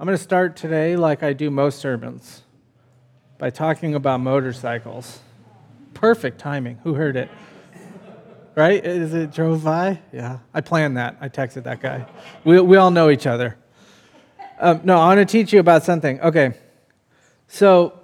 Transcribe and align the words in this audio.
I'm 0.00 0.06
going 0.06 0.16
to 0.16 0.22
start 0.22 0.54
today, 0.54 0.94
like 0.94 1.24
I 1.24 1.32
do 1.32 1.50
most 1.50 1.80
sermons, 1.80 2.42
by 3.36 3.50
talking 3.50 3.96
about 3.96 4.20
motorcycles. 4.20 5.18
Perfect 5.92 6.38
timing. 6.38 6.78
Who 6.84 6.94
heard 6.94 7.16
it? 7.16 7.28
Right? 8.54 8.84
Is 8.84 9.12
it 9.12 9.32
drove 9.32 9.64
by? 9.64 10.00
Yeah. 10.12 10.38
I 10.54 10.60
planned 10.60 10.98
that. 10.98 11.16
I 11.20 11.28
texted 11.28 11.64
that 11.64 11.80
guy. 11.80 12.06
We, 12.44 12.60
we 12.60 12.76
all 12.76 12.92
know 12.92 13.10
each 13.10 13.26
other. 13.26 13.56
Um, 14.60 14.82
no, 14.84 14.98
I 14.98 15.16
want 15.16 15.18
to 15.18 15.24
teach 15.24 15.52
you 15.52 15.58
about 15.58 15.82
something. 15.82 16.20
Okay. 16.20 16.52
So, 17.48 17.98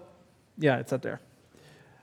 yeah, 0.59 0.79
it's 0.79 0.93
up 0.93 1.03
there. 1.03 1.21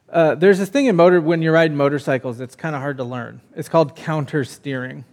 Uh, 0.09 0.35
there's 0.35 0.59
this 0.59 0.69
thing 0.69 0.85
in 0.85 0.95
motor 0.95 1.19
when 1.19 1.41
you're 1.41 1.53
riding 1.53 1.75
motorcycles 1.75 2.39
it's 2.39 2.55
kind 2.55 2.75
of 2.75 2.81
hard 2.81 2.95
to 2.95 3.03
learn. 3.03 3.41
It's 3.57 3.67
called 3.67 3.97
counter 3.97 4.45
steering. 4.45 5.03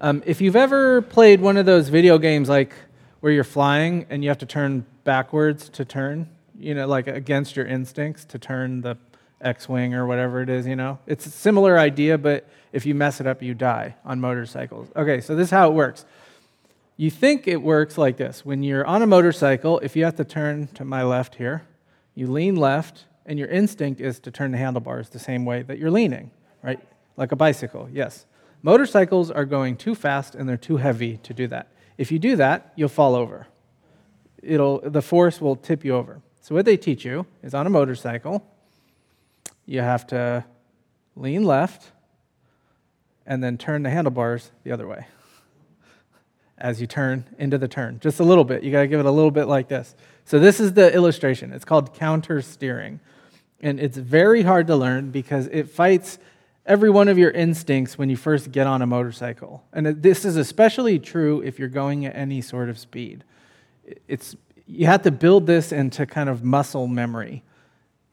Um, 0.00 0.22
if 0.26 0.40
you've 0.40 0.54
ever 0.54 1.02
played 1.02 1.40
one 1.40 1.56
of 1.56 1.66
those 1.66 1.88
video 1.88 2.18
games 2.18 2.48
like 2.48 2.72
where 3.20 3.32
you're 3.32 3.44
flying 3.44 4.06
and 4.10 4.22
you 4.22 4.30
have 4.30 4.38
to 4.38 4.46
turn 4.46 4.86
backwards 5.04 5.68
to 5.70 5.84
turn, 5.84 6.28
you 6.58 6.74
know, 6.74 6.86
like 6.86 7.06
against 7.06 7.56
your 7.56 7.66
instincts 7.66 8.24
to 8.26 8.38
turn 8.38 8.80
the 8.82 8.96
X 9.40 9.68
Wing 9.68 9.94
or 9.94 10.06
whatever 10.06 10.42
it 10.42 10.48
is, 10.48 10.66
you 10.66 10.76
know? 10.76 10.98
It's 11.06 11.26
a 11.26 11.30
similar 11.30 11.78
idea, 11.78 12.18
but 12.18 12.48
if 12.72 12.86
you 12.86 12.94
mess 12.94 13.20
it 13.20 13.26
up, 13.26 13.42
you 13.42 13.54
die 13.54 13.94
on 14.04 14.20
motorcycles. 14.20 14.88
Okay, 14.96 15.20
so 15.20 15.34
this 15.34 15.48
is 15.48 15.50
how 15.50 15.68
it 15.68 15.74
works. 15.74 16.04
You 16.96 17.10
think 17.10 17.46
it 17.46 17.60
works 17.60 17.98
like 17.98 18.16
this 18.16 18.44
when 18.44 18.62
you're 18.62 18.86
on 18.86 19.02
a 19.02 19.06
motorcycle, 19.06 19.78
if 19.80 19.96
you 19.96 20.04
have 20.04 20.16
to 20.16 20.24
turn 20.24 20.68
to 20.68 20.84
my 20.84 21.02
left 21.02 21.34
here, 21.34 21.62
you 22.14 22.26
lean 22.26 22.56
left, 22.56 23.04
and 23.26 23.38
your 23.38 23.48
instinct 23.48 24.00
is 24.00 24.18
to 24.20 24.30
turn 24.30 24.52
the 24.52 24.58
handlebars 24.58 25.10
the 25.10 25.18
same 25.18 25.44
way 25.44 25.62
that 25.62 25.78
you're 25.78 25.90
leaning, 25.90 26.30
right? 26.62 26.80
Like 27.16 27.32
a 27.32 27.36
bicycle, 27.36 27.88
yes. 27.92 28.24
Motorcycles 28.62 29.30
are 29.30 29.44
going 29.44 29.76
too 29.76 29.94
fast 29.94 30.34
and 30.34 30.48
they're 30.48 30.56
too 30.56 30.78
heavy 30.78 31.18
to 31.18 31.34
do 31.34 31.46
that. 31.48 31.68
If 31.98 32.12
you 32.12 32.18
do 32.18 32.36
that, 32.36 32.72
you'll 32.76 32.88
fall 32.88 33.14
over. 33.14 33.46
It'll, 34.42 34.80
the 34.80 35.02
force 35.02 35.40
will 35.40 35.56
tip 35.56 35.84
you 35.84 35.94
over. 35.94 36.20
So, 36.40 36.54
what 36.54 36.64
they 36.64 36.76
teach 36.76 37.04
you 37.04 37.26
is 37.42 37.54
on 37.54 37.66
a 37.66 37.70
motorcycle, 37.70 38.46
you 39.64 39.80
have 39.80 40.06
to 40.08 40.44
lean 41.16 41.42
left 41.42 41.90
and 43.26 43.42
then 43.42 43.58
turn 43.58 43.82
the 43.82 43.90
handlebars 43.90 44.52
the 44.62 44.70
other 44.70 44.86
way 44.86 45.06
as 46.58 46.80
you 46.80 46.86
turn 46.86 47.24
into 47.38 47.58
the 47.58 47.68
turn. 47.68 47.98
Just 48.00 48.20
a 48.20 48.24
little 48.24 48.44
bit. 48.44 48.62
You 48.62 48.70
got 48.70 48.82
to 48.82 48.86
give 48.86 49.00
it 49.00 49.06
a 49.06 49.10
little 49.10 49.30
bit 49.30 49.46
like 49.46 49.68
this. 49.68 49.94
So, 50.24 50.38
this 50.38 50.60
is 50.60 50.74
the 50.74 50.94
illustration. 50.94 51.52
It's 51.52 51.64
called 51.64 51.94
counter 51.94 52.40
steering. 52.42 53.00
And 53.60 53.80
it's 53.80 53.96
very 53.96 54.42
hard 54.42 54.66
to 54.66 54.76
learn 54.76 55.10
because 55.10 55.48
it 55.50 55.70
fights 55.70 56.18
every 56.66 56.90
one 56.90 57.08
of 57.08 57.16
your 57.16 57.30
instincts 57.30 57.96
when 57.96 58.10
you 58.10 58.16
first 58.16 58.50
get 58.52 58.66
on 58.66 58.82
a 58.82 58.86
motorcycle. 58.86 59.64
And 59.72 59.86
this 59.86 60.24
is 60.24 60.36
especially 60.36 60.98
true 60.98 61.40
if 61.42 61.58
you're 61.58 61.68
going 61.68 62.04
at 62.04 62.14
any 62.16 62.40
sort 62.40 62.68
of 62.68 62.78
speed. 62.78 63.24
It's, 64.08 64.36
you 64.66 64.86
have 64.86 65.02
to 65.02 65.12
build 65.12 65.46
this 65.46 65.72
into 65.72 66.04
kind 66.06 66.28
of 66.28 66.42
muscle 66.42 66.88
memory, 66.88 67.44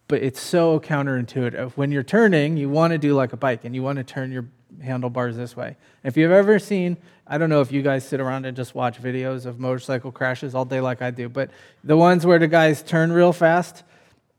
but 0.07 0.21
it's 0.21 0.39
so 0.39 0.79
counterintuitive. 0.79 1.71
When 1.71 1.91
you're 1.91 2.03
turning, 2.03 2.55
you 2.55 2.69
want 2.69 2.91
to 2.91 2.99
do 2.99 3.15
like 3.15 3.33
a 3.33 3.37
bike 3.37 3.65
and 3.65 3.73
you 3.73 3.81
want 3.81 3.97
to 3.97 4.03
turn 4.03 4.31
your 4.31 4.45
handlebars 4.81 5.35
this 5.35 5.57
way. 5.57 5.75
If 6.03 6.15
you've 6.15 6.31
ever 6.31 6.59
seen, 6.59 6.97
I 7.25 7.39
don't 7.39 7.49
know 7.49 7.61
if 7.61 7.71
you 7.71 7.81
guys 7.81 8.07
sit 8.07 8.19
around 8.19 8.45
and 8.45 8.55
just 8.55 8.75
watch 8.75 9.01
videos 9.01 9.47
of 9.47 9.59
motorcycle 9.59 10.11
crashes 10.11 10.53
all 10.53 10.65
day 10.65 10.79
like 10.79 11.01
I 11.01 11.09
do, 11.09 11.27
but 11.27 11.49
the 11.83 11.97
ones 11.97 12.25
where 12.25 12.37
the 12.37 12.47
guys 12.47 12.83
turn 12.83 13.11
real 13.11 13.33
fast 13.33 13.83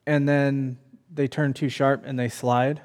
and 0.07 0.29
then 0.29 0.79
they 1.13 1.27
turn 1.27 1.53
too 1.53 1.69
sharp 1.69 2.03
and 2.05 2.19
they 2.19 2.29
slide 2.29 2.81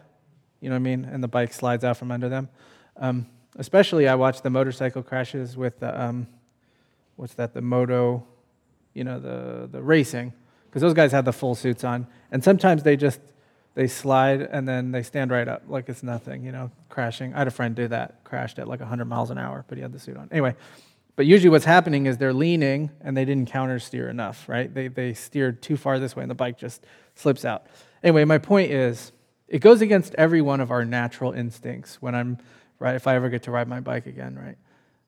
you 0.61 0.69
know 0.69 0.75
what 0.75 0.79
I 0.79 0.83
mean? 0.83 1.05
And 1.05 1.23
the 1.23 1.27
bike 1.27 1.53
slides 1.53 1.83
out 1.83 1.97
from 1.97 2.11
under 2.11 2.29
them. 2.29 2.49
Um, 2.97 3.27
especially, 3.57 4.07
I 4.07 4.15
watch 4.15 4.41
the 4.41 4.49
motorcycle 4.49 5.03
crashes 5.03 5.55
with 5.55 5.79
the, 5.79 5.99
um, 5.99 6.27
what's 7.15 7.33
that, 7.35 7.53
the 7.53 7.61
moto, 7.61 8.25
you 8.93 9.03
know, 9.03 9.19
the, 9.19 9.69
the 9.71 9.81
racing, 9.81 10.33
because 10.65 10.81
those 10.81 10.93
guys 10.93 11.11
have 11.11 11.25
the 11.25 11.33
full 11.33 11.55
suits 11.55 11.83
on. 11.83 12.07
And 12.31 12.43
sometimes 12.43 12.83
they 12.83 12.97
just, 12.97 13.19
they 13.75 13.87
slide 13.87 14.41
and 14.41 14.67
then 14.67 14.91
they 14.91 15.03
stand 15.03 15.31
right 15.31 15.47
up 15.47 15.63
like 15.67 15.87
it's 15.87 16.03
nothing, 16.03 16.43
you 16.43 16.51
know, 16.51 16.71
crashing. 16.89 17.33
I 17.33 17.39
had 17.39 17.47
a 17.47 17.51
friend 17.51 17.75
do 17.75 17.87
that, 17.87 18.23
crashed 18.23 18.59
at 18.59 18.67
like 18.67 18.79
100 18.79 19.05
miles 19.05 19.29
an 19.29 19.37
hour, 19.37 19.63
but 19.67 19.77
he 19.77 19.81
had 19.81 19.93
the 19.93 19.99
suit 19.99 20.17
on. 20.17 20.27
Anyway, 20.31 20.55
but 21.15 21.25
usually 21.25 21.49
what's 21.49 21.65
happening 21.65 22.05
is 22.05 22.17
they're 22.17 22.33
leaning 22.33 22.91
and 23.01 23.15
they 23.15 23.25
didn't 23.25 23.49
counter 23.49 23.79
steer 23.79 24.09
enough, 24.09 24.47
right? 24.47 24.73
They, 24.73 24.87
they 24.87 25.13
steered 25.13 25.61
too 25.61 25.77
far 25.77 25.99
this 25.99 26.15
way 26.15 26.23
and 26.23 26.31
the 26.31 26.35
bike 26.35 26.57
just 26.57 26.85
slips 27.15 27.45
out. 27.45 27.67
Anyway, 28.03 28.25
my 28.25 28.37
point 28.37 28.71
is 28.71 29.11
it 29.49 29.59
goes 29.59 29.81
against 29.81 30.13
every 30.15 30.41
one 30.41 30.61
of 30.61 30.71
our 30.71 30.85
natural 30.85 31.33
instincts 31.33 32.01
when 32.01 32.13
I'm, 32.13 32.37
right, 32.77 32.95
if 32.95 33.07
I 33.07 33.15
ever 33.15 33.29
get 33.29 33.43
to 33.43 33.51
ride 33.51 33.67
my 33.67 33.79
bike 33.79 34.05
again, 34.05 34.37
right? 34.37 34.57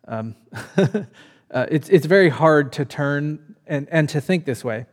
Um, 0.07 0.35
uh, 1.51 1.67
it's, 1.69 1.87
it's 1.89 2.07
very 2.07 2.29
hard 2.29 2.73
to 2.73 2.85
turn 2.85 3.55
and, 3.67 3.87
and 3.91 4.09
to 4.09 4.19
think 4.19 4.45
this 4.45 4.63
way. 4.63 4.87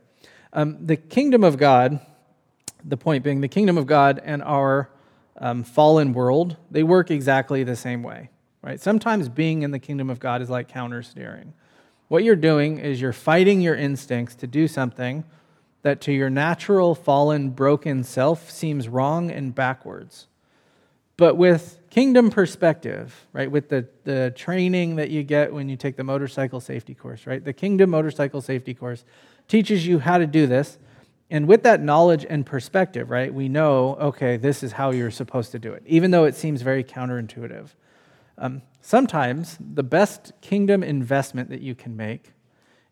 Um, 0.53 0.85
the 0.85 0.95
kingdom 0.95 1.43
of 1.43 1.57
God, 1.57 1.99
the 2.85 2.97
point 2.97 3.23
being, 3.23 3.41
the 3.41 3.47
kingdom 3.47 3.77
of 3.77 3.87
God 3.87 4.21
and 4.23 4.43
our 4.43 4.89
um, 5.37 5.63
fallen 5.63 6.13
world, 6.13 6.57
they 6.69 6.83
work 6.83 7.09
exactly 7.09 7.63
the 7.63 7.75
same 7.75 8.03
way, 8.03 8.29
right? 8.61 8.79
Sometimes 8.79 9.29
being 9.29 9.63
in 9.63 9.71
the 9.71 9.79
kingdom 9.79 10.11
of 10.11 10.19
God 10.19 10.41
is 10.43 10.49
like 10.49 10.67
counter 10.67 11.01
steering. 11.01 11.53
What 12.07 12.23
you're 12.23 12.35
doing 12.35 12.77
is 12.77 13.01
you're 13.01 13.13
fighting 13.13 13.61
your 13.61 13.75
instincts 13.75 14.35
to 14.35 14.47
do 14.47 14.67
something 14.67 15.23
that 15.81 16.01
to 16.01 16.11
your 16.11 16.29
natural, 16.29 16.95
fallen, 16.95 17.49
broken 17.51 18.03
self 18.03 18.49
seems 18.51 18.87
wrong 18.87 19.31
and 19.31 19.55
backwards. 19.55 20.27
But 21.17 21.35
with 21.35 21.79
kingdom 21.89 22.29
perspective, 22.29 23.27
right, 23.33 23.51
with 23.51 23.69
the, 23.69 23.87
the 24.05 24.33
training 24.35 24.95
that 24.97 25.09
you 25.09 25.23
get 25.23 25.53
when 25.53 25.67
you 25.67 25.75
take 25.75 25.97
the 25.97 26.03
motorcycle 26.03 26.61
safety 26.61 26.93
course, 26.93 27.27
right, 27.27 27.43
the 27.43 27.53
kingdom 27.53 27.89
motorcycle 27.89 28.41
safety 28.41 28.73
course 28.73 29.03
teaches 29.47 29.85
you 29.85 29.99
how 29.99 30.17
to 30.17 30.25
do 30.25 30.47
this. 30.47 30.77
And 31.29 31.47
with 31.47 31.63
that 31.63 31.81
knowledge 31.81 32.25
and 32.27 32.45
perspective, 32.45 33.09
right, 33.09 33.33
we 33.33 33.49
know, 33.49 33.95
okay, 33.95 34.37
this 34.37 34.63
is 34.63 34.71
how 34.71 34.91
you're 34.91 35.11
supposed 35.11 35.51
to 35.51 35.59
do 35.59 35.73
it, 35.73 35.83
even 35.85 36.11
though 36.11 36.25
it 36.25 36.35
seems 36.35 36.61
very 36.61 36.83
counterintuitive. 36.83 37.67
Um, 38.37 38.61
sometimes 38.81 39.57
the 39.59 39.83
best 39.83 40.31
kingdom 40.41 40.83
investment 40.83 41.49
that 41.49 41.61
you 41.61 41.75
can 41.75 41.97
make 41.97 42.31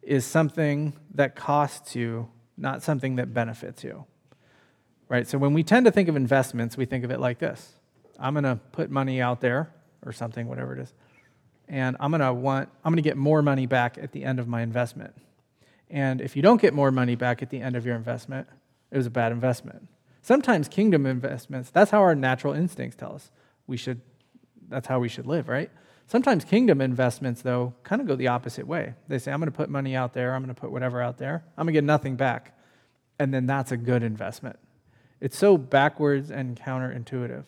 is 0.01 0.25
something 0.25 0.93
that 1.15 1.35
costs 1.35 1.95
you 1.95 2.27
not 2.57 2.83
something 2.83 3.15
that 3.17 3.33
benefits 3.33 3.83
you. 3.83 4.05
Right? 5.09 5.27
So 5.27 5.37
when 5.37 5.53
we 5.53 5.63
tend 5.63 5.85
to 5.85 5.91
think 5.91 6.09
of 6.09 6.15
investments, 6.15 6.75
we 6.75 6.85
think 6.85 7.05
of 7.05 7.11
it 7.11 7.19
like 7.19 7.39
this 7.39 7.75
I'm 8.19 8.33
going 8.33 8.43
to 8.43 8.59
put 8.71 8.89
money 8.89 9.21
out 9.21 9.41
there 9.41 9.71
or 10.05 10.11
something, 10.11 10.47
whatever 10.47 10.73
it 10.73 10.79
is, 10.79 10.93
and 11.67 11.97
I'm 11.99 12.11
going 12.11 12.21
to 12.21 12.33
want, 12.33 12.69
I'm 12.83 12.91
going 12.91 13.03
to 13.03 13.07
get 13.07 13.17
more 13.17 13.41
money 13.41 13.65
back 13.65 13.97
at 13.97 14.11
the 14.11 14.23
end 14.23 14.39
of 14.39 14.47
my 14.47 14.61
investment. 14.61 15.13
And 15.89 16.21
if 16.21 16.35
you 16.35 16.41
don't 16.41 16.61
get 16.61 16.73
more 16.73 16.91
money 16.91 17.15
back 17.15 17.41
at 17.41 17.49
the 17.49 17.61
end 17.61 17.75
of 17.75 17.85
your 17.85 17.95
investment, 17.95 18.47
it 18.91 18.97
was 18.97 19.05
a 19.05 19.11
bad 19.11 19.31
investment. 19.31 19.87
Sometimes 20.21 20.67
kingdom 20.67 21.05
investments, 21.05 21.69
that's 21.69 21.91
how 21.91 22.01
our 22.01 22.15
natural 22.15 22.53
instincts 22.53 22.97
tell 22.97 23.15
us 23.15 23.31
we 23.65 23.77
should, 23.77 24.01
that's 24.67 24.87
how 24.87 24.99
we 24.99 25.07
should 25.07 25.25
live, 25.25 25.47
right? 25.47 25.69
Sometimes 26.07 26.45
kingdom 26.45 26.79
investments, 26.79 27.41
though, 27.41 27.73
kind 27.83 28.01
of 28.01 28.07
go 28.07 28.15
the 28.15 28.29
opposite 28.29 28.65
way. 28.65 28.93
They 29.09 29.19
say, 29.19 29.31
I'm 29.31 29.39
going 29.39 29.51
to 29.51 29.55
put 29.55 29.69
money 29.69 29.93
out 29.93 30.13
there, 30.13 30.33
I'm 30.33 30.41
going 30.41 30.55
to 30.55 30.59
put 30.59 30.71
whatever 30.71 31.01
out 31.01 31.17
there, 31.17 31.43
I'm 31.57 31.65
going 31.65 31.73
to 31.73 31.77
get 31.77 31.83
nothing 31.83 32.15
back. 32.15 32.57
And 33.19 33.33
then 33.33 33.45
that's 33.45 33.71
a 33.71 33.77
good 33.77 34.03
investment. 34.03 34.57
It's 35.19 35.37
so 35.37 35.57
backwards 35.57 36.31
and 36.31 36.55
counterintuitive. 36.55 37.43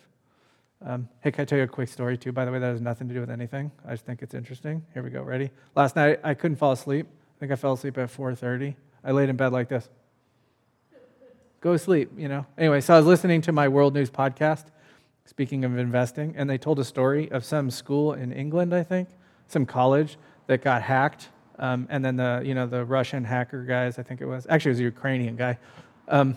Um, 0.85 1.07
hey, 1.21 1.31
can 1.31 1.43
I 1.43 1.45
tell 1.45 1.57
you 1.57 1.63
a 1.63 1.67
quick 1.67 1.87
story, 1.87 2.17
too? 2.17 2.31
By 2.31 2.43
the 2.43 2.51
way, 2.51 2.59
that 2.59 2.67
has 2.67 2.81
nothing 2.81 3.07
to 3.07 3.13
do 3.13 3.21
with 3.21 3.29
anything. 3.29 3.71
I 3.85 3.91
just 3.91 4.05
think 4.05 4.21
it's 4.21 4.33
interesting. 4.33 4.85
Here 4.93 5.03
we 5.03 5.09
go. 5.09 5.21
Ready? 5.21 5.51
Last 5.75 5.95
night, 5.95 6.19
I 6.23 6.33
couldn't 6.33 6.57
fall 6.57 6.73
asleep. 6.73 7.07
I 7.07 7.39
think 7.39 7.51
I 7.53 7.55
fell 7.55 7.73
asleep 7.73 7.97
at 7.97 8.09
4.30. 8.09 8.75
I 9.03 9.11
laid 9.11 9.29
in 9.29 9.37
bed 9.37 9.53
like 9.53 9.69
this. 9.69 9.87
Go 11.61 11.77
sleep, 11.77 12.11
you 12.17 12.27
know. 12.27 12.45
Anyway, 12.57 12.81
so 12.81 12.93
I 12.93 12.97
was 12.97 13.05
listening 13.05 13.41
to 13.41 13.51
my 13.51 13.67
World 13.67 13.93
News 13.93 14.09
podcast, 14.09 14.65
speaking 15.29 15.63
of 15.63 15.77
investing, 15.77 16.33
and 16.35 16.49
they 16.49 16.57
told 16.57 16.79
a 16.79 16.83
story 16.83 17.29
of 17.31 17.45
some 17.45 17.69
school 17.69 18.13
in 18.13 18.31
England, 18.31 18.73
I 18.73 18.81
think, 18.81 19.09
some 19.47 19.63
college 19.63 20.17
that 20.47 20.63
got 20.63 20.81
hacked. 20.81 21.29
Um, 21.59 21.87
and 21.91 22.03
then 22.03 22.15
the, 22.15 22.41
you 22.43 22.55
know, 22.55 22.65
the 22.65 22.83
Russian 22.83 23.23
hacker 23.23 23.63
guys, 23.63 23.99
I 23.99 24.03
think 24.03 24.21
it 24.21 24.25
was, 24.25 24.47
actually 24.49 24.69
it 24.69 24.73
was 24.73 24.79
a 24.79 24.83
Ukrainian 24.85 25.35
guy, 25.35 25.59
um, 26.07 26.35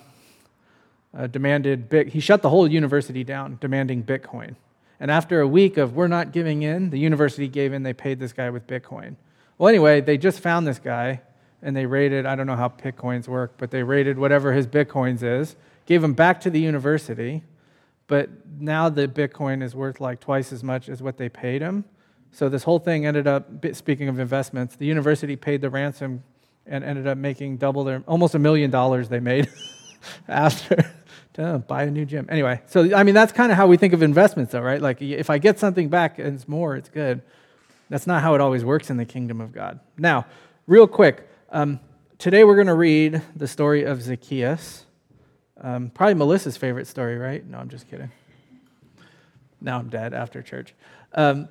uh, 1.17 1.27
demanded, 1.27 1.89
big, 1.89 2.11
he 2.11 2.21
shut 2.21 2.43
the 2.43 2.51
whole 2.51 2.71
university 2.71 3.25
down, 3.25 3.57
demanding 3.63 4.05
Bitcoin. 4.05 4.57
And 5.01 5.11
after 5.11 5.41
a 5.41 5.49
week 5.49 5.79
of 5.79 5.97
we're 5.97 6.07
not 6.07 6.31
giving 6.31 6.63
in, 6.63 6.91
the 6.91 6.99
university 6.99 7.49
gave 7.49 7.73
in, 7.73 7.85
they 7.85 7.95
paid 7.95 8.21
this 8.21 8.35
guy 8.35 8.51
with 8.51 8.67
Bitcoin. 8.67 9.17
Well, 9.57 9.71
anyway, 9.71 10.03
they 10.03 10.19
just 10.19 10.41
found 10.41 10.67
this 10.67 10.79
guy 10.79 11.23
and 11.63 11.75
they 11.75 11.87
raided, 11.87 12.27
I 12.27 12.35
don't 12.35 12.47
know 12.47 12.57
how 12.57 12.69
Bitcoins 12.69 13.27
work, 13.27 13.55
but 13.57 13.71
they 13.71 13.83
raided 13.83 14.19
whatever 14.19 14.53
his 14.53 14.67
Bitcoins 14.67 15.23
is, 15.23 15.57
gave 15.87 16.05
him 16.05 16.13
back 16.13 16.43
to 16.43 16.51
the 16.51 16.61
university, 16.61 17.43
but 18.13 18.29
now 18.61 18.91
the 18.91 19.09
Bitcoin 19.09 19.63
is 19.63 19.75
worth 19.75 19.99
like 19.99 20.21
twice 20.21 20.53
as 20.53 20.63
much 20.63 20.91
as 20.91 21.03
what 21.03 21.17
they 21.17 21.31
paid 21.31 21.63
him. 21.63 21.83
So 22.31 22.51
this 22.51 22.63
whole 22.63 22.79
thing 22.79 23.07
ended 23.07 23.27
up, 23.27 23.49
speaking 23.73 24.07
of 24.11 24.19
investments, 24.19 24.77
the 24.77 24.85
university 24.85 25.35
paid 25.35 25.63
the 25.63 25.71
ransom 25.71 26.23
and 26.67 26.85
ended 26.85 27.07
up 27.07 27.17
making 27.17 27.57
double 27.57 27.85
their, 27.85 28.05
almost 28.07 28.35
a 28.35 28.39
million 28.39 28.71
dollars 28.71 29.09
they 29.09 29.19
made 29.19 29.49
after 30.29 30.93
to 31.33 31.65
buy 31.67 31.85
a 31.85 31.91
new 31.91 32.05
gym. 32.05 32.27
Anyway, 32.29 32.61
so 32.67 32.95
I 32.95 33.03
mean, 33.03 33.15
that's 33.15 33.33
kind 33.33 33.51
of 33.51 33.57
how 33.57 33.67
we 33.67 33.79
think 33.79 33.95
of 33.95 34.03
investments, 34.03 34.53
though, 34.53 34.61
right? 34.61 34.83
Like 34.83 35.01
if 35.01 35.31
I 35.31 35.39
get 35.39 35.59
something 35.59 35.89
back 35.89 36.19
and 36.19 36.35
it's 36.35 36.47
more, 36.47 36.77
it's 36.77 36.91
good. 36.91 37.23
That's 37.89 38.07
not 38.07 38.21
how 38.21 38.35
it 38.35 38.43
always 38.43 38.63
works 38.63 38.91
in 38.91 38.99
the 38.99 39.07
kingdom 39.07 39.41
of 39.41 39.53
God. 39.53 39.81
Now, 39.97 40.27
real 40.67 40.87
quick, 40.87 41.27
Um, 41.49 41.81
today 42.19 42.45
we're 42.45 42.57
going 42.57 42.67
to 42.67 42.75
read 42.75 43.23
the 43.35 43.49
story 43.49 43.85
of 43.85 44.03
Zacchaeus. 44.03 44.85
Um, 45.63 45.91
probably 45.91 46.15
Melissa's 46.15 46.57
favorite 46.57 46.89
story, 46.89 47.17
right? 47.17 47.47
No, 47.47 47.59
I'm 47.59 47.69
just 47.69 47.89
kidding. 47.89 48.11
Now 49.61 49.79
I'm 49.79 49.89
dead 49.89 50.13
after 50.13 50.43
church. 50.43 50.75
Um, 51.15 51.49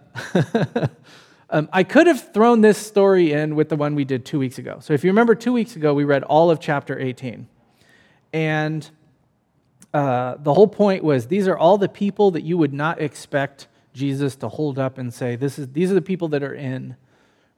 um, 1.50 1.70
I 1.72 1.84
could 1.84 2.08
have 2.08 2.34
thrown 2.34 2.60
this 2.60 2.78
story 2.78 3.32
in 3.32 3.56
with 3.56 3.70
the 3.70 3.78
one 3.78 3.96
we 3.96 4.04
did 4.04 4.26
two 4.26 4.38
weeks 4.38 4.58
ago. 4.58 4.80
So 4.82 4.94
if 4.94 5.06
you 5.06 5.10
remember, 5.10 5.34
two 5.34 5.54
weeks 5.54 5.78
ago, 5.78 5.94
we 5.94 6.04
read 6.04 6.24
all 6.24 6.52
of 6.52 6.60
chapter 6.60 7.00
18. 7.00 7.48
And 8.34 8.90
uh, 9.94 10.36
the 10.40 10.54
whole 10.54 10.68
point 10.68 11.06
was 11.06 11.28
these 11.28 11.48
are 11.48 11.58
all 11.58 11.78
the 11.78 11.90
people 11.90 12.32
that 12.32 12.44
you 12.44 12.58
would 12.58 12.74
not 12.74 13.02
expect 13.02 13.68
Jesus 13.94 14.36
to 14.38 14.50
hold 14.50 14.78
up 14.78 14.98
and 14.98 15.14
say, 15.14 15.38
this 15.38 15.58
is, 15.58 15.70
these 15.72 15.90
are 15.90 15.96
the 15.96 16.02
people 16.02 16.28
that 16.30 16.44
are 16.44 16.54
in. 16.54 16.98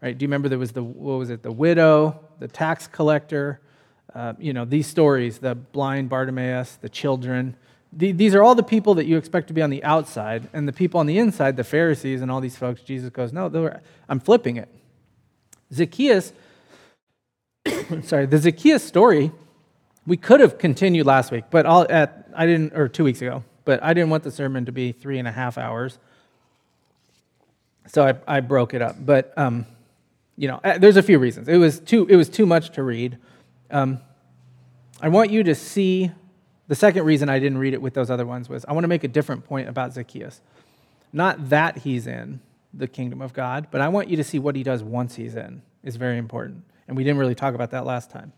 Right? 0.03 0.15
Do 0.15 0.23
you 0.23 0.27
remember 0.27 0.49
there 0.49 0.59
was 0.59 0.73
the, 0.73 0.83
what 0.83 1.17
was 1.17 1.31
it, 1.31 1.41
the 1.41 1.51
widow, 1.51 2.27
the 2.37 2.47
tax 2.47 2.85
collector, 2.85 3.59
uh, 4.15 4.33
you 4.37 4.53
know, 4.53 4.65
these 4.65 4.87
stories, 4.87 5.39
the 5.39 5.55
blind 5.55 6.09
Bartimaeus, 6.09 6.75
the 6.81 6.89
children. 6.89 7.55
The, 7.91 8.11
these 8.11 8.35
are 8.35 8.43
all 8.43 8.55
the 8.55 8.63
people 8.63 8.95
that 8.95 9.05
you 9.05 9.17
expect 9.17 9.47
to 9.47 9.53
be 9.53 9.61
on 9.61 9.69
the 9.69 9.83
outside, 9.83 10.49
and 10.53 10.67
the 10.67 10.73
people 10.73 10.99
on 10.99 11.05
the 11.05 11.17
inside, 11.17 11.57
the 11.57 11.63
Pharisees 11.63 12.21
and 12.21 12.31
all 12.31 12.41
these 12.41 12.55
folks, 12.55 12.81
Jesus 12.81 13.09
goes, 13.09 13.33
no, 13.33 13.79
I'm 14.07 14.19
flipping 14.19 14.57
it. 14.57 14.69
Zacchaeus, 15.73 16.33
sorry, 18.03 18.25
the 18.25 18.37
Zacchaeus 18.37 18.83
story, 18.83 19.31
we 20.05 20.17
could 20.17 20.39
have 20.39 20.57
continued 20.57 21.05
last 21.05 21.31
week, 21.31 21.45
but 21.49 21.65
I'll, 21.65 21.87
at, 21.89 22.27
I 22.35 22.45
didn't, 22.45 22.75
or 22.75 22.87
two 22.87 23.03
weeks 23.03 23.21
ago, 23.21 23.43
but 23.65 23.81
I 23.81 23.93
didn't 23.93 24.09
want 24.09 24.23
the 24.23 24.31
sermon 24.31 24.65
to 24.65 24.71
be 24.71 24.91
three 24.91 25.17
and 25.19 25.27
a 25.27 25.31
half 25.31 25.57
hours. 25.57 25.97
So 27.87 28.05
I, 28.05 28.37
I 28.37 28.39
broke 28.41 28.73
it 28.73 28.81
up. 28.81 28.95
But, 29.03 29.33
um, 29.37 29.65
you 30.37 30.47
know, 30.47 30.59
uh, 30.63 30.77
there's 30.77 30.97
a 30.97 31.03
few 31.03 31.19
reasons. 31.19 31.47
It 31.47 31.57
was 31.57 31.79
too, 31.79 32.05
it 32.07 32.15
was 32.15 32.29
too 32.29 32.45
much 32.45 32.71
to 32.71 32.83
read. 32.83 33.17
Um, 33.73 33.99
I 35.01 35.09
want 35.09 35.31
you 35.31 35.41
to 35.43 35.55
see 35.55 36.11
the 36.67 36.75
second 36.75 37.05
reason 37.05 37.27
I 37.27 37.39
didn't 37.39 37.57
read 37.57 37.73
it 37.73 37.81
with 37.81 37.95
those 37.95 38.11
other 38.11 38.25
ones 38.25 38.47
was 38.47 38.63
I 38.65 38.73
want 38.73 38.83
to 38.83 38.87
make 38.87 39.03
a 39.03 39.07
different 39.07 39.45
point 39.45 39.67
about 39.67 39.93
Zacchaeus. 39.93 40.41
Not 41.11 41.49
that 41.49 41.79
he's 41.79 42.05
in 42.05 42.39
the 42.71 42.87
kingdom 42.87 43.19
of 43.19 43.33
God, 43.33 43.67
but 43.71 43.81
I 43.81 43.89
want 43.89 44.09
you 44.09 44.17
to 44.17 44.23
see 44.23 44.37
what 44.37 44.55
he 44.55 44.61
does 44.61 44.83
once 44.83 45.15
he's 45.15 45.35
in 45.35 45.63
is 45.83 45.95
very 45.95 46.19
important. 46.19 46.63
And 46.87 46.95
we 46.95 47.03
didn't 47.03 47.17
really 47.17 47.33
talk 47.33 47.55
about 47.55 47.71
that 47.71 47.83
last 47.83 48.11
time. 48.11 48.31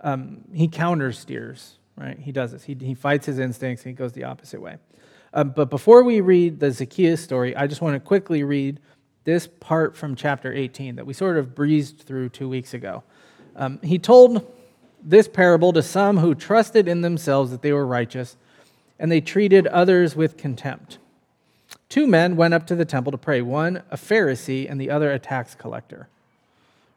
Um, 0.00 0.42
he 0.52 0.66
counter 0.66 1.12
steers, 1.12 1.78
right? 1.96 2.18
He 2.18 2.32
does 2.32 2.50
this. 2.50 2.64
He, 2.64 2.74
he 2.74 2.94
fights 2.94 3.26
his 3.26 3.38
instincts 3.38 3.84
and 3.84 3.90
he 3.90 3.94
goes 3.94 4.12
the 4.12 4.24
opposite 4.24 4.60
way. 4.60 4.78
Um, 5.32 5.50
but 5.50 5.70
before 5.70 6.02
we 6.02 6.20
read 6.20 6.58
the 6.58 6.72
Zacchaeus 6.72 7.22
story, 7.22 7.54
I 7.54 7.68
just 7.68 7.80
want 7.80 7.94
to 7.94 8.00
quickly 8.00 8.42
read 8.42 8.80
this 9.22 9.46
part 9.46 9.96
from 9.96 10.16
chapter 10.16 10.52
18 10.52 10.96
that 10.96 11.06
we 11.06 11.14
sort 11.14 11.36
of 11.36 11.54
breezed 11.54 12.00
through 12.00 12.30
two 12.30 12.48
weeks 12.48 12.74
ago. 12.74 13.04
Um, 13.54 13.78
he 13.82 14.00
told 14.00 14.52
this 15.04 15.28
parable 15.28 15.72
to 15.72 15.82
some 15.82 16.18
who 16.18 16.34
trusted 16.34 16.88
in 16.88 17.00
themselves 17.00 17.50
that 17.50 17.62
they 17.62 17.72
were 17.72 17.86
righteous, 17.86 18.36
and 18.98 19.10
they 19.10 19.20
treated 19.20 19.66
others 19.68 20.14
with 20.14 20.36
contempt. 20.36 20.98
Two 21.88 22.06
men 22.06 22.36
went 22.36 22.54
up 22.54 22.66
to 22.68 22.74
the 22.74 22.84
temple 22.84 23.12
to 23.12 23.18
pray, 23.18 23.42
one 23.42 23.82
a 23.90 23.96
Pharisee 23.96 24.70
and 24.70 24.80
the 24.80 24.90
other 24.90 25.12
a 25.12 25.18
tax 25.18 25.54
collector. 25.54 26.08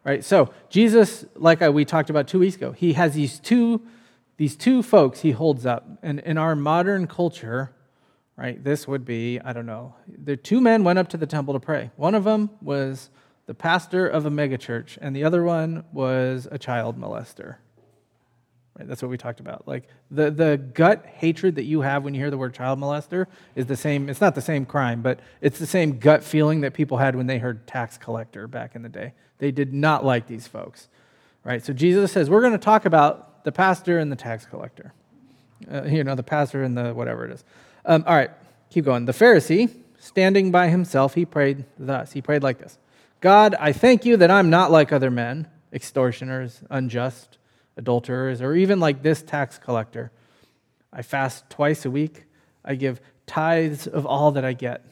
Right? 0.03 0.23
So, 0.23 0.53
Jesus, 0.69 1.25
like 1.35 1.61
we 1.61 1.83
talked 1.83 2.09
about 2.09 2.27
two 2.27 2.39
weeks 2.39 2.55
ago, 2.55 2.71
he 2.71 2.93
has 2.93 3.15
these 3.15 3.39
two, 3.39 3.81
these 4.37 4.55
two 4.55 4.83
folks 4.83 5.21
he 5.21 5.31
holds 5.31 5.65
up. 5.65 5.87
And 6.03 6.19
in 6.19 6.37
our 6.37 6.55
modern 6.55 7.07
culture, 7.07 7.71
right, 8.37 8.63
this 8.63 8.87
would 8.87 9.03
be, 9.03 9.39
I 9.39 9.51
don't 9.51 9.65
know, 9.65 9.95
the 10.07 10.37
two 10.37 10.61
men 10.61 10.83
went 10.83 10.99
up 10.99 11.09
to 11.09 11.17
the 11.17 11.25
temple 11.25 11.55
to 11.55 11.59
pray. 11.59 11.89
One 11.95 12.13
of 12.13 12.23
them 12.23 12.51
was 12.61 13.09
the 13.47 13.55
pastor 13.55 14.07
of 14.07 14.25
a 14.25 14.29
megachurch, 14.29 14.97
and 15.01 15.15
the 15.15 15.23
other 15.23 15.43
one 15.43 15.83
was 15.91 16.47
a 16.51 16.57
child 16.57 16.99
molester. 16.99 17.55
Right? 18.77 18.88
That's 18.88 19.01
what 19.01 19.10
we 19.10 19.18
talked 19.18 19.39
about. 19.39 19.68
Like 19.68 19.88
the, 20.12 20.30
the 20.31 20.57
gut 20.57 21.06
hatred 21.06 21.56
that 21.56 21.63
you 21.63 21.81
have 21.81 22.04
when 22.04 22.13
you 22.13 22.19
hear 22.19 22.31
the 22.31 22.38
word 22.38 22.54
child 22.54 22.80
molester 22.80 23.27
is 23.56 23.68
the 23.68 23.77
same, 23.77 24.10
it's 24.10 24.22
not 24.22 24.36
the 24.36 24.42
same 24.42 24.66
crime, 24.66 25.01
but 25.01 25.19
it's 25.42 25.60
the 25.60 25.68
same 25.68 25.98
gut 25.98 26.24
feeling 26.24 26.62
that 26.62 26.74
people 26.74 26.98
had 26.98 27.16
when 27.16 27.27
they 27.27 27.38
heard 27.38 27.66
tax 27.68 27.98
collector 27.98 28.48
back 28.48 28.75
in 28.75 28.81
the 28.81 28.89
day. 28.89 29.13
They 29.38 29.51
did 29.51 29.74
not 29.74 30.04
like 30.04 30.27
these 30.27 30.48
folks. 30.48 30.89
Right? 31.44 31.63
So 31.63 31.74
Jesus 31.74 32.12
says, 32.12 32.30
we're 32.30 32.42
going 32.42 32.54
to 32.54 32.57
talk 32.57 32.86
about 32.86 33.44
the 33.45 33.51
pastor 33.51 34.00
and 34.00 34.12
the 34.12 34.16
tax 34.16 34.45
collector. 34.45 34.94
Uh, 35.72 35.83
you 35.83 36.04
know, 36.04 36.16
the 36.16 36.24
pastor 36.24 36.63
and 36.63 36.77
the 36.77 36.94
whatever 36.94 37.25
it 37.25 37.31
is. 37.31 37.44
Um, 37.86 38.04
all 38.06 38.16
right, 38.16 38.31
keep 38.69 38.83
going. 38.83 39.06
The 39.06 39.13
Pharisee, 39.13 39.74
standing 40.00 40.51
by 40.51 40.68
himself, 40.68 41.13
he 41.13 41.24
prayed 41.24 41.66
thus. 41.77 42.12
He 42.12 42.22
prayed 42.22 42.44
like 42.44 42.57
this 42.57 42.77
God, 43.22 43.56
I 43.57 43.72
thank 43.72 44.04
you 44.04 44.18
that 44.18 44.30
I'm 44.30 44.50
not 44.50 44.69
like 44.69 44.92
other 44.92 45.12
men, 45.12 45.48
extortioners, 45.72 46.62
unjust 46.69 47.38
adulterers, 47.77 48.42
or 48.42 48.56
even 48.56 48.80
like 48.80 49.01
this 49.01 49.22
tax 49.22 49.57
collector. 49.57 50.12
I 50.92 51.01
fast 51.01 51.50
twice 51.50 51.86
a 51.86 51.92
week. 51.92 52.25
I 52.63 52.75
give 52.75 53.01
tithes 53.27 53.88
of 53.88 54.06
all 54.06 54.31
that 54.31 54.45
I 54.45 54.54
get. 54.54 54.86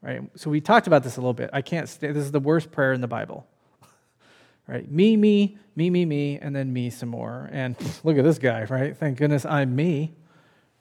Right? 0.00 0.22
So 0.36 0.50
we 0.50 0.60
talked 0.60 0.86
about 0.86 1.02
this 1.02 1.16
a 1.16 1.20
little 1.20 1.34
bit. 1.34 1.50
I 1.52 1.60
can't 1.60 1.88
stay. 1.88 2.12
This 2.12 2.24
is 2.24 2.32
the 2.32 2.40
worst 2.40 2.70
prayer 2.70 2.92
in 2.92 3.00
the 3.00 3.08
Bible. 3.08 3.46
Right? 4.70 4.86
Me, 4.90 5.16
me, 5.16 5.56
me, 5.76 5.88
me, 5.88 6.04
me, 6.04 6.38
and 6.38 6.54
then 6.54 6.70
me 6.74 6.90
some 6.90 7.08
more. 7.08 7.48
And 7.52 7.74
look 8.04 8.18
at 8.18 8.24
this 8.24 8.38
guy, 8.38 8.64
right? 8.64 8.94
Thank 8.94 9.16
goodness 9.16 9.46
I'm 9.46 9.74
me. 9.74 10.12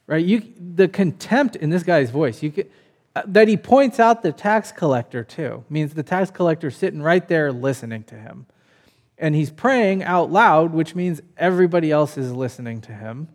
Right? 0.08 0.26
You 0.26 0.44
the 0.60 0.90
contempt 0.90 1.56
in 1.56 1.70
this 1.70 1.84
guy's 1.84 2.10
voice. 2.10 2.44
You 2.44 2.52
uh, 3.16 3.24
that 3.26 3.48
he 3.48 3.56
points 3.56 3.98
out 3.98 4.24
the 4.24 4.34
tax 4.34 4.72
collector 4.74 5.24
too 5.24 5.64
means 5.70 5.94
the 5.94 6.04
tax 6.04 6.30
collector 6.30 6.70
sitting 6.70 7.02
right 7.02 7.28
there 7.30 7.52
listening 7.52 8.04
to 8.04 8.16
him 8.16 8.46
and 9.18 9.36
he's 9.36 9.52
praying 9.52 10.04
out 10.04 10.32
loud, 10.32 10.74
which 10.74 10.96
means 10.96 11.22
everybody 11.38 11.92
else 11.92 12.18
is 12.18 12.32
listening 12.32 12.82
to 12.82 12.92
him. 12.92 13.28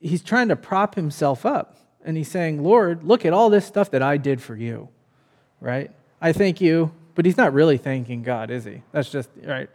He's 0.00 0.22
trying 0.22 0.48
to 0.48 0.56
prop 0.56 0.94
himself 0.94 1.46
up. 1.46 1.76
And 2.04 2.16
he's 2.16 2.30
saying, 2.30 2.62
Lord, 2.62 3.04
look 3.04 3.26
at 3.26 3.32
all 3.32 3.50
this 3.50 3.66
stuff 3.66 3.90
that 3.90 4.02
I 4.02 4.16
did 4.16 4.40
for 4.40 4.56
you, 4.56 4.88
right? 5.60 5.90
I 6.20 6.32
thank 6.32 6.60
you. 6.60 6.92
But 7.16 7.26
he's 7.26 7.36
not 7.36 7.52
really 7.52 7.76
thanking 7.76 8.22
God, 8.22 8.50
is 8.50 8.64
he? 8.64 8.82
That's 8.92 9.10
just, 9.10 9.28
right? 9.44 9.68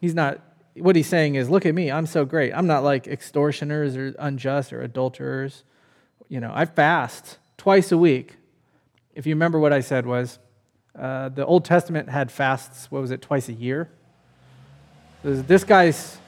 He's 0.00 0.14
not, 0.14 0.40
what 0.74 0.96
he's 0.96 1.06
saying 1.06 1.36
is, 1.36 1.48
look 1.48 1.64
at 1.64 1.74
me. 1.74 1.90
I'm 1.90 2.04
so 2.04 2.26
great. 2.26 2.52
I'm 2.52 2.66
not 2.66 2.82
like 2.82 3.06
extortioners 3.06 3.96
or 3.96 4.14
unjust 4.18 4.72
or 4.72 4.82
adulterers. 4.82 5.62
You 6.28 6.40
know, 6.40 6.50
I 6.52 6.66
fast 6.66 7.38
twice 7.56 7.90
a 7.90 7.96
week. 7.96 8.34
If 9.14 9.26
you 9.26 9.34
remember 9.34 9.58
what 9.58 9.72
I 9.72 9.80
said 9.80 10.04
was, 10.04 10.38
uh, 10.98 11.30
the 11.30 11.46
Old 11.46 11.64
Testament 11.64 12.10
had 12.10 12.30
fasts, 12.30 12.90
what 12.90 13.00
was 13.00 13.12
it, 13.12 13.22
twice 13.22 13.48
a 13.48 13.54
year? 13.54 13.88
This 15.24 15.64
guy's, 15.64 16.18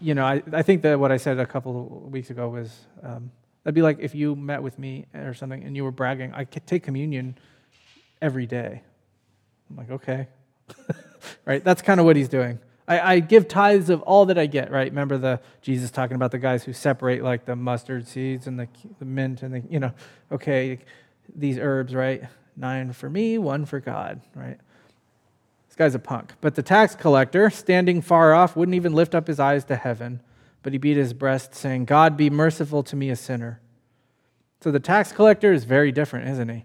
you 0.00 0.14
know, 0.14 0.24
I, 0.24 0.40
I 0.52 0.62
think 0.62 0.82
that 0.82 1.00
what 1.00 1.10
I 1.10 1.16
said 1.16 1.40
a 1.40 1.46
couple 1.46 2.04
of 2.06 2.12
weeks 2.12 2.30
ago 2.30 2.48
was 2.48 2.72
um, 3.02 3.32
that'd 3.64 3.74
be 3.74 3.82
like 3.82 3.98
if 3.98 4.14
you 4.14 4.36
met 4.36 4.62
with 4.62 4.78
me 4.78 5.06
or 5.14 5.34
something 5.34 5.64
and 5.64 5.74
you 5.74 5.82
were 5.82 5.90
bragging, 5.90 6.32
I 6.32 6.44
take 6.44 6.84
communion 6.84 7.36
every 8.22 8.46
day. 8.46 8.82
I'm 9.68 9.76
like, 9.76 9.90
okay. 9.90 10.28
right? 11.44 11.64
That's 11.64 11.82
kind 11.82 11.98
of 11.98 12.06
what 12.06 12.14
he's 12.14 12.28
doing. 12.28 12.60
I, 12.86 13.14
I, 13.14 13.20
give 13.20 13.48
tithes 13.48 13.90
of 13.90 14.00
all 14.02 14.26
that 14.26 14.38
I 14.38 14.46
get, 14.46 14.70
right? 14.70 14.88
Remember 14.88 15.18
the 15.18 15.40
Jesus 15.60 15.90
talking 15.90 16.14
about 16.14 16.30
the 16.30 16.38
guys 16.38 16.62
who 16.62 16.72
separate 16.72 17.24
like 17.24 17.46
the 17.46 17.56
mustard 17.56 18.06
seeds 18.06 18.46
and 18.46 18.60
the, 18.60 18.68
the 19.00 19.06
mint 19.06 19.42
and 19.42 19.54
the, 19.54 19.62
you 19.68 19.80
know, 19.80 19.92
okay, 20.30 20.78
these 21.34 21.58
herbs, 21.58 21.94
right? 21.96 22.22
Nine 22.56 22.92
for 22.92 23.10
me, 23.10 23.38
one 23.38 23.64
for 23.64 23.80
God, 23.80 24.20
right? 24.36 24.60
This 25.74 25.86
guy's 25.86 25.94
a 25.96 25.98
punk. 25.98 26.34
But 26.40 26.54
the 26.54 26.62
tax 26.62 26.94
collector, 26.94 27.50
standing 27.50 28.00
far 28.00 28.32
off, 28.32 28.54
wouldn't 28.54 28.76
even 28.76 28.92
lift 28.92 29.12
up 29.12 29.26
his 29.26 29.40
eyes 29.40 29.64
to 29.64 29.74
heaven, 29.74 30.22
but 30.62 30.72
he 30.72 30.78
beat 30.78 30.96
his 30.96 31.12
breast, 31.12 31.52
saying, 31.52 31.86
God, 31.86 32.16
be 32.16 32.30
merciful 32.30 32.84
to 32.84 32.94
me, 32.94 33.10
a 33.10 33.16
sinner. 33.16 33.60
So 34.60 34.70
the 34.70 34.78
tax 34.78 35.10
collector 35.10 35.52
is 35.52 35.64
very 35.64 35.90
different, 35.90 36.28
isn't 36.28 36.48
he? 36.48 36.64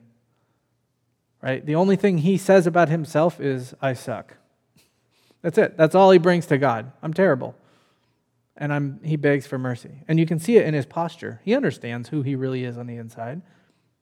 Right? 1.42 1.66
The 1.66 1.74
only 1.74 1.96
thing 1.96 2.20
he 2.20 2.38
says 2.38 2.68
about 2.68 2.90
himself 2.90 3.42
is, 3.42 3.74
I 3.82 3.94
suck. 3.94 4.38
That's 5.42 5.58
it. 5.58 5.76
That's 5.76 5.96
all 5.96 6.12
he 6.12 6.20
brings 6.20 6.46
to 6.46 6.60
God. 6.60 6.92
I'm 7.02 7.16
terrible. 7.16 7.56
And 8.58 8.72
I'm, 8.72 9.00
he 9.04 9.16
begs 9.16 9.48
for 9.48 9.58
mercy. 9.58 10.04
And 10.08 10.20
you 10.20 10.28
can 10.28 10.38
see 10.38 10.58
it 10.58 10.68
in 10.68 10.76
his 10.76 10.86
posture. 10.86 11.42
He 11.44 11.56
understands 11.56 12.10
who 12.10 12.22
he 12.22 12.36
really 12.36 12.64
is 12.64 12.78
on 12.78 12.86
the 12.86 12.98
inside. 12.98 13.42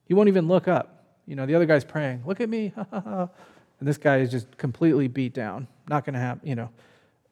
He 0.04 0.14
won't 0.14 0.28
even 0.28 0.50
look 0.50 0.68
up. 0.68 1.06
You 1.26 1.38
know, 1.38 1.46
the 1.46 1.56
other 1.56 1.66
guy's 1.66 1.86
praying, 1.86 2.24
Look 2.26 2.42
at 2.42 2.50
me. 2.50 2.74
And 3.79 3.88
this 3.88 3.98
guy 3.98 4.17
is 4.17 4.31
just 4.31 4.57
completely 4.57 5.07
beat 5.07 5.34
down. 5.34 5.67
Not 5.88 6.05
going 6.05 6.13
to 6.15 6.19
happen, 6.19 6.48
you 6.48 6.55
know. 6.55 6.69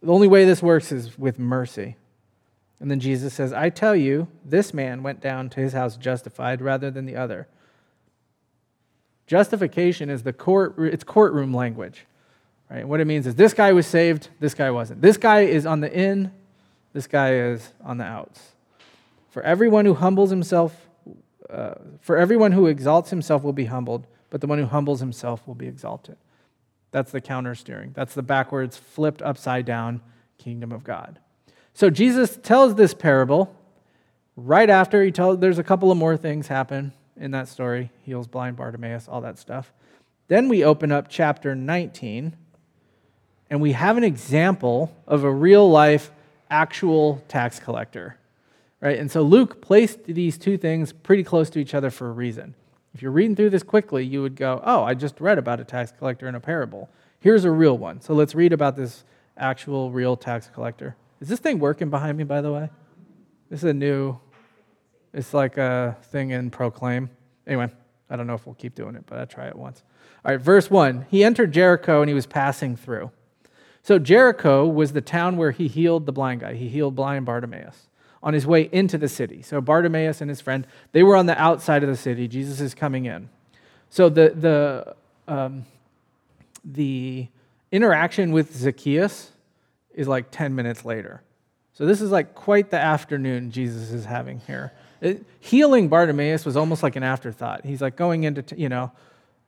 The 0.01 0.11
only 0.11 0.27
way 0.27 0.45
this 0.45 0.61
works 0.61 0.91
is 0.91 1.17
with 1.17 1.39
mercy. 1.39 1.95
And 2.79 2.91
then 2.91 2.99
Jesus 2.99 3.33
says, 3.33 3.53
I 3.53 3.69
tell 3.69 3.95
you, 3.95 4.27
this 4.43 4.73
man 4.73 5.01
went 5.01 5.21
down 5.21 5.49
to 5.51 5.59
his 5.59 5.73
house 5.73 5.97
justified 5.97 6.61
rather 6.61 6.91
than 6.91 7.05
the 7.05 7.15
other. 7.15 7.47
Justification 9.27 10.09
is 10.09 10.23
the 10.23 10.33
court, 10.33 10.75
it's 10.77 11.03
courtroom 11.03 11.53
language. 11.53 12.05
Right? 12.69 12.87
What 12.87 12.99
it 12.99 13.05
means 13.05 13.25
is 13.27 13.35
this 13.35 13.53
guy 13.53 13.73
was 13.73 13.87
saved, 13.87 14.29
this 14.39 14.53
guy 14.53 14.71
wasn't. 14.71 15.01
This 15.01 15.17
guy 15.17 15.41
is 15.41 15.65
on 15.65 15.79
the 15.79 15.91
in, 15.91 16.31
this 16.93 17.07
guy 17.07 17.33
is 17.33 17.73
on 17.83 17.97
the 17.97 18.03
outs. 18.03 18.53
For 19.29 19.41
everyone 19.43 19.85
who 19.85 19.93
humbles 19.93 20.29
himself, 20.29 20.87
uh, 21.49 21.75
for 22.01 22.17
everyone 22.17 22.51
who 22.51 22.67
exalts 22.67 23.09
himself 23.09 23.43
will 23.43 23.53
be 23.53 23.65
humbled, 23.65 24.07
but 24.29 24.41
the 24.41 24.47
one 24.47 24.59
who 24.59 24.65
humbles 24.65 24.99
himself 24.99 25.45
will 25.47 25.55
be 25.55 25.67
exalted. 25.67 26.17
That's 26.95 27.11
the 27.11 27.19
counter 27.19 27.55
steering. 27.55 27.91
That's 27.93 28.13
the 28.13 28.23
backwards, 28.23 28.77
flipped 28.77 29.21
upside 29.21 29.65
down 29.65 29.99
kingdom 30.37 30.71
of 30.71 30.85
God. 30.85 31.19
So 31.73 31.89
Jesus 31.89 32.39
tells 32.41 32.75
this 32.75 32.93
parable 32.93 33.53
right 34.37 34.69
after 34.69 35.03
he 35.03 35.11
tells, 35.11 35.39
there's 35.39 35.59
a 35.59 35.63
couple 35.63 35.91
of 35.91 35.97
more 35.97 36.15
things 36.15 36.47
happen 36.47 36.93
in 37.17 37.31
that 37.31 37.49
story 37.49 37.91
heals 38.03 38.27
blind 38.27 38.55
Bartimaeus, 38.55 39.09
all 39.09 39.19
that 39.19 39.37
stuff. 39.37 39.73
Then 40.29 40.47
we 40.47 40.63
open 40.63 40.93
up 40.93 41.07
chapter 41.09 41.53
19, 41.53 42.33
and 43.49 43.59
we 43.59 43.73
have 43.73 43.97
an 43.97 44.05
example 44.05 44.95
of 45.05 45.25
a 45.25 45.31
real 45.33 45.69
life, 45.69 46.11
actual 46.49 47.21
tax 47.27 47.59
collector. 47.59 48.17
Right? 48.79 48.97
And 48.97 49.11
so 49.11 49.21
Luke 49.21 49.61
placed 49.61 50.05
these 50.05 50.37
two 50.37 50.57
things 50.57 50.93
pretty 50.93 51.25
close 51.25 51.49
to 51.49 51.59
each 51.59 51.73
other 51.73 51.89
for 51.89 52.07
a 52.07 52.13
reason. 52.13 52.55
If 52.95 53.01
you're 53.01 53.11
reading 53.11 53.35
through 53.35 53.49
this 53.49 53.61
quickly, 53.61 54.05
you 54.05 54.21
would 54.21 54.37
go, 54.37 54.61
Oh, 54.63 54.81
I 54.81 54.93
just 54.93 55.19
read 55.19 55.37
about 55.37 55.59
a 55.59 55.65
tax 55.65 55.91
collector 55.91 56.29
in 56.29 56.35
a 56.35 56.39
parable. 56.39 56.89
Here's 57.19 57.43
a 57.43 57.51
real 57.51 57.77
one. 57.77 57.99
So 57.99 58.13
let's 58.13 58.33
read 58.33 58.53
about 58.53 58.77
this 58.77 59.03
actual, 59.35 59.91
real 59.91 60.15
tax 60.15 60.49
collector. 60.53 60.95
Is 61.19 61.27
this 61.27 61.41
thing 61.41 61.59
working 61.59 61.89
behind 61.89 62.17
me, 62.17 62.23
by 62.23 62.39
the 62.39 62.53
way? 62.53 62.69
This 63.49 63.59
is 63.59 63.69
a 63.69 63.73
new, 63.73 64.17
it's 65.13 65.33
like 65.33 65.57
a 65.57 65.97
thing 66.03 66.29
in 66.29 66.49
Proclaim. 66.49 67.09
Anyway, 67.45 67.69
I 68.09 68.15
don't 68.15 68.27
know 68.27 68.33
if 68.33 68.45
we'll 68.45 68.55
keep 68.55 68.75
doing 68.75 68.95
it, 68.95 69.03
but 69.07 69.19
I'll 69.19 69.27
try 69.27 69.47
it 69.47 69.57
once. 69.57 69.83
All 70.23 70.31
right, 70.31 70.39
verse 70.39 70.71
1. 70.71 71.07
He 71.09 71.21
entered 71.21 71.51
Jericho 71.51 72.01
and 72.01 72.07
he 72.07 72.15
was 72.15 72.25
passing 72.25 72.77
through. 72.77 73.11
So 73.83 73.99
Jericho 73.99 74.65
was 74.65 74.93
the 74.93 75.01
town 75.01 75.35
where 75.35 75.51
he 75.51 75.67
healed 75.67 76.05
the 76.05 76.13
blind 76.13 76.39
guy. 76.39 76.53
He 76.53 76.69
healed 76.69 76.95
blind 76.95 77.25
Bartimaeus 77.25 77.89
on 78.25 78.34
his 78.34 78.48
way 78.48 78.67
into 78.72 78.98
the 78.98 79.08
city. 79.08 79.44
So 79.44 79.62
Bartimaeus 79.62 80.20
and 80.20 80.29
his 80.29 80.41
friend, 80.41 80.65
they 80.91 81.03
were 81.03 81.15
on 81.15 81.27
the 81.27 81.39
outside 81.39 81.84
of 81.84 81.89
the 81.89 81.96
city. 81.96 82.27
Jesus 82.27 82.60
is 82.60 82.74
coming 82.74 83.05
in. 83.05 83.29
So 83.89 84.10
the, 84.10 84.96
the, 85.27 85.32
um, 85.32 85.65
the 86.65 87.27
interaction 87.72 88.32
with 88.32 88.55
Zacchaeus 88.55 89.32
is 89.94 90.08
like 90.08 90.32
10 90.32 90.55
minutes 90.55 90.84
later. 90.84 91.22
So 91.74 91.86
this 91.86 92.01
is 92.01 92.10
like 92.10 92.34
quite 92.34 92.72
the 92.72 92.79
afternoon 92.79 93.51
Jesus 93.51 93.91
is 93.91 94.05
having 94.05 94.39
here. 94.39 94.74
It, 95.01 95.24
healing 95.39 95.88
Bartimaeus 95.88 96.46
was 96.46 96.58
almost 96.58 96.82
like 96.82 96.96
an 96.96 97.03
afterthought. 97.03 97.63
He's 97.63 97.82
like 97.82 97.96
going 97.96 98.24
into, 98.24 98.41
t- 98.41 98.55
you 98.55 98.70
know, 98.70 98.91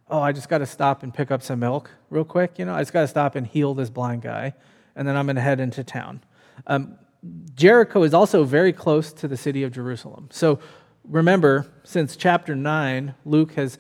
oh, 0.08 0.22
I 0.22 0.34
just 0.34 0.50
got 0.50 0.60
to 0.60 0.68
stop 0.68 1.02
and 1.02 1.12
pick 1.12 1.32
up 1.32 1.42
some 1.42 1.60
milk 1.60 1.90
real 2.12 2.26
quick. 2.26 2.60
You 2.60 2.66
know, 2.66 2.76
I 2.76 2.82
just 2.82 2.94
got 2.94 3.02
to 3.02 3.08
stop 3.08 3.36
and 3.36 3.48
heal 3.48 3.74
this 3.74 3.90
blind 3.90 4.22
guy, 4.22 4.54
and 4.96 5.08
then 5.08 5.18
I'm 5.18 5.26
going 5.26 5.38
to 5.38 5.42
head 5.42 5.60
into 5.60 5.84
town. 5.84 6.22
Um, 6.68 6.98
Jericho 7.56 8.04
is 8.04 8.14
also 8.14 8.44
very 8.44 8.74
close 8.74 9.12
to 9.14 9.28
the 9.28 9.38
city 9.38 9.64
of 9.64 9.72
Jerusalem. 9.72 10.30
So 10.32 10.60
remember, 11.04 11.68
since 11.84 12.16
chapter 12.16 12.56
9, 12.56 13.16
Luke 13.26 13.54
has 13.54 13.80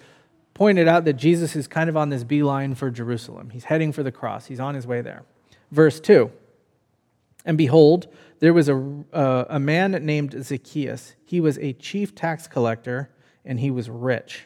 pointed 0.53 0.87
out 0.87 1.05
that 1.05 1.13
Jesus 1.13 1.55
is 1.55 1.67
kind 1.67 1.89
of 1.89 1.95
on 1.95 2.09
this 2.09 2.23
beeline 2.23 2.73
for 2.73 2.89
Jerusalem. 2.89 3.51
He's 3.51 3.65
heading 3.65 3.91
for 3.91 4.03
the 4.03 4.11
cross, 4.11 4.47
he's 4.47 4.59
on 4.59 4.75
his 4.75 4.87
way 4.87 5.01
there. 5.01 5.23
Verse 5.71 5.99
2 5.99 6.31
And 7.45 7.57
behold, 7.57 8.07
there 8.39 8.53
was 8.53 8.69
a, 8.69 9.03
uh, 9.13 9.45
a 9.49 9.59
man 9.59 9.91
named 9.91 10.35
Zacchaeus. 10.43 11.15
He 11.23 11.39
was 11.39 11.57
a 11.59 11.73
chief 11.73 12.15
tax 12.15 12.47
collector 12.47 13.09
and 13.45 13.59
he 13.59 13.71
was 13.71 13.89
rich. 13.89 14.45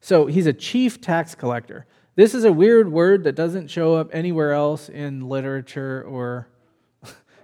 So 0.00 0.26
he's 0.26 0.46
a 0.46 0.52
chief 0.52 1.00
tax 1.00 1.34
collector. 1.34 1.86
This 2.14 2.34
is 2.34 2.44
a 2.44 2.52
weird 2.52 2.90
word 2.90 3.24
that 3.24 3.34
doesn't 3.34 3.68
show 3.68 3.94
up 3.94 4.10
anywhere 4.12 4.52
else 4.52 4.88
in 4.88 5.28
literature 5.28 6.02
or 6.02 6.48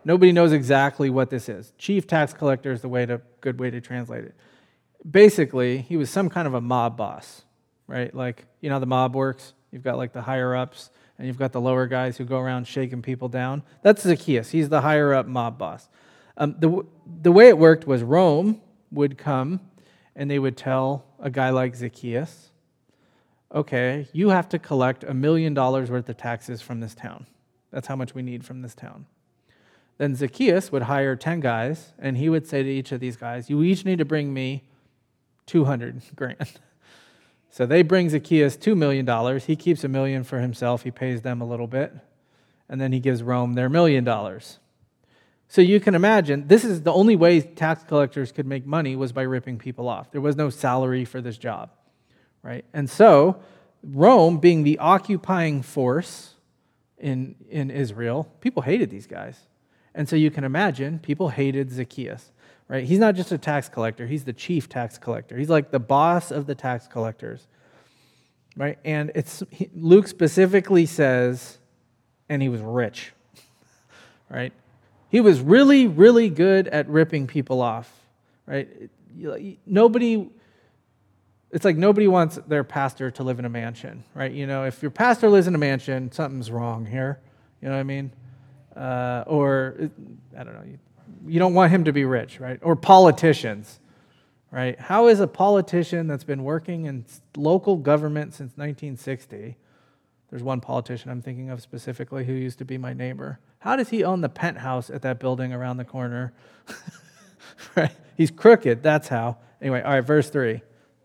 Nobody 0.09 0.33
knows 0.33 0.53
exactly 0.53 1.11
what 1.11 1.29
this 1.29 1.51
is. 1.51 1.75
Chief 1.77 2.07
tax 2.07 2.33
collector 2.33 2.73
is 2.73 2.81
the 2.81 2.89
way 2.89 3.05
to 3.05 3.21
good 3.43 3.61
way 3.61 3.71
to 3.71 3.79
translate 3.79 4.25
it. 4.25 4.35
Basically, 5.09 5.83
he 5.83 5.99
was 5.99 6.09
some 6.09 6.31
kind 6.31 6.49
of 6.49 6.55
a 6.55 6.63
mob 6.63 6.97
boss, 6.97 7.43
right? 7.87 8.13
Like, 8.15 8.47
you 8.63 8.71
know 8.71 8.77
how 8.77 8.79
the 8.79 8.87
mob 8.87 9.15
works? 9.15 9.53
You've 9.71 9.83
got 9.85 9.99
like 9.99 10.15
the 10.15 10.23
higher 10.23 10.57
ups 10.57 10.89
and 11.19 11.27
you've 11.27 11.39
got 11.39 11.53
the 11.53 11.61
lower 11.61 11.87
guys 11.87 12.17
who 12.17 12.25
go 12.25 12.39
around 12.39 12.67
shaking 12.67 13.03
people 13.03 13.29
down. 13.29 13.63
That's 13.83 14.01
Zacchaeus. 14.01 14.49
He's 14.49 14.71
the 14.71 14.81
higher 14.81 15.13
up 15.13 15.27
mob 15.27 15.59
boss. 15.59 15.91
Um, 16.39 16.57
the, 16.59 16.87
the 17.21 17.31
way 17.31 17.49
it 17.49 17.59
worked 17.59 17.87
was 17.87 18.03
Rome 18.03 18.63
would 18.91 19.19
come 19.19 19.61
and 20.17 20.31
they 20.31 20.39
would 20.39 20.57
tell 20.57 21.05
a 21.21 21.29
guy 21.29 21.51
like 21.51 21.77
Zacchaeus, 21.77 22.51
okay, 23.55 24.09
you 24.15 24.31
have 24.31 24.49
to 24.49 24.59
collect 24.59 25.05
a 25.05 25.13
million 25.13 25.53
dollars 25.53 25.91
worth 25.91 26.09
of 26.09 26.17
taxes 26.17 26.63
from 26.63 26.81
this 26.81 26.95
town. 26.95 27.27
That's 27.71 27.87
how 27.87 27.97
much 27.97 28.15
we 28.15 28.23
need 28.23 28.43
from 28.43 28.63
this 28.63 28.75
town. 28.75 29.05
Then 29.99 30.15
Zacchaeus 30.15 30.71
would 30.73 30.83
hire 30.83 31.17
10 31.17 31.41
guys, 31.41 31.93
and 31.99 32.17
he 32.17 32.29
would 32.29 32.47
say 32.47 32.63
to 32.63 32.69
each 32.69 32.93
of 32.93 33.01
these 33.01 33.17
guys, 33.17 33.51
You 33.51 33.63
each 33.63 33.85
need 33.85 33.99
to 33.99 34.05
bring 34.05 34.33
me 34.33 34.65
200 35.47 36.03
grand. 36.17 36.53
So 37.51 37.67
they 37.67 37.83
bring 37.83 38.09
Zacchaeus 38.09 38.57
$2 38.57 38.77
million. 38.77 39.41
He 39.41 39.57
keeps 39.57 39.83
a 39.83 39.89
million 39.89 40.23
for 40.23 40.39
himself. 40.39 40.85
He 40.85 40.91
pays 40.91 41.23
them 41.23 41.41
a 41.41 41.47
little 41.47 41.67
bit. 41.67 41.93
And 42.69 42.81
then 42.81 42.93
he 42.93 43.01
gives 43.01 43.23
Rome 43.23 43.55
their 43.55 43.69
million 43.69 44.05
dollars. 44.05 44.59
So 45.49 45.63
you 45.63 45.81
can 45.81 45.95
imagine, 45.95 46.47
this 46.47 46.63
is 46.63 46.83
the 46.83 46.93
only 46.93 47.17
way 47.17 47.41
tax 47.41 47.83
collectors 47.83 48.33
could 48.33 48.47
make 48.47 48.67
money 48.67 48.95
was 48.95 49.13
by 49.13 49.23
ripping 49.23 49.59
people 49.59 49.89
off. 49.89 50.13
There 50.13 50.21
was 50.21 50.37
no 50.37 50.51
salary 50.51 51.07
for 51.07 51.23
this 51.23 51.39
job, 51.39 51.71
right? 52.43 52.67
And 52.75 52.89
so 52.89 53.41
Rome, 53.83 54.39
being 54.39 54.63
the 54.63 54.79
occupying 54.79 55.63
force 55.63 56.35
in, 56.99 57.35
in 57.49 57.71
Israel, 57.71 58.31
people 58.43 58.63
hated 58.63 58.91
these 58.91 59.07
guys. 59.07 59.39
And 59.99 60.09
so 60.09 60.15
you 60.15 60.31
can 60.31 60.45
imagine 60.45 61.01
people 61.01 61.29
hated 61.31 61.73
Zacchaeus, 61.73 62.31
right? 62.69 62.85
He's 62.85 63.01
not 63.01 63.17
just 63.17 63.33
a 63.33 63.37
tax 63.37 63.69
collector, 63.69 64.07
he's 64.07 64.23
the 64.23 64.33
chief 64.33 64.69
tax 64.69 64.97
collector. 64.97 65.37
He's 65.37 65.51
like 65.51 65.73
the 65.73 65.81
boss 65.81 66.31
of 66.31 66.47
the 66.47 66.55
tax 66.55 66.87
collectors, 66.87 67.49
right? 68.57 68.79
And 68.85 69.11
it's 69.17 69.43
Luke 69.75 70.07
specifically 70.07 70.87
says, 70.87 71.59
and 72.29 72.41
he 72.41 72.49
was 72.49 72.61
rich, 72.61 73.13
right? 74.31 74.53
He 75.09 75.21
was 75.21 75.41
really, 75.41 75.89
really 75.89 76.31
good 76.31 76.69
at 76.69 76.89
ripping 76.89 77.27
people 77.27 77.61
off, 77.61 77.93
right? 78.47 78.69
Nobody, 79.67 80.31
it's 81.51 81.65
like 81.65 81.77
nobody 81.77 82.07
wants 82.07 82.37
their 82.47 82.63
pastor 82.63 83.11
to 83.11 83.25
live 83.25 83.41
in 83.41 83.47
a 83.47 83.51
mansion, 83.51 84.05
right? 84.15 84.31
You 84.31 84.47
know, 84.47 84.63
if 84.63 84.81
your 84.81 84.93
pastor 84.93 85.29
lives 85.29 85.49
in 85.49 85.57
a 85.57 85.59
mansion, 85.59 86.13
something's 86.13 86.53
wrong 86.53 86.87
here. 86.87 87.19
You 87.61 87.67
know 87.67 87.75
what 87.75 87.81
I 87.81 87.83
mean? 87.83 88.13
Uh, 88.79 89.25
or 89.27 89.91
I 90.39 90.45
don't 90.45 90.55
know, 90.55 90.65
you, 90.65 90.79
you 91.27 91.39
don't 91.39 91.55
want 91.55 91.73
him 91.73 91.85
to 91.85 91.93
be 91.93 92.05
rich, 92.05 92.39
right? 92.39 92.59
Or 92.63 92.77
politicians, 92.77 93.81
right? 94.53 94.79
How 94.79 95.09
is 95.09 95.21
a 95.21 95.27
politician 95.27 96.07
that's 96.07 96.25
been 96.25 96.45
working 96.45 96.87
in 96.87 97.05
local 97.37 97.77
government 97.77 98.35
since 98.35 98.53
1960? 98.57 99.57
There's 100.31 100.43
one 100.43 100.61
politician 100.61 101.11
I'm 101.11 101.23
thinking 101.23 101.51
of 101.51 101.61
specifically 101.61 102.25
who 102.25 102.33
used 102.33 102.59
to 102.59 102.65
be 102.65 102.79
my 102.79 102.93
neighbor. 102.93 103.41
How 103.59 103.77
does 103.77 103.89
he 103.89 104.05
own 104.05 104.21
the 104.21 104.29
penthouse 104.29 104.91
at 104.91 105.03
that 105.03 105.19
building 105.19 105.53
around 105.53 105.79
the 105.79 105.85
corner? 105.85 106.33
right? 107.77 107.93
He's 108.17 108.31
crooked, 108.31 108.83
that's 108.83 109.09
how. 109.09 109.39
Anyway, 109.61 109.83
all 109.83 109.93
right, 109.93 110.01
verse 110.01 110.31
3. 110.31 110.61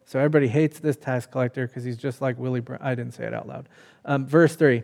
So 0.06 0.20
everybody 0.20 0.48
hates 0.48 0.80
this 0.80 0.96
tax 0.96 1.25
collector 1.25 1.65
because 1.65 1.84
he's 1.84 1.98
just 1.98 2.22
like 2.22 2.38
Willie 2.38 2.60
Brown. 2.60 2.80
I 2.84 2.94
didn't 2.94 3.13
say 3.13 3.25
it 3.25 3.34
out 3.34 3.48
loud. 3.48 3.68
Um, 4.06 4.27
verse 4.27 4.56
3. 4.56 4.84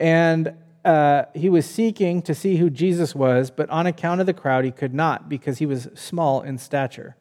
And 0.00 0.54
uh, 0.84 1.24
he 1.34 1.48
was 1.48 1.66
seeking 1.66 2.22
to 2.22 2.34
see 2.34 2.56
who 2.56 2.70
Jesus 2.70 3.14
was, 3.14 3.50
but 3.50 3.68
on 3.70 3.86
account 3.86 4.20
of 4.20 4.26
the 4.26 4.34
crowd, 4.34 4.64
he 4.64 4.70
could 4.70 4.94
not 4.94 5.28
because 5.28 5.58
he 5.58 5.66
was 5.66 5.88
small 5.94 6.42
in 6.42 6.58
stature. 6.58 7.16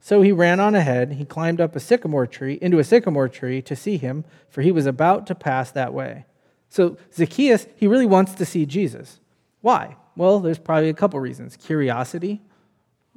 So 0.00 0.20
he 0.20 0.32
ran 0.32 0.60
on 0.60 0.74
ahead. 0.74 1.12
He 1.12 1.24
climbed 1.24 1.62
up 1.62 1.74
a 1.74 1.80
sycamore 1.80 2.26
tree, 2.26 2.58
into 2.60 2.78
a 2.78 2.84
sycamore 2.84 3.28
tree 3.28 3.62
to 3.62 3.74
see 3.74 3.96
him, 3.96 4.24
for 4.50 4.60
he 4.60 4.70
was 4.70 4.84
about 4.84 5.26
to 5.28 5.34
pass 5.34 5.70
that 5.70 5.94
way. 5.94 6.26
So 6.68 6.98
Zacchaeus, 7.14 7.66
he 7.76 7.86
really 7.86 8.04
wants 8.04 8.34
to 8.34 8.44
see 8.44 8.66
Jesus. 8.66 9.20
Why? 9.62 9.96
Well, 10.14 10.40
there's 10.40 10.58
probably 10.58 10.90
a 10.90 10.94
couple 10.94 11.18
reasons. 11.20 11.56
Curiosity, 11.56 12.42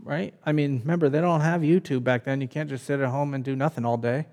right? 0.01 0.33
I 0.45 0.53
mean, 0.53 0.79
remember, 0.79 1.09
they 1.09 1.19
don't 1.19 1.41
have 1.41 1.62
YouTube 1.62 2.05
back 2.05 2.24
then. 2.24 2.39
You 2.39 2.47
can't 2.47 2.69
just 2.69 2.86
sit 2.86 3.01
at 3.01 3.09
home 3.09 3.33
and 3.33 3.43
do 3.43 3.55
nothing 3.55 3.83
all 3.83 3.97
day, 3.97 4.27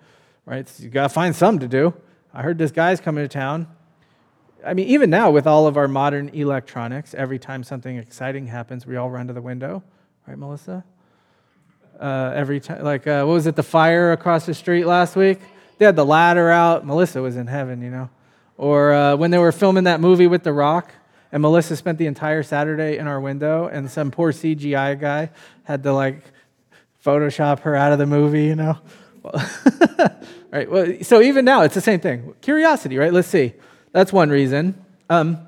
right? 0.47 0.69
So 0.69 0.85
you 0.85 0.91
got 0.91 1.05
to 1.05 1.09
find 1.09 1.35
something 1.35 1.61
to 1.61 1.69
do. 1.69 1.93
I 2.33 2.43
heard 2.43 2.57
this 2.57 2.71
guy's 2.71 3.01
coming 3.01 3.25
to 3.25 3.29
town. 3.29 3.67
I 4.65 4.75
mean, 4.75 4.89
even 4.89 5.11
now 5.11 5.31
with 5.31 5.47
all 5.47 5.67
of 5.67 5.77
our 5.77 5.89
modern 5.89 6.31
electronics, 6.31 7.15
every 7.15 7.39
time 7.39 7.63
something 7.63 7.97
exciting 7.97 8.47
happens, 8.47 8.87
we 8.87 8.97
all 8.97 9.11
run 9.11 9.27
to 9.27 9.33
the 9.33 9.43
window, 9.43 9.83
right, 10.27 10.39
Melissa? 10.39 10.85
Uh, 12.01 12.33
every 12.35 12.61
time, 12.61 12.83
like, 12.83 13.07
uh, 13.07 13.25
what 13.25 13.35
was 13.35 13.47
it, 13.47 13.57
the 13.57 13.63
fire 13.63 14.13
across 14.13 14.47
the 14.47 14.55
street 14.55 14.85
last 14.85 15.17
week? 15.17 15.39
They 15.79 15.85
had 15.85 15.97
the 15.97 16.05
ladder 16.05 16.51
out. 16.51 16.87
Melissa 16.87 17.21
was 17.21 17.37
in 17.37 17.47
heaven, 17.47 17.83
you 17.83 17.91
know. 17.91 18.11
Or 18.57 18.93
uh, 18.93 19.17
when 19.17 19.31
they 19.31 19.39
were 19.39 19.53
filming 19.53 19.85
that 19.85 20.01
movie 20.01 20.27
with 20.27 20.43
The 20.43 20.53
Rock, 20.53 20.93
and 21.31 21.43
Melissa 21.43 21.77
spent 21.77 21.99
the 21.99 22.07
entire 22.07 22.43
Saturday 22.43 22.97
in 22.97 23.07
our 23.07 23.21
window, 23.21 23.67
and 23.67 23.91
some 23.91 24.11
poor 24.11 24.33
CGI 24.33 24.99
guy 24.99 25.31
had 25.65 25.83
to, 25.83 25.93
like, 25.93 26.23
Photoshop 27.05 27.61
her 27.61 27.77
out 27.77 27.93
of 27.93 27.99
the 27.99 28.07
movie, 28.07 28.45
you 28.45 28.57
know. 28.57 28.79
right. 30.51 30.71
Well, 30.71 30.95
so 31.03 31.21
even 31.21 31.45
now, 31.45 31.63
it's 31.63 31.75
the 31.75 31.81
same 31.81 32.01
thing. 32.01 32.35
Curiosity, 32.41 32.97
right? 32.97 33.13
Let's 33.13 33.29
see. 33.29 33.55
That's 33.95 34.13
one 34.13 34.29
reason. 34.29 34.75
Um, 35.09 35.39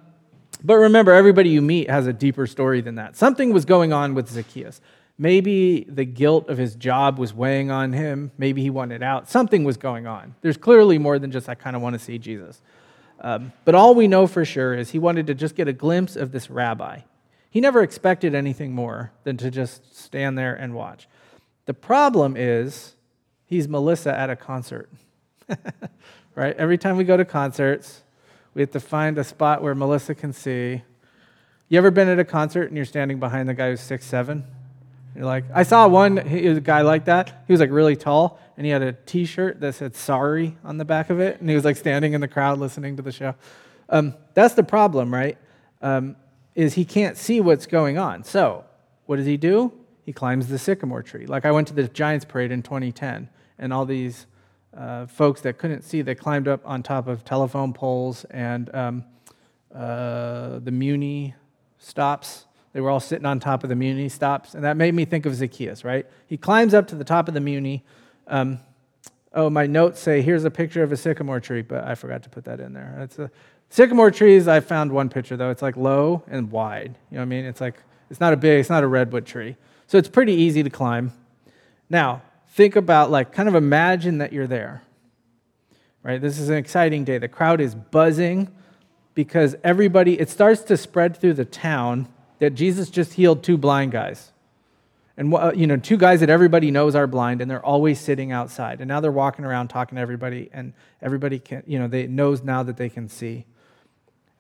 but 0.62 0.76
remember, 0.76 1.12
everybody 1.12 1.50
you 1.50 1.60
meet 1.60 1.90
has 1.90 2.06
a 2.06 2.12
deeper 2.12 2.46
story 2.46 2.80
than 2.80 2.94
that. 2.94 3.16
Something 3.16 3.52
was 3.52 3.64
going 3.64 3.92
on 3.92 4.14
with 4.14 4.28
Zacchaeus. 4.28 4.80
Maybe 5.18 5.82
the 5.88 6.04
guilt 6.04 6.48
of 6.48 6.56
his 6.56 6.76
job 6.76 7.18
was 7.18 7.34
weighing 7.34 7.72
on 7.72 7.92
him. 7.92 8.30
Maybe 8.38 8.62
he 8.62 8.70
wanted 8.70 9.02
out. 9.02 9.28
Something 9.28 9.64
was 9.64 9.76
going 9.76 10.06
on. 10.06 10.36
There's 10.42 10.56
clearly 10.56 10.96
more 10.96 11.18
than 11.18 11.32
just, 11.32 11.48
I 11.48 11.56
kind 11.56 11.74
of 11.74 11.82
want 11.82 11.94
to 11.94 11.98
see 11.98 12.18
Jesus. 12.18 12.62
Um, 13.20 13.52
but 13.64 13.74
all 13.74 13.96
we 13.96 14.06
know 14.06 14.28
for 14.28 14.44
sure 14.44 14.74
is 14.74 14.90
he 14.90 15.00
wanted 15.00 15.26
to 15.26 15.34
just 15.34 15.56
get 15.56 15.66
a 15.66 15.72
glimpse 15.72 16.14
of 16.14 16.30
this 16.30 16.48
rabbi. 16.48 17.00
He 17.50 17.60
never 17.60 17.82
expected 17.82 18.32
anything 18.32 18.72
more 18.72 19.10
than 19.24 19.36
to 19.38 19.50
just 19.50 19.98
stand 19.98 20.38
there 20.38 20.54
and 20.54 20.72
watch. 20.72 21.08
The 21.64 21.74
problem 21.74 22.36
is 22.36 22.94
he's 23.44 23.66
Melissa 23.66 24.16
at 24.16 24.30
a 24.30 24.36
concert. 24.36 24.88
right? 26.36 26.54
Every 26.56 26.78
time 26.78 26.96
we 26.96 27.02
go 27.02 27.16
to 27.16 27.24
concerts, 27.24 28.02
we 28.56 28.62
have 28.62 28.70
to 28.70 28.80
find 28.80 29.18
a 29.18 29.25
spot 29.25 29.62
where 29.62 29.75
Melissa 29.75 30.14
can 30.14 30.32
see. 30.32 30.82
You 31.68 31.76
ever 31.76 31.90
been 31.90 32.08
at 32.08 32.18
a 32.18 32.25
concert 32.25 32.68
and 32.68 32.76
you're 32.76 32.86
standing 32.86 33.20
behind 33.20 33.50
the 33.50 33.54
guy 33.54 33.68
who's 33.68 33.82
six 33.82 34.06
seven? 34.06 34.44
You're 35.14 35.26
like, 35.26 35.44
I 35.52 35.62
saw 35.62 35.86
one 35.88 36.16
he 36.26 36.48
was 36.48 36.56
a 36.56 36.62
guy 36.62 36.80
like 36.80 37.04
that. 37.04 37.44
He 37.46 37.52
was 37.52 37.60
like 37.60 37.70
really 37.70 37.96
tall, 37.96 38.40
and 38.56 38.64
he 38.64 38.72
had 38.72 38.80
a 38.80 38.94
T-shirt 38.94 39.60
that 39.60 39.75
said 39.75 39.94
"Sorry" 39.94 40.56
on 40.64 40.78
the 40.78 40.86
back 40.86 41.10
of 41.10 41.20
it, 41.20 41.38
and 41.38 41.50
he 41.50 41.54
was 41.54 41.66
like 41.66 41.76
standing 41.76 42.14
in 42.14 42.22
the 42.22 42.28
crowd 42.28 42.58
listening 42.58 42.96
to 42.96 43.02
the 43.02 43.12
show. 43.12 43.34
Um, 43.90 44.14
that's 44.32 44.54
the 44.54 44.64
problem, 44.64 45.12
right? 45.12 45.36
Um, 45.82 46.16
is 46.54 46.72
he 46.72 46.86
can't 46.86 47.18
see 47.18 47.42
what's 47.42 47.66
going 47.66 47.98
on. 47.98 48.25
So 48.25 48.64
what 49.04 49.16
does 49.16 49.26
he 49.26 49.36
do? 49.36 49.70
He 50.06 50.14
climbs 50.14 50.48
the 50.48 50.58
sycamore 50.58 51.02
tree. 51.02 51.26
Like 51.26 51.44
I 51.44 51.50
went 51.50 51.68
to 51.68 51.75
the 51.75 51.88
Giants 51.88 52.25
parade 52.25 52.52
in 52.52 52.62
2010, 52.62 53.28
and 53.58 53.72
all 53.75 53.84
these 53.84 54.26
uh, 54.76 55.06
folks 55.06 55.40
that 55.42 55.59
couldn't 55.59 55.83
see, 55.83 56.02
they 56.02 56.14
climbed 56.14 56.49
up 56.49 56.61
on 56.64 56.83
top 56.83 57.06
of 57.06 57.25
telephone 57.25 57.73
poles 57.73 58.25
and 58.30 58.73
um, 58.75 59.04
uh, 59.75 60.59
the 60.59 60.71
Muni 60.71 61.35
stops. 61.78 62.45
They 62.73 62.80
were 62.80 62.90
all 62.90 63.00
sitting 63.00 63.25
on 63.25 63.40
top 63.40 63.62
of 63.62 63.71
the 63.71 63.76
Muni 63.76 64.09
stops, 64.09 64.54
and 64.54 64.62
that 64.64 64.76
made 64.76 64.95
me 64.95 65.06
think 65.06 65.25
of 65.25 65.35
Zacchaeus, 65.35 65.83
right? 65.83 66.06
He 66.26 66.37
climbs 66.37 66.75
up 66.75 66.87
to 66.88 66.95
the 66.95 67.04
top 67.04 67.26
of 67.26 67.35
the 67.35 67.40
Muni. 67.40 67.85
Um, 68.26 68.59
oh, 69.33 69.49
my 69.49 69.66
notes 69.66 69.99
say 69.99 70.21
here's 70.21 70.45
a 70.45 70.50
picture 70.50 70.83
of 70.83 70.92
a 70.92 70.97
sycamore 70.97 71.40
tree, 71.40 71.62
but 71.62 71.85
I 71.85 71.95
forgot 71.95 72.23
to 72.25 72.28
put 72.28 72.45
that 72.45 72.61
in 72.61 72.75
there. 72.75 72.99
It's 73.00 73.18
a 73.18 73.30
sycamore 73.71 74.11
trees. 74.11 74.47
I 74.47 74.61
found 74.61 74.92
one 74.92 75.09
picture 75.09 75.37
though. 75.37 75.50
It's 75.50 75.62
like 75.62 75.76
low 75.76 76.23
and 76.28 76.50
wide. 76.50 76.99
You 77.11 77.16
know 77.16 77.23
what 77.23 77.23
I 77.23 77.28
mean? 77.28 77.45
It's 77.47 77.61
like 77.61 77.83
it's 78.11 78.21
not 78.21 78.33
a 78.33 78.37
big, 78.37 78.61
it's 78.61 78.71
not 78.71 78.85
a 78.85 78.87
redwood 78.87 79.25
tree, 79.25 79.56
so 79.87 79.97
it's 79.97 80.09
pretty 80.09 80.35
easy 80.35 80.62
to 80.62 80.71
climb. 80.71 81.12
Now, 81.88 82.23
think 82.56 82.75
about 82.75 83.10
like 83.10 83.32
kind 83.32 83.50
of 83.50 83.54
imagine 83.54 84.18
that 84.18 84.32
you're 84.32 84.46
there. 84.46 84.82
Right? 86.02 86.20
This 86.20 86.38
is 86.38 86.48
an 86.48 86.56
exciting 86.56 87.04
day. 87.04 87.18
The 87.18 87.28
crowd 87.28 87.60
is 87.60 87.75
buzzing 87.75 88.50
because 89.14 89.54
everybody 89.62 90.18
it 90.18 90.30
starts 90.30 90.62
to 90.62 90.76
spread 90.76 91.16
through 91.16 91.34
the 91.34 91.44
town 91.44 92.08
that 92.38 92.50
Jesus 92.50 92.88
just 92.88 93.12
healed 93.12 93.42
two 93.42 93.58
blind 93.58 93.92
guys. 93.92 94.32
And 95.18 95.34
you 95.58 95.66
know, 95.66 95.76
two 95.76 95.96
guys 95.96 96.20
that 96.20 96.28
everybody 96.28 96.70
knows 96.70 96.94
are 96.94 97.06
blind, 97.06 97.40
and 97.40 97.50
they're 97.50 97.64
always 97.64 97.98
sitting 97.98 98.32
outside. 98.32 98.80
And 98.80 98.88
now 98.88 99.00
they're 99.00 99.10
walking 99.10 99.46
around 99.46 99.68
talking 99.68 99.96
to 99.96 100.02
everybody, 100.02 100.50
and 100.52 100.75
everybody 101.00 101.38
can, 101.38 101.62
you 101.66 101.78
know, 101.78 101.88
they 101.88 102.06
knows 102.06 102.42
now 102.42 102.62
that 102.62 102.76
they 102.76 102.90
can 102.90 103.08
see. 103.08 103.46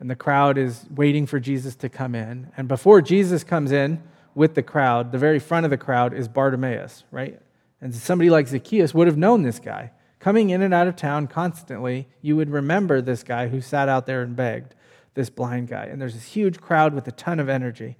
And 0.00 0.10
the 0.10 0.16
crowd 0.16 0.58
is 0.58 0.84
waiting 0.94 1.24
for 1.24 1.40
Jesus 1.40 1.74
to 1.76 1.88
come 1.88 2.14
in. 2.14 2.52
And 2.58 2.68
before 2.68 3.00
Jesus 3.00 3.42
comes 3.42 3.72
in 3.72 4.02
with 4.34 4.54
the 4.54 4.62
crowd, 4.62 5.12
the 5.12 5.18
very 5.18 5.38
front 5.38 5.64
of 5.64 5.70
the 5.70 5.78
crowd 5.78 6.12
is 6.12 6.28
Bartimaeus, 6.28 7.04
right? 7.10 7.40
And 7.80 7.94
somebody 7.94 8.30
like 8.30 8.48
Zacchaeus 8.48 8.94
would 8.94 9.06
have 9.06 9.18
known 9.18 9.42
this 9.42 9.58
guy. 9.58 9.92
Coming 10.18 10.50
in 10.50 10.62
and 10.62 10.72
out 10.72 10.88
of 10.88 10.96
town 10.96 11.26
constantly, 11.26 12.08
you 12.22 12.36
would 12.36 12.50
remember 12.50 13.00
this 13.00 13.22
guy 13.22 13.48
who 13.48 13.60
sat 13.60 13.88
out 13.88 14.06
there 14.06 14.22
and 14.22 14.34
begged 14.34 14.74
this 15.14 15.30
blind 15.30 15.68
guy. 15.68 15.84
And 15.84 16.00
there's 16.00 16.14
this 16.14 16.24
huge 16.24 16.60
crowd 16.60 16.94
with 16.94 17.06
a 17.06 17.12
ton 17.12 17.38
of 17.38 17.48
energy. 17.48 17.96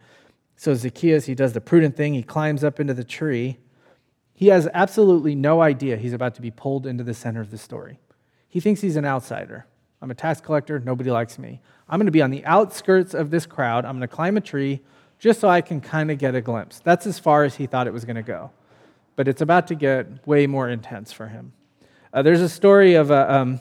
So 0.56 0.74
Zacchaeus, 0.74 1.26
he 1.26 1.34
does 1.34 1.52
the 1.52 1.60
prudent 1.60 1.96
thing. 1.96 2.14
He 2.14 2.22
climbs 2.22 2.64
up 2.64 2.80
into 2.80 2.94
the 2.94 3.04
tree. 3.04 3.58
He 4.34 4.48
has 4.48 4.68
absolutely 4.72 5.34
no 5.34 5.60
idea 5.60 5.96
he's 5.96 6.12
about 6.12 6.34
to 6.36 6.42
be 6.42 6.50
pulled 6.50 6.86
into 6.86 7.04
the 7.04 7.14
center 7.14 7.40
of 7.40 7.50
the 7.50 7.58
story. 7.58 7.98
He 8.48 8.60
thinks 8.60 8.80
he's 8.80 8.96
an 8.96 9.04
outsider. 9.04 9.66
I'm 10.00 10.10
a 10.10 10.14
tax 10.14 10.40
collector. 10.40 10.78
Nobody 10.78 11.10
likes 11.10 11.38
me. 11.38 11.60
I'm 11.88 11.98
going 11.98 12.06
to 12.06 12.12
be 12.12 12.22
on 12.22 12.30
the 12.30 12.44
outskirts 12.44 13.14
of 13.14 13.30
this 13.30 13.46
crowd. 13.46 13.84
I'm 13.84 13.98
going 13.98 14.08
to 14.08 14.14
climb 14.14 14.36
a 14.36 14.40
tree 14.40 14.80
just 15.18 15.40
so 15.40 15.48
I 15.48 15.60
can 15.60 15.80
kind 15.80 16.10
of 16.10 16.18
get 16.18 16.34
a 16.34 16.40
glimpse. 16.40 16.80
That's 16.80 17.06
as 17.06 17.18
far 17.18 17.44
as 17.44 17.56
he 17.56 17.66
thought 17.66 17.86
it 17.86 17.92
was 17.92 18.04
going 18.04 18.16
to 18.16 18.22
go. 18.22 18.50
But 19.16 19.28
it's 19.28 19.40
about 19.40 19.66
to 19.68 19.74
get 19.74 20.26
way 20.26 20.46
more 20.46 20.68
intense 20.68 21.12
for 21.12 21.26
him. 21.26 21.52
Uh, 22.12 22.22
there's 22.22 22.40
a 22.40 22.48
story 22.48 22.94
of 22.94 23.10
a, 23.10 23.34
um, 23.34 23.60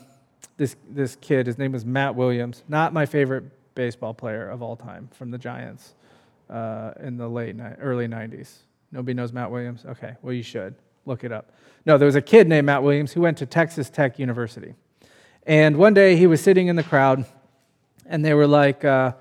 this, 0.56 0.76
this 0.88 1.16
kid, 1.16 1.46
his 1.46 1.58
name 1.58 1.72
was 1.72 1.84
Matt 1.84 2.14
Williams, 2.14 2.62
not 2.68 2.92
my 2.92 3.06
favorite 3.06 3.44
baseball 3.74 4.14
player 4.14 4.48
of 4.48 4.62
all 4.62 4.76
time 4.76 5.08
from 5.12 5.30
the 5.30 5.38
Giants 5.38 5.94
uh, 6.48 6.92
in 7.00 7.16
the 7.16 7.28
late, 7.28 7.56
ni- 7.56 7.64
early 7.80 8.06
90s. 8.06 8.58
Nobody 8.92 9.14
knows 9.14 9.32
Matt 9.32 9.50
Williams? 9.50 9.84
Okay, 9.84 10.14
well, 10.22 10.32
you 10.32 10.42
should. 10.42 10.74
Look 11.04 11.24
it 11.24 11.32
up. 11.32 11.52
No, 11.84 11.98
there 11.98 12.06
was 12.06 12.16
a 12.16 12.22
kid 12.22 12.48
named 12.48 12.66
Matt 12.66 12.82
Williams 12.82 13.12
who 13.12 13.20
went 13.20 13.38
to 13.38 13.46
Texas 13.46 13.90
Tech 13.90 14.18
University. 14.18 14.74
And 15.46 15.76
one 15.76 15.94
day 15.94 16.16
he 16.16 16.26
was 16.26 16.40
sitting 16.40 16.66
in 16.66 16.76
the 16.76 16.82
crowd, 16.82 17.24
and 18.06 18.24
they 18.24 18.34
were 18.34 18.46
like, 18.46 18.84
uh, 18.84 19.12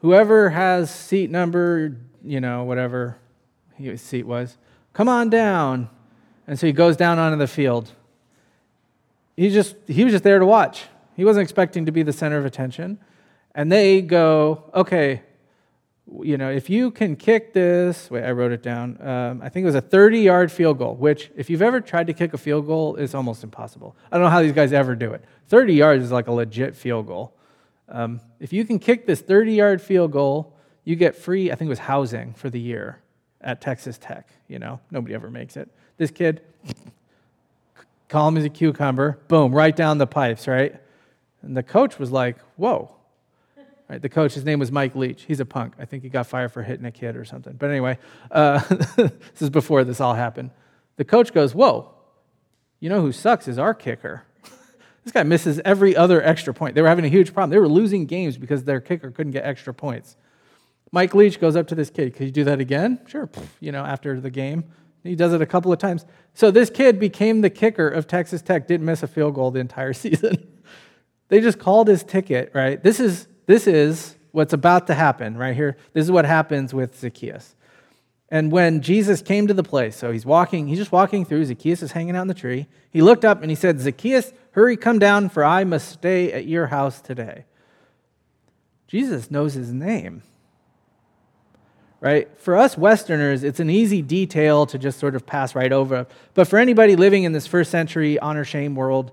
whoever 0.00 0.50
has 0.50 0.90
seat 0.90 1.30
number, 1.30 1.96
you 2.22 2.40
know, 2.40 2.64
whatever 2.64 3.16
his 3.76 4.02
seat 4.02 4.26
was, 4.26 4.58
come 4.92 5.08
on 5.08 5.30
down. 5.30 5.88
And 6.46 6.58
so 6.58 6.66
he 6.66 6.72
goes 6.72 6.96
down 6.96 7.18
onto 7.18 7.38
the 7.38 7.46
field 7.46 7.92
he 9.36 9.50
just 9.50 9.76
he 9.86 10.04
was 10.04 10.12
just 10.12 10.24
there 10.24 10.38
to 10.38 10.46
watch. 10.46 10.84
He 11.16 11.24
wasn't 11.24 11.42
expecting 11.42 11.86
to 11.86 11.92
be 11.92 12.02
the 12.02 12.12
center 12.12 12.38
of 12.38 12.44
attention. 12.44 12.98
And 13.54 13.70
they 13.70 14.00
go, 14.00 14.70
okay, 14.74 15.22
you 16.22 16.38
know, 16.38 16.50
if 16.50 16.70
you 16.70 16.90
can 16.90 17.16
kick 17.16 17.52
this, 17.52 18.10
wait, 18.10 18.24
I 18.24 18.30
wrote 18.30 18.52
it 18.52 18.62
down. 18.62 18.98
Um, 19.06 19.42
I 19.42 19.50
think 19.50 19.64
it 19.64 19.66
was 19.66 19.74
a 19.74 19.80
30 19.80 20.20
yard 20.20 20.50
field 20.50 20.78
goal, 20.78 20.94
which, 20.94 21.30
if 21.36 21.50
you've 21.50 21.62
ever 21.62 21.80
tried 21.80 22.06
to 22.06 22.14
kick 22.14 22.32
a 22.32 22.38
field 22.38 22.66
goal, 22.66 22.96
is 22.96 23.14
almost 23.14 23.44
impossible. 23.44 23.94
I 24.10 24.16
don't 24.16 24.24
know 24.24 24.30
how 24.30 24.42
these 24.42 24.52
guys 24.52 24.72
ever 24.72 24.94
do 24.94 25.12
it. 25.12 25.24
30 25.48 25.74
yards 25.74 26.04
is 26.04 26.12
like 26.12 26.28
a 26.28 26.32
legit 26.32 26.74
field 26.74 27.06
goal. 27.06 27.34
Um, 27.88 28.20
if 28.40 28.52
you 28.52 28.64
can 28.64 28.78
kick 28.78 29.06
this 29.06 29.20
30 29.20 29.52
yard 29.52 29.82
field 29.82 30.12
goal, 30.12 30.54
you 30.84 30.96
get 30.96 31.14
free, 31.14 31.52
I 31.52 31.54
think 31.54 31.66
it 31.66 31.70
was 31.70 31.78
housing 31.80 32.32
for 32.34 32.48
the 32.48 32.60
year 32.60 33.01
at 33.42 33.60
Texas 33.60 33.98
Tech. 33.98 34.28
You 34.48 34.58
know, 34.58 34.80
nobody 34.90 35.14
ever 35.14 35.30
makes 35.30 35.56
it. 35.56 35.68
This 35.96 36.10
kid, 36.10 36.42
calm 38.08 38.36
as 38.36 38.44
a 38.44 38.48
cucumber, 38.48 39.18
boom, 39.28 39.54
right 39.54 39.74
down 39.74 39.98
the 39.98 40.06
pipes, 40.06 40.46
right? 40.46 40.74
And 41.42 41.56
the 41.56 41.62
coach 41.62 41.98
was 41.98 42.10
like, 42.10 42.36
whoa. 42.56 42.90
Right, 43.88 44.00
the 44.00 44.08
coach, 44.08 44.34
his 44.34 44.44
name 44.44 44.58
was 44.58 44.72
Mike 44.72 44.94
Leach. 44.94 45.24
He's 45.24 45.40
a 45.40 45.44
punk. 45.44 45.74
I 45.78 45.84
think 45.84 46.02
he 46.02 46.08
got 46.08 46.26
fired 46.26 46.52
for 46.52 46.62
hitting 46.62 46.86
a 46.86 46.90
kid 46.90 47.14
or 47.14 47.26
something. 47.26 47.54
But 47.54 47.68
anyway, 47.68 47.98
uh, 48.30 48.58
this 48.96 49.42
is 49.42 49.50
before 49.50 49.84
this 49.84 50.00
all 50.00 50.14
happened. 50.14 50.50
The 50.96 51.04
coach 51.04 51.34
goes, 51.34 51.54
Whoa, 51.54 51.92
you 52.80 52.88
know 52.88 53.02
who 53.02 53.12
sucks 53.12 53.48
is 53.48 53.58
our 53.58 53.74
kicker. 53.74 54.22
this 55.04 55.12
guy 55.12 55.24
misses 55.24 55.60
every 55.64 55.94
other 55.94 56.22
extra 56.22 56.54
point. 56.54 56.74
They 56.74 56.80
were 56.80 56.88
having 56.88 57.04
a 57.04 57.08
huge 57.08 57.34
problem. 57.34 57.50
They 57.50 57.58
were 57.58 57.68
losing 57.68 58.06
games 58.06 58.38
because 58.38 58.64
their 58.64 58.80
kicker 58.80 59.10
couldn't 59.10 59.32
get 59.32 59.44
extra 59.44 59.74
points. 59.74 60.16
Mike 60.92 61.14
Leach 61.14 61.40
goes 61.40 61.56
up 61.56 61.66
to 61.68 61.74
this 61.74 61.88
kid. 61.88 62.14
Could 62.14 62.26
you 62.26 62.30
do 62.30 62.44
that 62.44 62.60
again? 62.60 63.00
Sure. 63.06 63.28
You 63.60 63.72
know, 63.72 63.82
after 63.82 64.20
the 64.20 64.30
game. 64.30 64.64
He 65.02 65.16
does 65.16 65.32
it 65.32 65.40
a 65.40 65.46
couple 65.46 65.72
of 65.72 65.78
times. 65.78 66.04
So 66.34 66.50
this 66.50 66.70
kid 66.70 67.00
became 67.00 67.40
the 67.40 67.50
kicker 67.50 67.88
of 67.88 68.06
Texas 68.06 68.40
Tech, 68.40 68.68
didn't 68.68 68.86
miss 68.86 69.02
a 69.02 69.08
field 69.08 69.34
goal 69.34 69.50
the 69.50 69.58
entire 69.58 69.92
season. 69.94 70.46
they 71.28 71.40
just 71.40 71.58
called 71.58 71.88
his 71.88 72.04
ticket, 72.04 72.52
right? 72.54 72.80
This 72.80 73.00
is, 73.00 73.26
this 73.46 73.66
is 73.66 74.16
what's 74.30 74.52
about 74.52 74.86
to 74.88 74.94
happen 74.94 75.36
right 75.36 75.56
here. 75.56 75.76
This 75.92 76.04
is 76.04 76.10
what 76.10 76.24
happens 76.24 76.72
with 76.72 76.98
Zacchaeus. 76.98 77.56
And 78.28 78.50
when 78.50 78.80
Jesus 78.80 79.20
came 79.20 79.46
to 79.48 79.54
the 79.54 79.62
place, 79.62 79.96
so 79.96 80.10
he's 80.10 80.24
walking, 80.24 80.68
he's 80.68 80.78
just 80.78 80.92
walking 80.92 81.24
through, 81.24 81.44
Zacchaeus 81.44 81.82
is 81.82 81.92
hanging 81.92 82.16
out 82.16 82.22
in 82.22 82.28
the 82.28 82.34
tree. 82.34 82.66
He 82.90 83.02
looked 83.02 83.24
up 83.24 83.42
and 83.42 83.50
he 83.50 83.54
said, 83.54 83.80
Zacchaeus, 83.80 84.32
hurry, 84.52 84.76
come 84.76 84.98
down, 84.98 85.28
for 85.28 85.44
I 85.44 85.64
must 85.64 85.88
stay 85.88 86.32
at 86.32 86.46
your 86.46 86.68
house 86.68 87.00
today. 87.00 87.44
Jesus 88.86 89.30
knows 89.30 89.54
his 89.54 89.72
name 89.72 90.22
right? 92.02 92.28
For 92.36 92.56
us 92.56 92.76
Westerners, 92.76 93.44
it's 93.44 93.60
an 93.60 93.70
easy 93.70 94.02
detail 94.02 94.66
to 94.66 94.76
just 94.76 94.98
sort 94.98 95.14
of 95.14 95.24
pass 95.24 95.54
right 95.54 95.72
over. 95.72 96.08
But 96.34 96.48
for 96.48 96.58
anybody 96.58 96.96
living 96.96 97.22
in 97.22 97.30
this 97.30 97.46
first 97.46 97.70
century 97.70 98.18
honor 98.18 98.44
shame 98.44 98.74
world, 98.74 99.12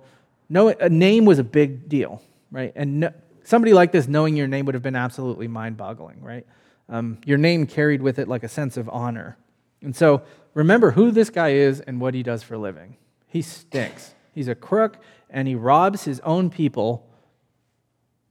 no, 0.50 0.70
a 0.70 0.90
name 0.90 1.24
was 1.24 1.38
a 1.38 1.44
big 1.44 1.88
deal, 1.88 2.20
right? 2.52 2.74
And 2.76 3.02
no, 3.02 3.14
somebody 3.44 3.74
like 3.74 3.92
this 3.92 4.08
knowing 4.08 4.36
your 4.36 4.48
name 4.48 4.66
would 4.66 4.74
have 4.74 4.82
been 4.82 4.96
absolutely 4.96 5.48
mind 5.48 5.78
boggling, 5.78 6.20
right? 6.24 6.48
Um, 6.90 7.20
your 7.28 7.38
name 7.38 7.68
carried 7.68 8.02
with 8.02 8.18
it 8.18 8.28
like 8.28 8.42
a 8.42 8.50
sense 8.50 8.76
of 8.76 8.90
honor. 8.90 9.38
And 9.84 9.96
so 9.96 10.24
remember 10.56 10.90
who 10.92 11.12
this 11.12 11.30
guy 11.30 11.50
is 11.50 11.82
and 11.82 12.02
what 12.02 12.16
he 12.16 12.24
does 12.24 12.42
for 12.42 12.56
a 12.56 12.58
living. 12.58 12.98
He 13.28 13.44
stinks. 13.44 14.16
He's 14.34 14.48
a 14.48 14.56
crook 14.56 14.98
and 15.30 15.48
he 15.48 15.54
robs 15.54 16.06
his 16.06 16.20
own 16.22 16.50
people, 16.50 17.08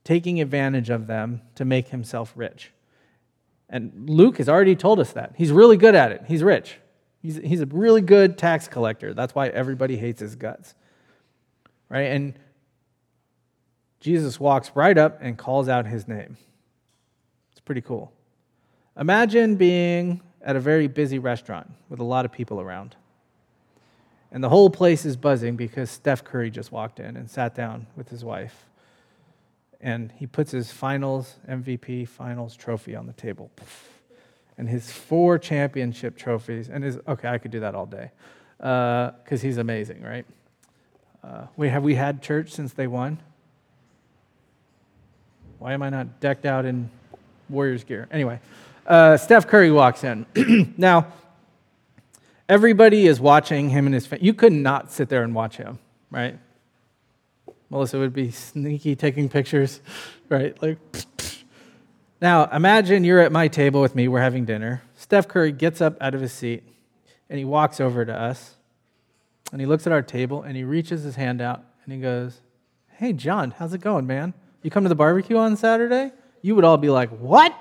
taking 0.03 0.41
advantage 0.41 0.89
of 0.89 1.07
them 1.07 1.43
to 1.55 1.63
make 1.63 1.87
himself 1.87 2.33
rich. 2.35 2.73
And 3.69 4.09
Luke 4.09 4.37
has 4.37 4.49
already 4.49 4.75
told 4.75 4.99
us 4.99 5.13
that. 5.13 5.33
He's 5.37 5.51
really 5.51 5.77
good 5.77 5.95
at 5.95 6.11
it. 6.11 6.23
He's 6.27 6.43
rich. 6.43 6.77
He's, 7.21 7.35
he's 7.37 7.61
a 7.61 7.65
really 7.67 8.01
good 8.01 8.37
tax 8.37 8.67
collector. 8.67 9.13
That's 9.13 9.35
why 9.35 9.49
everybody 9.49 9.97
hates 9.97 10.21
his 10.21 10.35
guts. 10.35 10.73
Right? 11.89 12.11
And 12.11 12.33
Jesus 13.99 14.39
walks 14.39 14.71
right 14.73 14.97
up 14.97 15.19
and 15.21 15.37
calls 15.37 15.67
out 15.67 15.85
his 15.85 16.07
name. 16.07 16.37
It's 17.51 17.59
pretty 17.61 17.81
cool. 17.81 18.11
Imagine 18.97 19.55
being 19.55 20.21
at 20.41 20.55
a 20.55 20.59
very 20.59 20.87
busy 20.87 21.19
restaurant 21.19 21.69
with 21.89 21.99
a 21.99 22.03
lot 22.03 22.25
of 22.25 22.31
people 22.31 22.61
around. 22.61 22.95
And 24.31 24.43
the 24.43 24.49
whole 24.49 24.69
place 24.69 25.05
is 25.05 25.17
buzzing 25.17 25.55
because 25.55 25.89
Steph 25.89 26.23
Curry 26.23 26.51
just 26.51 26.71
walked 26.71 26.99
in 26.99 27.17
and 27.17 27.29
sat 27.29 27.55
down 27.55 27.87
with 27.95 28.09
his 28.09 28.23
wife. 28.23 28.68
And 29.81 30.11
he 30.11 30.27
puts 30.27 30.51
his 30.51 30.71
finals 30.71 31.35
MVP 31.47 32.07
finals 32.07 32.55
trophy 32.55 32.95
on 32.95 33.07
the 33.07 33.13
table. 33.13 33.49
And 34.57 34.67
his 34.67 34.91
four 34.91 35.37
championship 35.37 36.17
trophies. 36.17 36.69
And 36.69 36.83
his, 36.83 36.97
okay, 37.07 37.29
I 37.29 37.37
could 37.37 37.51
do 37.51 37.61
that 37.61 37.75
all 37.75 37.85
day 37.85 38.11
because 38.57 39.13
uh, 39.31 39.37
he's 39.37 39.57
amazing, 39.57 40.01
right? 40.01 40.25
Uh, 41.23 41.47
we, 41.55 41.69
have 41.69 41.83
we 41.83 41.95
had 41.95 42.21
church 42.21 42.51
since 42.51 42.73
they 42.73 42.87
won? 42.87 43.19
Why 45.59 45.73
am 45.73 45.81
I 45.81 45.89
not 45.89 46.19
decked 46.19 46.45
out 46.45 46.65
in 46.65 46.89
Warriors 47.49 47.83
gear? 47.83 48.07
Anyway, 48.11 48.39
uh, 48.85 49.17
Steph 49.17 49.47
Curry 49.47 49.71
walks 49.71 50.03
in. 50.03 50.25
now, 50.77 51.07
everybody 52.47 53.07
is 53.07 53.19
watching 53.19 53.69
him 53.69 53.85
and 53.85 53.93
his 53.93 54.07
family. 54.07 54.25
You 54.25 54.33
could 54.33 54.53
not 54.53 54.91
sit 54.91 55.09
there 55.09 55.23
and 55.23 55.35
watch 55.35 55.57
him, 55.57 55.79
right? 56.09 56.37
Melissa 57.69 57.99
would 57.99 58.13
be 58.13 58.31
sneaky 58.31 58.95
taking 58.95 59.29
pictures, 59.29 59.81
right? 60.27 60.59
Like, 60.61 60.77
now 62.21 62.45
imagine 62.45 63.03
you're 63.03 63.19
at 63.19 63.31
my 63.31 63.47
table 63.47 63.81
with 63.81 63.95
me, 63.95 64.07
we're 64.07 64.21
having 64.21 64.45
dinner. 64.45 64.81
Steph 64.95 65.27
Curry 65.27 65.51
gets 65.51 65.79
up 65.79 65.95
out 66.01 66.15
of 66.15 66.21
his 66.21 66.33
seat 66.33 66.63
and 67.29 67.37
he 67.37 67.45
walks 67.45 67.79
over 67.79 68.05
to 68.05 68.13
us 68.13 68.55
and 69.51 69.61
he 69.61 69.67
looks 69.67 69.85
at 69.87 69.93
our 69.93 70.01
table 70.01 70.43
and 70.43 70.57
he 70.57 70.63
reaches 70.63 71.03
his 71.03 71.15
hand 71.15 71.41
out 71.41 71.63
and 71.83 71.93
he 71.93 71.99
goes, 71.99 72.41
Hey, 72.97 73.13
John, 73.13 73.51
how's 73.51 73.73
it 73.73 73.81
going, 73.81 74.05
man? 74.07 74.33
You 74.61 74.69
come 74.69 74.83
to 74.83 74.89
the 74.89 74.95
barbecue 74.95 75.37
on 75.37 75.55
Saturday? 75.55 76.11
You 76.41 76.55
would 76.55 76.65
all 76.65 76.77
be 76.77 76.89
like, 76.89 77.09
What? 77.09 77.55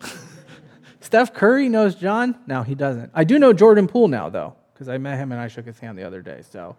Steph 1.00 1.32
Curry 1.34 1.68
knows 1.68 1.94
John? 1.94 2.36
No, 2.46 2.62
he 2.62 2.74
doesn't. 2.74 3.10
I 3.14 3.24
do 3.24 3.38
know 3.38 3.52
Jordan 3.52 3.88
Poole 3.88 4.08
now, 4.08 4.28
though, 4.28 4.54
because 4.74 4.88
I 4.88 4.98
met 4.98 5.18
him 5.18 5.32
and 5.32 5.40
I 5.40 5.48
shook 5.48 5.66
his 5.66 5.78
hand 5.78 5.98
the 5.98 6.04
other 6.04 6.20
day. 6.20 6.42
So 6.50 6.76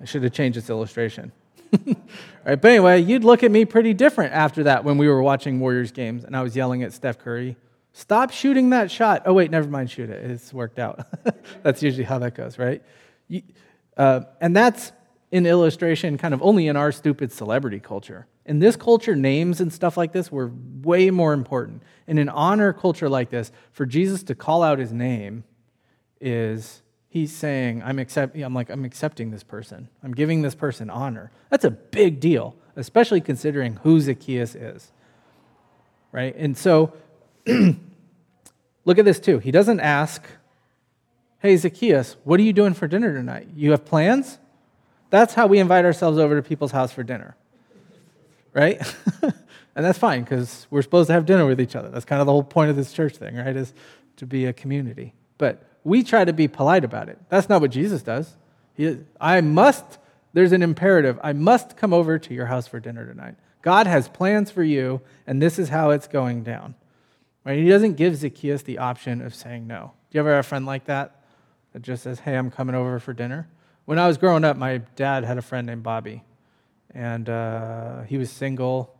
I 0.00 0.04
should 0.04 0.22
have 0.22 0.32
changed 0.32 0.56
this 0.56 0.70
illustration. 0.70 1.32
right, 2.44 2.60
but 2.60 2.64
anyway, 2.64 3.00
you'd 3.02 3.24
look 3.24 3.42
at 3.42 3.50
me 3.50 3.64
pretty 3.64 3.94
different 3.94 4.32
after 4.32 4.64
that 4.64 4.84
when 4.84 4.98
we 4.98 5.08
were 5.08 5.22
watching 5.22 5.60
Warriors 5.60 5.92
games 5.92 6.24
and 6.24 6.36
I 6.36 6.42
was 6.42 6.54
yelling 6.56 6.82
at 6.82 6.92
Steph 6.92 7.18
Curry, 7.18 7.56
Stop 7.96 8.32
shooting 8.32 8.70
that 8.70 8.90
shot. 8.90 9.22
Oh, 9.24 9.32
wait, 9.32 9.52
never 9.52 9.68
mind, 9.68 9.88
shoot 9.88 10.10
it. 10.10 10.28
It's 10.28 10.52
worked 10.52 10.80
out. 10.80 11.06
that's 11.62 11.80
usually 11.80 12.02
how 12.02 12.18
that 12.18 12.34
goes, 12.34 12.58
right? 12.58 12.82
You, 13.28 13.42
uh, 13.96 14.22
and 14.40 14.54
that's 14.54 14.90
an 15.30 15.46
illustration 15.46 16.18
kind 16.18 16.34
of 16.34 16.42
only 16.42 16.66
in 16.66 16.76
our 16.76 16.90
stupid 16.90 17.30
celebrity 17.30 17.78
culture. 17.78 18.26
In 18.46 18.58
this 18.58 18.74
culture, 18.74 19.14
names 19.14 19.60
and 19.60 19.72
stuff 19.72 19.96
like 19.96 20.10
this 20.10 20.30
were 20.32 20.50
way 20.82 21.10
more 21.10 21.32
important. 21.32 21.84
In 22.08 22.18
an 22.18 22.28
honor 22.28 22.72
culture 22.72 23.08
like 23.08 23.30
this, 23.30 23.52
for 23.70 23.86
Jesus 23.86 24.24
to 24.24 24.34
call 24.34 24.64
out 24.64 24.80
his 24.80 24.92
name 24.92 25.44
is 26.20 26.82
he's 27.14 27.32
saying, 27.32 27.80
I'm, 27.82 27.98
accept, 27.98 28.36
I'm 28.36 28.52
like, 28.52 28.68
I'm 28.70 28.84
accepting 28.84 29.30
this 29.30 29.42
person. 29.42 29.88
I'm 30.02 30.12
giving 30.12 30.42
this 30.42 30.54
person 30.54 30.90
honor. 30.90 31.30
That's 31.48 31.64
a 31.64 31.70
big 31.70 32.20
deal, 32.20 32.56
especially 32.76 33.20
considering 33.20 33.76
who 33.84 34.00
Zacchaeus 34.00 34.54
is. 34.54 34.92
Right? 36.12 36.34
And 36.36 36.58
so 36.58 36.92
look 37.46 38.98
at 38.98 39.04
this 39.04 39.20
too. 39.20 39.38
He 39.38 39.50
doesn't 39.50 39.80
ask, 39.80 40.22
Hey, 41.38 41.56
Zacchaeus, 41.56 42.16
what 42.24 42.40
are 42.40 42.42
you 42.42 42.52
doing 42.52 42.74
for 42.74 42.88
dinner 42.88 43.12
tonight? 43.12 43.48
You 43.54 43.70
have 43.70 43.84
plans? 43.84 44.38
That's 45.10 45.34
how 45.34 45.46
we 45.46 45.60
invite 45.60 45.84
ourselves 45.84 46.18
over 46.18 46.36
to 46.36 46.42
people's 46.42 46.72
house 46.72 46.90
for 46.90 47.02
dinner 47.02 47.36
right? 48.54 48.80
and 49.22 49.84
that's 49.84 49.98
fine 49.98 50.22
because 50.22 50.66
we're 50.70 50.80
supposed 50.80 51.08
to 51.08 51.12
have 51.12 51.26
dinner 51.26 51.44
with 51.44 51.60
each 51.60 51.76
other. 51.76 51.90
That's 51.90 52.04
kind 52.04 52.20
of 52.20 52.26
the 52.26 52.32
whole 52.32 52.44
point 52.44 52.70
of 52.70 52.76
this 52.76 52.92
church 52.92 53.16
thing, 53.16 53.36
right? 53.36 53.54
Is 53.54 53.74
to 54.16 54.26
be 54.26 54.46
a 54.46 54.52
community. 54.52 55.12
But 55.36 55.62
we 55.84 56.02
try 56.02 56.24
to 56.24 56.32
be 56.32 56.48
polite 56.48 56.84
about 56.84 57.08
it. 57.08 57.18
That's 57.28 57.48
not 57.48 57.60
what 57.60 57.70
Jesus 57.70 58.02
does. 58.02 58.34
He, 58.74 58.98
I 59.20 59.40
must, 59.40 59.98
there's 60.32 60.52
an 60.52 60.62
imperative. 60.62 61.20
I 61.22 61.32
must 61.32 61.76
come 61.76 61.92
over 61.92 62.18
to 62.18 62.34
your 62.34 62.46
house 62.46 62.66
for 62.66 62.80
dinner 62.80 63.06
tonight. 63.06 63.36
God 63.62 63.86
has 63.86 64.08
plans 64.08 64.50
for 64.50 64.62
you, 64.64 65.00
and 65.26 65.40
this 65.40 65.58
is 65.58 65.68
how 65.68 65.90
it's 65.90 66.08
going 66.08 66.42
down. 66.42 66.74
Right? 67.44 67.58
He 67.58 67.68
doesn't 67.68 67.94
give 67.94 68.16
Zacchaeus 68.16 68.62
the 68.62 68.78
option 68.78 69.20
of 69.20 69.34
saying 69.34 69.66
no. 69.66 69.92
Do 70.10 70.16
you 70.16 70.20
ever 70.20 70.30
have 70.30 70.40
a 70.44 70.48
friend 70.48 70.66
like 70.66 70.86
that 70.86 71.24
that 71.72 71.82
just 71.82 72.02
says, 72.02 72.20
hey, 72.20 72.36
I'm 72.36 72.50
coming 72.50 72.74
over 72.74 72.98
for 72.98 73.12
dinner? 73.12 73.48
When 73.84 73.98
I 73.98 74.06
was 74.06 74.16
growing 74.16 74.44
up, 74.44 74.56
my 74.56 74.78
dad 74.96 75.24
had 75.24 75.38
a 75.38 75.42
friend 75.42 75.66
named 75.66 75.82
Bobby 75.82 76.24
and 76.94 77.28
uh, 77.28 78.02
he 78.02 78.16
was 78.16 78.30
single, 78.30 78.94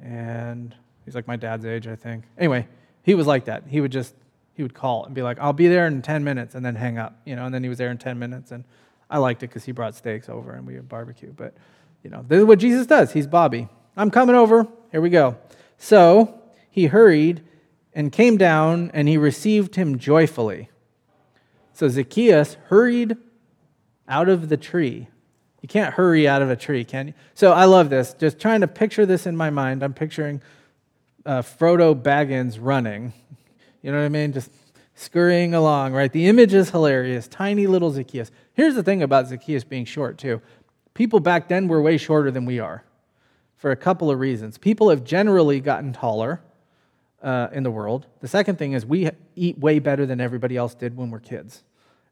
and 0.00 0.74
he's 1.04 1.14
like 1.14 1.26
my 1.26 1.36
dad's 1.36 1.64
age, 1.64 1.86
I 1.86 1.96
think. 1.96 2.24
Anyway, 2.38 2.68
he 3.02 3.14
was 3.14 3.26
like 3.26 3.46
that. 3.46 3.64
He 3.66 3.80
would 3.80 3.92
just 3.92 4.14
he 4.54 4.62
would 4.62 4.74
call 4.74 5.04
and 5.04 5.14
be 5.14 5.22
like, 5.22 5.38
"I'll 5.38 5.52
be 5.52 5.68
there 5.68 5.86
in 5.86 6.02
10 6.02 6.24
minutes," 6.24 6.54
and 6.54 6.64
then 6.64 6.76
hang 6.76 6.98
up, 6.98 7.18
you 7.24 7.36
know. 7.36 7.44
And 7.44 7.54
then 7.54 7.62
he 7.62 7.68
was 7.68 7.78
there 7.78 7.90
in 7.90 7.98
10 7.98 8.18
minutes, 8.18 8.52
and 8.52 8.64
I 9.10 9.18
liked 9.18 9.42
it 9.42 9.48
because 9.48 9.64
he 9.64 9.72
brought 9.72 9.94
steaks 9.94 10.28
over 10.28 10.52
and 10.52 10.66
we 10.66 10.74
had 10.74 10.88
barbecue. 10.88 11.32
But 11.32 11.54
you 12.02 12.10
know, 12.10 12.24
this 12.26 12.38
is 12.38 12.44
what 12.44 12.58
Jesus 12.58 12.86
does. 12.86 13.12
He's 13.12 13.26
Bobby. 13.26 13.68
I'm 13.96 14.10
coming 14.10 14.34
over. 14.34 14.66
Here 14.90 15.00
we 15.00 15.10
go. 15.10 15.36
So 15.78 16.40
he 16.70 16.86
hurried 16.86 17.42
and 17.92 18.10
came 18.10 18.36
down, 18.36 18.90
and 18.92 19.08
he 19.08 19.16
received 19.16 19.76
him 19.76 19.98
joyfully. 19.98 20.68
So 21.72 21.88
Zacchaeus 21.88 22.54
hurried 22.68 23.16
out 24.08 24.28
of 24.28 24.48
the 24.48 24.56
tree 24.56 25.08
you 25.64 25.68
can't 25.68 25.94
hurry 25.94 26.28
out 26.28 26.42
of 26.42 26.50
a 26.50 26.56
tree, 26.56 26.84
can 26.84 27.06
you? 27.06 27.14
So 27.32 27.52
I 27.52 27.64
love 27.64 27.88
this. 27.88 28.12
Just 28.12 28.38
trying 28.38 28.60
to 28.60 28.68
picture 28.68 29.06
this 29.06 29.26
in 29.26 29.34
my 29.34 29.48
mind. 29.48 29.82
I'm 29.82 29.94
picturing 29.94 30.42
uh, 31.24 31.40
Frodo 31.40 31.94
Baggins 31.94 32.58
running. 32.60 33.14
You 33.84 33.92
know 33.92 33.98
what 33.98 34.06
I 34.06 34.08
mean? 34.08 34.32
Just 34.32 34.50
scurrying 34.94 35.52
along, 35.52 35.92
right? 35.92 36.10
The 36.10 36.26
image 36.26 36.54
is 36.54 36.70
hilarious. 36.70 37.28
Tiny 37.28 37.66
little 37.66 37.90
Zacchaeus. 37.90 38.30
Here's 38.54 38.74
the 38.74 38.82
thing 38.82 39.02
about 39.02 39.28
Zacchaeus 39.28 39.62
being 39.62 39.84
short, 39.84 40.16
too. 40.16 40.40
People 40.94 41.20
back 41.20 41.48
then 41.48 41.68
were 41.68 41.82
way 41.82 41.98
shorter 41.98 42.30
than 42.30 42.46
we 42.46 42.58
are 42.60 42.82
for 43.58 43.72
a 43.72 43.76
couple 43.76 44.10
of 44.10 44.18
reasons. 44.18 44.56
People 44.56 44.88
have 44.88 45.04
generally 45.04 45.60
gotten 45.60 45.92
taller 45.92 46.40
uh, 47.22 47.48
in 47.52 47.62
the 47.62 47.70
world. 47.70 48.06
The 48.20 48.28
second 48.28 48.56
thing 48.56 48.72
is 48.72 48.86
we 48.86 49.10
eat 49.36 49.58
way 49.58 49.80
better 49.80 50.06
than 50.06 50.18
everybody 50.18 50.56
else 50.56 50.74
did 50.74 50.96
when 50.96 51.10
we're 51.10 51.20
kids. 51.20 51.62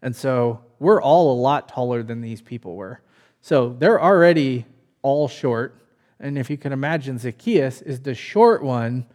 And 0.03 0.15
so 0.15 0.63
we're 0.79 1.01
all 1.01 1.33
a 1.33 1.39
lot 1.41 1.71
taller 1.71 2.03
than 2.03 2.21
these 2.21 2.43
people 2.43 2.77
were. 2.77 3.01
So 3.41 3.71
they're 3.79 4.03
already 4.03 4.67
all 5.01 5.27
short. 5.27 5.75
And 6.21 6.37
if 6.37 6.51
you 6.51 6.59
can 6.59 6.75
imagine, 6.75 7.19
Zacchaeus 7.19 7.81
is 7.81 8.01
the 8.01 8.15
short 8.15 8.63
one 8.63 9.07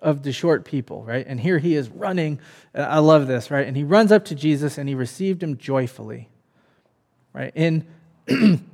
of 0.00 0.22
the 0.22 0.32
short 0.32 0.64
people, 0.64 1.04
right? 1.04 1.26
And 1.26 1.40
here 1.40 1.58
he 1.58 1.74
is 1.74 1.88
running. 1.88 2.40
I 2.74 2.98
love 2.98 3.26
this, 3.26 3.50
right? 3.50 3.66
And 3.66 3.76
he 3.76 3.84
runs 3.84 4.12
up 4.12 4.24
to 4.26 4.34
Jesus 4.34 4.78
and 4.78 4.88
he 4.88 4.94
received 4.94 5.42
him 5.42 5.56
joyfully, 5.56 6.28
right? 7.32 7.52
In, 7.54 7.86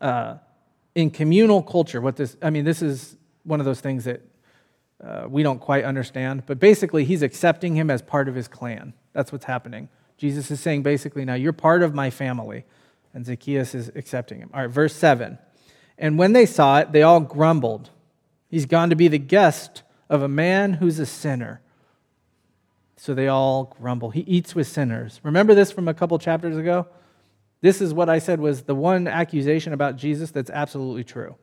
uh, 0.00 0.36
in 0.94 1.10
communal 1.10 1.62
culture, 1.62 2.00
what 2.00 2.16
this, 2.16 2.36
I 2.42 2.50
mean, 2.50 2.64
this 2.64 2.82
is 2.82 3.16
one 3.44 3.60
of 3.60 3.66
those 3.66 3.80
things 3.80 4.04
that 4.04 4.20
uh, 5.02 5.26
we 5.28 5.42
don't 5.42 5.58
quite 5.58 5.84
understand, 5.84 6.44
but 6.46 6.60
basically, 6.60 7.04
he's 7.04 7.22
accepting 7.22 7.74
him 7.74 7.90
as 7.90 8.02
part 8.02 8.28
of 8.28 8.36
his 8.36 8.46
clan. 8.46 8.92
That's 9.12 9.32
what's 9.32 9.46
happening. 9.46 9.88
Jesus 10.16 10.50
is 10.52 10.60
saying 10.60 10.84
basically, 10.84 11.24
now 11.24 11.34
you're 11.34 11.52
part 11.52 11.82
of 11.82 11.94
my 11.94 12.10
family. 12.10 12.64
And 13.14 13.26
Zacchaeus 13.26 13.74
is 13.74 13.90
accepting 13.94 14.38
him. 14.38 14.50
All 14.54 14.60
right, 14.60 14.70
verse 14.70 14.94
7. 14.94 15.38
And 15.98 16.18
when 16.18 16.32
they 16.32 16.46
saw 16.46 16.78
it, 16.78 16.92
they 16.92 17.02
all 17.02 17.20
grumbled. 17.20 17.90
He's 18.48 18.66
gone 18.66 18.90
to 18.90 18.96
be 18.96 19.08
the 19.08 19.18
guest 19.18 19.82
of 20.12 20.22
a 20.22 20.28
man 20.28 20.74
who's 20.74 20.98
a 20.98 21.06
sinner. 21.06 21.62
So 22.98 23.14
they 23.14 23.28
all 23.28 23.74
grumble. 23.80 24.10
He 24.10 24.20
eats 24.20 24.54
with 24.54 24.68
sinners. 24.68 25.18
Remember 25.22 25.54
this 25.54 25.72
from 25.72 25.88
a 25.88 25.94
couple 25.94 26.18
chapters 26.18 26.58
ago? 26.58 26.86
This 27.62 27.80
is 27.80 27.94
what 27.94 28.10
I 28.10 28.18
said 28.18 28.38
was 28.38 28.62
the 28.62 28.74
one 28.74 29.08
accusation 29.08 29.72
about 29.72 29.96
Jesus 29.96 30.30
that's 30.30 30.50
absolutely 30.50 31.02
true. 31.02 31.36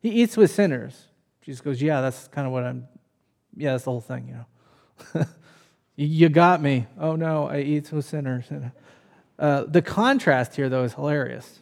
He 0.00 0.10
eats 0.10 0.36
with 0.36 0.50
sinners. 0.50 1.04
Jesus 1.42 1.60
goes, 1.60 1.80
Yeah, 1.80 2.00
that's 2.00 2.26
kind 2.28 2.48
of 2.48 2.52
what 2.52 2.64
I'm, 2.64 2.88
yeah, 3.56 3.72
that's 3.72 3.84
the 3.84 3.92
whole 3.92 4.00
thing, 4.00 4.26
you 4.26 4.34
know. 4.34 5.26
you 5.96 6.28
got 6.28 6.60
me. 6.60 6.86
Oh 6.98 7.14
no, 7.14 7.46
I 7.46 7.60
eat 7.60 7.92
with 7.92 8.04
sinners. 8.04 8.46
Uh, 9.38 9.64
the 9.64 9.80
contrast 9.80 10.54
here, 10.54 10.68
though, 10.68 10.84
is 10.84 10.92
hilarious. 10.92 11.60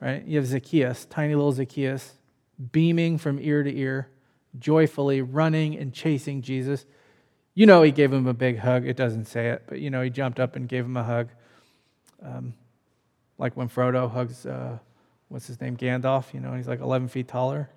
Right? 0.00 0.24
You 0.24 0.38
have 0.38 0.46
Zacchaeus, 0.46 1.04
tiny 1.04 1.36
little 1.36 1.52
Zacchaeus, 1.52 2.14
beaming 2.72 3.16
from 3.16 3.38
ear 3.40 3.62
to 3.62 3.72
ear, 3.72 4.08
joyfully 4.58 5.22
running 5.22 5.76
and 5.76 5.92
chasing 5.92 6.42
Jesus. 6.42 6.86
You 7.54 7.66
know, 7.66 7.82
he 7.82 7.90
gave 7.90 8.12
him 8.12 8.26
a 8.26 8.34
big 8.34 8.58
hug. 8.58 8.86
It 8.86 8.96
doesn't 8.96 9.26
say 9.26 9.48
it, 9.48 9.64
but 9.66 9.80
you 9.80 9.90
know, 9.90 10.02
he 10.02 10.10
jumped 10.10 10.40
up 10.40 10.56
and 10.56 10.68
gave 10.68 10.84
him 10.84 10.96
a 10.96 11.04
hug. 11.04 11.28
Um, 12.22 12.54
like 13.38 13.56
when 13.56 13.68
Frodo 13.68 14.10
hugs, 14.10 14.44
uh, 14.46 14.78
what's 15.28 15.46
his 15.46 15.60
name, 15.60 15.76
Gandalf, 15.76 16.34
you 16.34 16.40
know, 16.40 16.54
he's 16.54 16.68
like 16.68 16.80
11 16.80 17.08
feet 17.08 17.28
taller. 17.28 17.70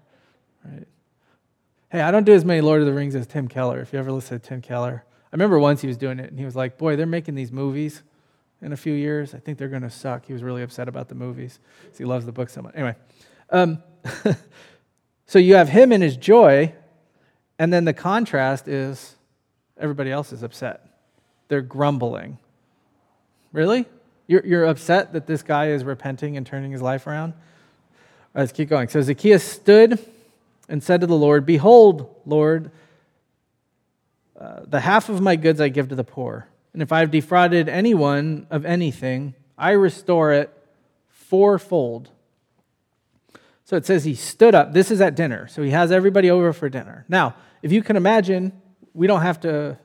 Right? 0.65 0.87
Hey, 1.89 2.01
I 2.01 2.11
don't 2.11 2.25
do 2.25 2.33
as 2.33 2.43
many 2.43 2.61
Lord 2.61 2.81
of 2.81 2.87
the 2.87 2.93
Rings 2.93 3.15
as 3.15 3.27
Tim 3.27 3.47
Keller. 3.47 3.79
If 3.79 3.93
you 3.93 3.99
ever 3.99 4.11
listen 4.11 4.39
to 4.39 4.47
Tim 4.47 4.61
Keller, 4.61 5.05
I 5.07 5.29
remember 5.35 5.59
once 5.59 5.81
he 5.81 5.87
was 5.87 5.97
doing 5.97 6.19
it 6.19 6.29
and 6.29 6.39
he 6.39 6.45
was 6.45 6.55
like, 6.55 6.77
Boy, 6.77 6.95
they're 6.95 7.05
making 7.05 7.35
these 7.35 7.51
movies 7.51 8.03
in 8.63 8.71
a 8.71 8.77
few 8.77 8.93
years. 8.93 9.35
I 9.35 9.39
think 9.39 9.57
they're 9.57 9.67
going 9.67 9.83
to 9.83 9.89
suck. 9.89 10.25
He 10.25 10.33
was 10.33 10.41
really 10.41 10.63
upset 10.63 10.87
about 10.87 11.09
the 11.09 11.15
movies 11.15 11.59
because 11.83 11.97
he 11.97 12.05
loves 12.05 12.25
the 12.25 12.31
book 12.31 12.49
so 12.49 12.61
much. 12.61 12.73
Anyway, 12.75 12.95
um, 13.49 13.83
so 15.25 15.39
you 15.39 15.55
have 15.55 15.69
him 15.69 15.91
in 15.91 16.01
his 16.01 16.17
joy, 16.17 16.73
and 17.57 17.71
then 17.71 17.85
the 17.85 17.93
contrast 17.93 18.67
is 18.67 19.15
everybody 19.77 20.11
else 20.11 20.31
is 20.31 20.43
upset. 20.43 20.85
they're 21.47 21.61
grumbling. 21.61 22.37
Really? 23.51 23.85
You're, 24.27 24.45
you're 24.45 24.65
upset 24.65 25.13
that 25.13 25.27
this 25.27 25.43
guy 25.43 25.69
is 25.69 25.83
repenting 25.83 26.37
and 26.37 26.45
turning 26.45 26.71
his 26.71 26.81
life 26.81 27.05
around? 27.07 27.33
let's 28.33 28.51
keep 28.51 28.69
going. 28.69 28.87
So 28.87 29.01
Zacchaeus 29.01 29.43
stood 29.43 29.99
and 30.67 30.81
said 30.81 31.01
to 31.01 31.07
the 31.07 31.15
Lord, 31.15 31.45
Behold, 31.45 32.15
Lord, 32.25 32.71
uh, 34.39 34.61
the 34.65 34.79
half 34.79 35.09
of 35.09 35.21
my 35.21 35.35
goods 35.35 35.61
I 35.61 35.69
give 35.69 35.89
to 35.89 35.95
the 35.95 36.03
poor. 36.03 36.47
And 36.73 36.81
if 36.81 36.91
I 36.91 36.99
have 36.99 37.11
defrauded 37.11 37.69
anyone 37.69 38.47
of 38.49 38.65
anything, 38.65 39.35
I 39.57 39.71
restore 39.71 40.33
it 40.33 40.51
fourfold. 41.09 42.09
So 43.73 43.77
it 43.77 43.87
says 43.87 44.03
he 44.03 44.13
stood 44.13 44.53
up. 44.53 44.71
This 44.71 44.91
is 44.91 45.01
at 45.01 45.15
dinner. 45.15 45.47
So 45.47 45.63
he 45.63 45.71
has 45.71 45.91
everybody 45.91 46.29
over 46.29 46.53
for 46.53 46.69
dinner. 46.69 47.05
Now, 47.09 47.33
if 47.63 47.71
you 47.71 47.81
can 47.81 47.95
imagine, 47.95 48.53
we 48.93 49.07
don't 49.07 49.23
have 49.23 49.39
to, 49.39 49.79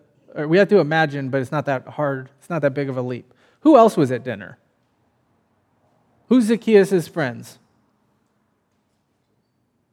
we 0.46 0.58
have 0.58 0.68
to 0.68 0.78
imagine, 0.80 1.30
but 1.30 1.40
it's 1.40 1.50
not 1.50 1.64
that 1.64 1.88
hard. 1.88 2.28
It's 2.38 2.50
not 2.50 2.60
that 2.60 2.74
big 2.74 2.90
of 2.90 2.98
a 2.98 3.00
leap. 3.00 3.32
Who 3.60 3.78
else 3.78 3.96
was 3.96 4.12
at 4.12 4.24
dinner? 4.24 4.58
Who's 6.28 6.44
Zacchaeus' 6.44 7.08
friends? 7.08 7.58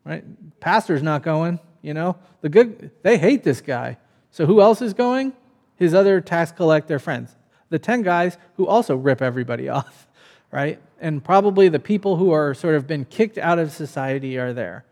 Right? 0.04 0.26
Pastor's 0.60 1.02
not 1.02 1.24
going, 1.24 1.62
you 1.82 1.94
know. 1.94 2.18
The 2.42 2.50
good 2.50 2.92
they 3.02 3.18
hate 3.18 3.46
this 3.46 3.62
guy. 3.62 3.98
So 4.32 4.46
who 4.46 4.60
else 4.60 4.82
is 4.82 4.94
going? 4.94 5.32
His 5.78 5.94
other 5.94 6.20
tax 6.20 6.52
collector 6.52 7.00
friends. 7.00 7.34
The 7.70 7.80
10 7.80 8.02
guys 8.02 8.38
who 8.58 8.68
also 8.68 8.98
rip 8.98 9.22
everybody 9.22 9.70
off, 9.80 10.10
right? 10.52 10.82
And 11.00 11.24
probably 11.24 11.70
the 11.70 11.80
people 11.80 12.18
who 12.18 12.32
are 12.32 12.54
sort 12.54 12.76
of 12.76 12.88
been 12.88 13.06
kicked 13.06 13.38
out 13.38 13.60
of 13.60 13.72
society 13.72 14.38
are 14.38 14.54
there. 14.54 14.86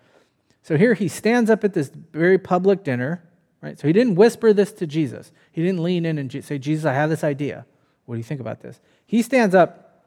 So 0.61 0.77
here 0.77 0.93
he 0.93 1.07
stands 1.07 1.49
up 1.49 1.63
at 1.63 1.73
this 1.73 1.91
very 2.11 2.37
public 2.37 2.83
dinner, 2.83 3.23
right? 3.61 3.77
So 3.79 3.87
he 3.87 3.93
didn't 3.93 4.15
whisper 4.15 4.53
this 4.53 4.71
to 4.73 4.87
Jesus. 4.87 5.31
He 5.51 5.61
didn't 5.61 5.83
lean 5.83 6.05
in 6.05 6.17
and 6.17 6.31
say, 6.43 6.57
Jesus, 6.57 6.85
I 6.85 6.93
have 6.93 7.09
this 7.09 7.23
idea. 7.23 7.65
What 8.05 8.15
do 8.15 8.19
you 8.19 8.23
think 8.23 8.41
about 8.41 8.61
this? 8.61 8.79
He 9.05 9.21
stands 9.21 9.55
up, 9.55 10.03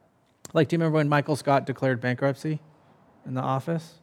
like, 0.52 0.68
do 0.68 0.74
you 0.74 0.78
remember 0.78 0.96
when 0.96 1.08
Michael 1.08 1.36
Scott 1.36 1.66
declared 1.66 2.00
bankruptcy 2.00 2.60
in 3.26 3.34
the 3.34 3.42
office? 3.42 3.94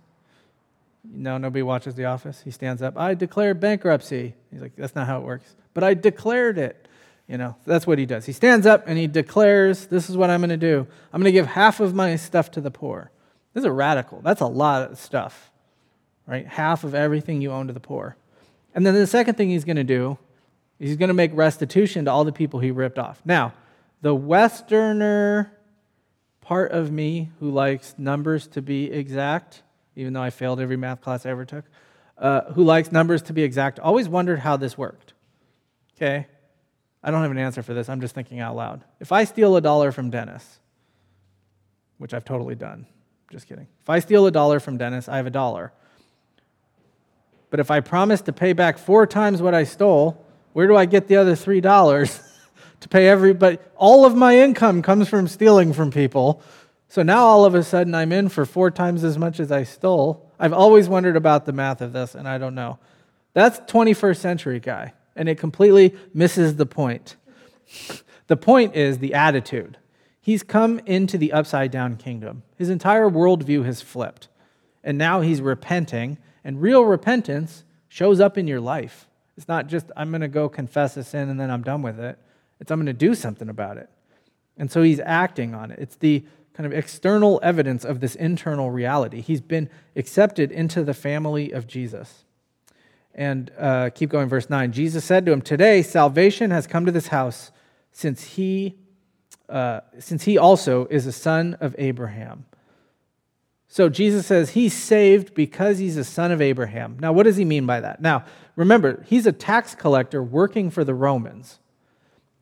No, 1.04 1.38
nobody 1.38 1.64
watches 1.64 1.96
The 1.96 2.06
Office. 2.06 2.42
He 2.44 2.52
stands 2.52 2.82
up, 2.82 2.98
I 2.98 3.14
declared 3.14 3.60
bankruptcy. 3.60 4.36
He's 4.52 4.62
like, 4.62 4.76
that's 4.76 4.96
not 4.96 5.06
how 5.08 5.20
it 5.20 5.24
works. 5.24 5.56
But 5.74 5.84
I 5.84 5.94
declared 5.96 6.58
it. 6.58 6.83
You 7.28 7.38
know, 7.38 7.56
that's 7.66 7.88
what 7.88 8.00
he 8.00 8.06
does. 8.06 8.26
He 8.26 8.34
stands 8.34 8.66
up 8.66 8.84
and 8.86 8.98
he 8.98 9.08
declares, 9.08 9.88
this 9.88 10.10
is 10.10 10.18
what 10.18 10.30
I'm 10.30 10.42
going 10.42 10.50
to 10.50 10.58
do. 10.58 10.86
I'm 11.12 11.22
going 11.22 11.32
to 11.32 11.32
give 11.32 11.48
half 11.48 11.80
of 11.80 11.94
my 11.94 12.16
stuff 12.18 12.52
to 12.52 12.62
the 12.62 12.72
poor. 12.72 13.12
This 13.54 13.62
is 13.62 13.66
a 13.66 13.72
radical. 13.72 14.22
That's 14.22 14.42
a 14.42 14.48
lot 14.48 14.92
of 14.92 15.00
stuff, 15.00 15.52
right? 16.28 16.46
Half 16.46 16.84
of 16.84 16.94
everything 16.94 17.42
you 17.42 17.52
own 17.52 17.68
to 17.68 17.74
the 17.74 17.80
poor. 17.80 18.18
And 18.76 18.86
then 18.86 18.94
the 18.94 19.08
second 19.08 19.36
thing 19.36 19.50
he's 19.50 19.64
going 19.64 19.78
to 19.78 19.84
do, 19.84 20.18
is 20.80 20.90
he's 20.90 20.98
going 20.98 21.10
to 21.10 21.14
make 21.14 21.32
restitution 21.34 22.06
to 22.06 22.12
all 22.12 22.24
the 22.24 22.32
people 22.32 22.60
he 22.60 22.72
ripped 22.72 23.00
off. 23.00 23.22
Now, 23.24 23.54
the 24.02 24.14
Westerner 24.14 25.54
part 26.42 26.72
of 26.72 26.92
me 26.92 27.32
who 27.40 27.50
likes 27.52 27.96
numbers 27.98 28.48
to 28.48 28.62
be 28.62 28.92
exact, 28.92 29.62
even 29.96 30.12
though 30.14 30.22
I 30.22 30.30
failed 30.30 30.60
every 30.60 30.76
math 30.76 31.00
class 31.00 31.26
I 31.26 31.30
ever 31.30 31.46
took, 31.46 31.66
uh, 32.18 32.52
who 32.52 32.64
likes 32.64 32.92
numbers 32.92 33.22
to 33.24 33.34
be 33.34 33.44
exact, 33.44 33.80
always 33.80 34.10
wondered 34.10 34.40
how 34.40 34.58
this 34.58 34.78
worked. 34.78 35.14
Okay? 35.96 36.28
I 37.04 37.12
don't 37.12 37.22
have 37.22 37.32
an 37.32 37.38
answer 37.38 37.62
for 37.62 37.74
this. 37.74 37.89
I'm 37.89 38.02
just 38.02 38.16
thinking 38.16 38.39
out 38.39 38.56
loud. 38.56 38.84
If 39.00 39.12
I 39.12 39.26
steal 39.26 39.56
a 39.56 39.62
dollar 39.62 39.92
from 39.92 40.10
Dennis, 40.10 40.60
which 41.98 42.13
I've 42.13 42.26
totally 42.26 42.56
done, 42.56 42.86
just 43.30 43.48
kidding. 43.48 43.68
If 43.82 43.89
I 43.89 44.00
steal 44.00 44.26
a 44.26 44.32
dollar 44.32 44.60
from 44.60 44.78
Dennis, 44.78 45.10
I 45.10 45.18
have 45.18 45.28
a 45.28 45.32
dollar. 45.32 45.74
But 47.50 47.60
if 47.60 47.70
I 47.70 47.82
promise 47.82 48.22
to 48.22 48.34
pay 48.34 48.54
back 48.54 48.78
four 48.78 49.06
times 49.06 49.42
what 49.42 49.54
I 49.54 49.63
stole, 49.63 50.26
where 50.54 50.68
do 50.68 50.76
I 50.76 50.86
get 50.86 51.08
the 51.08 51.18
other 51.18 51.36
three 51.36 51.62
dollars? 51.62 52.20
to 52.84 52.89
pay 52.89 53.08
everybody. 53.08 53.58
All 53.76 54.06
of 54.06 54.16
my 54.16 54.38
income 54.38 54.82
comes 54.82 55.08
from 55.08 55.28
stealing 55.28 55.74
from 55.74 55.89
people. 55.89 56.42
So 56.89 57.02
now 57.02 57.24
all 57.24 57.46
of 57.46 57.56
a 57.56 57.63
sudden 57.63 57.96
I'm 57.96 58.12
in 58.12 58.30
for 58.30 58.46
four 58.46 58.72
times 58.72 59.04
as 59.04 59.18
much 59.18 59.39
as 59.39 59.52
I 59.52 59.63
stole. 59.63 60.30
I've 60.38 60.54
always 60.54 60.89
wondered 60.89 61.16
about 61.16 61.46
the 61.46 61.54
math 61.54 61.82
of 61.82 61.94
this, 61.94 62.13
and 62.13 62.28
I 62.28 62.38
don't 62.38 62.56
know. 62.56 62.78
That's 63.34 63.60
21st 63.72 64.18
century 64.18 64.60
guy, 64.60 64.94
and 65.15 65.30
it 65.30 65.38
completely 65.38 65.95
misses 66.13 66.56
the 66.56 66.65
point. 66.65 67.15
the 68.28 68.38
point 68.38 68.76
is 68.76 68.99
the 68.99 69.13
attitude. 69.13 69.78
He's 70.21 70.43
come 70.43 70.80
into 70.86 71.17
the 71.17 71.34
upside 71.34 71.71
down 71.71 71.97
kingdom. 71.97 72.43
His 72.56 72.69
entire 72.69 73.10
worldview 73.10 73.65
has 73.65 73.82
flipped. 73.82 74.30
And 74.84 74.97
now 74.97 75.21
he's 75.21 75.41
repenting, 75.41 76.17
and 76.43 76.62
real 76.62 76.86
repentance 76.86 77.63
shows 77.88 78.19
up 78.19 78.38
in 78.38 78.47
your 78.47 78.60
life. 78.60 79.08
It's 79.38 79.47
not 79.47 79.67
just, 79.67 79.91
I'm 79.95 80.10
going 80.10 80.21
to 80.21 80.28
go 80.28 80.49
confess 80.49 80.95
a 80.97 81.04
sin 81.04 81.30
and 81.30 81.39
then 81.39 81.49
I'm 81.49 81.63
done 81.63 81.82
with 81.82 81.99
it. 81.99 82.17
It's 82.60 82.71
I'm 82.71 82.80
going 82.80 82.86
to 82.86 82.93
do 82.93 83.15
something 83.15 83.49
about 83.49 83.78
it. 83.78 83.89
And 84.58 84.71
so 84.71 84.82
he's 84.82 84.99
acting 84.99 85.54
on 85.54 85.71
it. 85.71 85.80
It's 85.80 85.95
the 85.95 86.23
kind 86.54 86.67
of 86.67 86.73
external 86.73 87.39
evidence 87.41 87.84
of 87.84 87.99
this 87.99 88.15
internal 88.15 88.71
reality. 88.71 89.21
He's 89.21 89.41
been 89.41 89.69
accepted 89.95 90.52
into 90.52 90.84
the 90.84 90.93
family 90.93 91.52
of 91.52 91.67
Jesus. 91.67 92.26
And 93.15 93.52
uh, 93.60 93.89
keep 93.93 94.10
going, 94.10 94.28
verse 94.28 94.49
9. 94.49 94.71
Jesus 94.71 95.06
said 95.06 95.26
to 95.26 95.32
him, 95.32 95.41
Today 95.41 95.82
salvation 95.82 96.52
has 96.52 96.65
come 96.65 96.86
to 96.86 96.91
this 96.91 97.08
house, 97.08 97.52
since 97.91 98.23
he, 98.23 98.76
uh, 99.49 99.82
since 99.99 100.23
he 100.23 100.38
also 100.38 100.88
is 100.88 101.06
a 101.06 101.12
son 101.12 101.56
of 101.60 101.76
Abraham. 101.78 102.45
So 103.67 103.89
Jesus 103.89 104.28
says 104.28 104.52
he's 104.52 104.73
saved 104.73 105.34
because 105.34 105.80
he's 105.80 105.97
a 105.97 106.04
son 106.04 106.32
of 106.32 106.41
Abraham. 106.41 106.97
Now, 106.99 107.12
what 107.12 107.23
does 107.23 107.38
he 107.38 107.45
mean 107.45 107.65
by 107.65 107.80
that? 107.80 108.02
Now, 108.02 108.23
remember, 108.56 109.04
he's 109.08 109.26
a 109.26 109.32
tax 109.32 109.73
collector 109.73 110.21
working 110.21 110.69
for 110.69 110.84
the 110.84 110.93
Romans. 110.93 111.60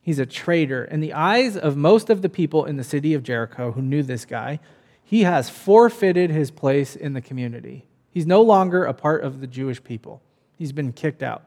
He's 0.02 0.20
a 0.20 0.26
traitor. 0.26 0.84
In 0.84 1.00
the 1.00 1.14
eyes 1.14 1.56
of 1.56 1.78
most 1.78 2.10
of 2.10 2.22
the 2.22 2.30
people 2.30 2.66
in 2.66 2.76
the 2.76 2.84
city 2.84 3.14
of 3.14 3.24
Jericho 3.24 3.72
who 3.72 3.82
knew 3.82 4.04
this 4.04 4.26
guy, 4.26 4.60
he 5.04 5.24
has 5.24 5.50
forfeited 5.50 6.32
his 6.32 6.52
place 6.52 6.96
in 6.96 7.14
the 7.14 7.22
community. 7.22 7.86
He's 8.10 8.26
no 8.26 8.42
longer 8.42 8.84
a 8.84 8.94
part 8.94 9.24
of 9.24 9.40
the 9.40 9.48
Jewish 9.48 9.82
people, 9.84 10.22
he's 10.62 10.72
been 10.72 10.94
kicked 10.94 11.24
out. 11.24 11.44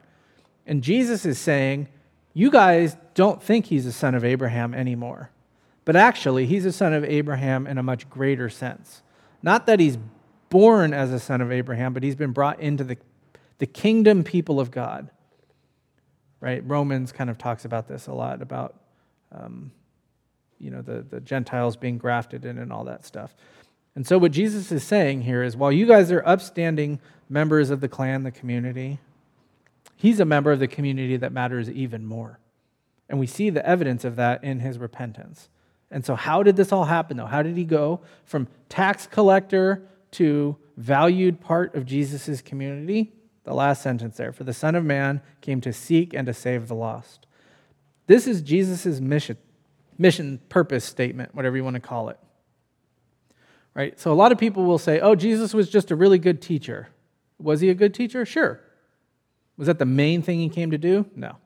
And 0.66 0.82
Jesus 0.82 1.24
is 1.24 1.38
saying, 1.38 1.88
You 2.34 2.50
guys 2.50 2.96
don't 3.14 3.42
think 3.42 3.66
he's 3.66 3.86
a 3.86 3.92
son 3.92 4.14
of 4.14 4.24
Abraham 4.24 4.74
anymore. 4.74 5.30
But 5.84 5.96
actually, 5.96 6.46
he's 6.46 6.64
a 6.64 6.72
son 6.72 6.92
of 6.92 7.04
Abraham 7.04 7.66
in 7.66 7.78
a 7.78 7.82
much 7.82 8.08
greater 8.10 8.48
sense. 8.48 9.02
Not 9.42 9.66
that 9.66 9.80
he's 9.80 9.98
born 10.48 10.94
as 10.94 11.12
a 11.12 11.18
son 11.18 11.40
of 11.40 11.52
Abraham, 11.52 11.92
but 11.92 12.02
he's 12.02 12.16
been 12.16 12.32
brought 12.32 12.60
into 12.60 12.84
the, 12.84 12.96
the 13.58 13.66
kingdom 13.66 14.24
people 14.24 14.60
of 14.60 14.70
God 14.70 15.10
right? 16.44 16.62
Romans 16.66 17.10
kind 17.10 17.30
of 17.30 17.38
talks 17.38 17.64
about 17.64 17.88
this 17.88 18.06
a 18.06 18.12
lot 18.12 18.42
about, 18.42 18.74
um, 19.32 19.72
you 20.58 20.70
know, 20.70 20.82
the, 20.82 21.00
the 21.00 21.18
Gentiles 21.18 21.74
being 21.74 21.96
grafted 21.96 22.44
in 22.44 22.58
and 22.58 22.70
all 22.70 22.84
that 22.84 23.06
stuff. 23.06 23.34
And 23.94 24.06
so, 24.06 24.18
what 24.18 24.30
Jesus 24.30 24.70
is 24.70 24.84
saying 24.84 25.22
here 25.22 25.42
is 25.42 25.56
while 25.56 25.72
you 25.72 25.86
guys 25.86 26.12
are 26.12 26.22
upstanding 26.26 27.00
members 27.28 27.70
of 27.70 27.80
the 27.80 27.88
clan, 27.88 28.22
the 28.22 28.30
community, 28.30 28.98
he's 29.96 30.20
a 30.20 30.24
member 30.24 30.52
of 30.52 30.58
the 30.58 30.68
community 30.68 31.16
that 31.16 31.32
matters 31.32 31.70
even 31.70 32.06
more. 32.06 32.38
And 33.08 33.18
we 33.18 33.26
see 33.26 33.50
the 33.50 33.66
evidence 33.66 34.04
of 34.04 34.16
that 34.16 34.42
in 34.42 34.60
his 34.60 34.78
repentance. 34.78 35.48
And 35.90 36.04
so, 36.04 36.14
how 36.16 36.42
did 36.42 36.56
this 36.56 36.72
all 36.72 36.84
happen, 36.84 37.16
though? 37.16 37.26
How 37.26 37.42
did 37.42 37.56
he 37.56 37.64
go 37.64 38.00
from 38.24 38.48
tax 38.68 39.06
collector 39.06 39.86
to 40.12 40.56
valued 40.76 41.40
part 41.40 41.74
of 41.74 41.84
Jesus' 41.84 42.40
community? 42.40 43.12
the 43.44 43.54
last 43.54 43.82
sentence 43.82 44.16
there. 44.16 44.32
For 44.32 44.44
the 44.44 44.52
Son 44.52 44.74
of 44.74 44.84
Man 44.84 45.20
came 45.40 45.60
to 45.60 45.72
seek 45.72 46.12
and 46.12 46.26
to 46.26 46.34
save 46.34 46.68
the 46.68 46.74
lost. 46.74 47.26
This 48.06 48.26
is 48.26 48.42
Jesus' 48.42 49.00
mission, 49.00 49.36
mission 49.96 50.40
purpose 50.48 50.84
statement, 50.84 51.34
whatever 51.34 51.56
you 51.56 51.64
want 51.64 51.74
to 51.74 51.80
call 51.80 52.08
it. 52.08 52.18
Right? 53.74 53.98
So 53.98 54.12
a 54.12 54.14
lot 54.14 54.32
of 54.32 54.38
people 54.38 54.64
will 54.64 54.78
say, 54.78 55.00
oh, 55.00 55.14
Jesus 55.14 55.52
was 55.54 55.68
just 55.68 55.90
a 55.90 55.96
really 55.96 56.18
good 56.18 56.40
teacher. 56.40 56.88
Was 57.44 57.60
he 57.60 57.68
a 57.68 57.74
good 57.74 57.94
teacher? 57.94 58.24
Sure. 58.24 58.60
Was 59.56 59.66
that 59.66 59.78
the 59.78 59.86
main 59.86 60.22
thing 60.22 60.40
he 60.40 60.48
came 60.48 60.70
to 60.70 60.78
do? 60.78 61.06
No. 61.14 61.36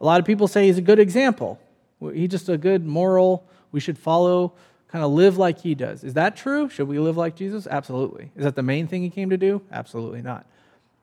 A 0.00 0.04
lot 0.04 0.18
of 0.18 0.26
people 0.26 0.48
say 0.48 0.66
he's 0.66 0.78
a 0.78 0.82
good 0.82 0.98
example. 0.98 1.58
He's 2.12 2.30
just 2.30 2.48
a 2.48 2.58
good 2.58 2.86
moral, 2.86 3.46
we 3.72 3.80
should 3.80 3.98
follow, 3.98 4.54
kind 4.88 5.04
of 5.04 5.12
live 5.12 5.38
like 5.38 5.60
he 5.60 5.74
does. 5.74 6.02
Is 6.02 6.14
that 6.14 6.36
true? 6.36 6.68
Should 6.68 6.88
we 6.88 6.98
live 6.98 7.16
like 7.16 7.36
Jesus? 7.36 7.66
Absolutely. 7.66 8.32
Is 8.36 8.44
that 8.44 8.56
the 8.56 8.62
main 8.62 8.88
thing 8.88 9.02
he 9.02 9.10
came 9.10 9.30
to 9.30 9.36
do? 9.36 9.62
Absolutely 9.70 10.22
not. 10.22 10.46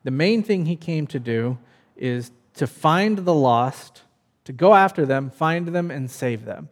The 0.03 0.11
main 0.11 0.43
thing 0.43 0.65
he 0.65 0.75
came 0.75 1.07
to 1.07 1.19
do 1.19 1.57
is 1.95 2.31
to 2.55 2.67
find 2.67 3.19
the 3.19 3.33
lost, 3.33 4.01
to 4.45 4.53
go 4.53 4.73
after 4.73 5.05
them, 5.05 5.29
find 5.29 5.67
them, 5.69 5.91
and 5.91 6.09
save 6.09 6.45
them. 6.45 6.69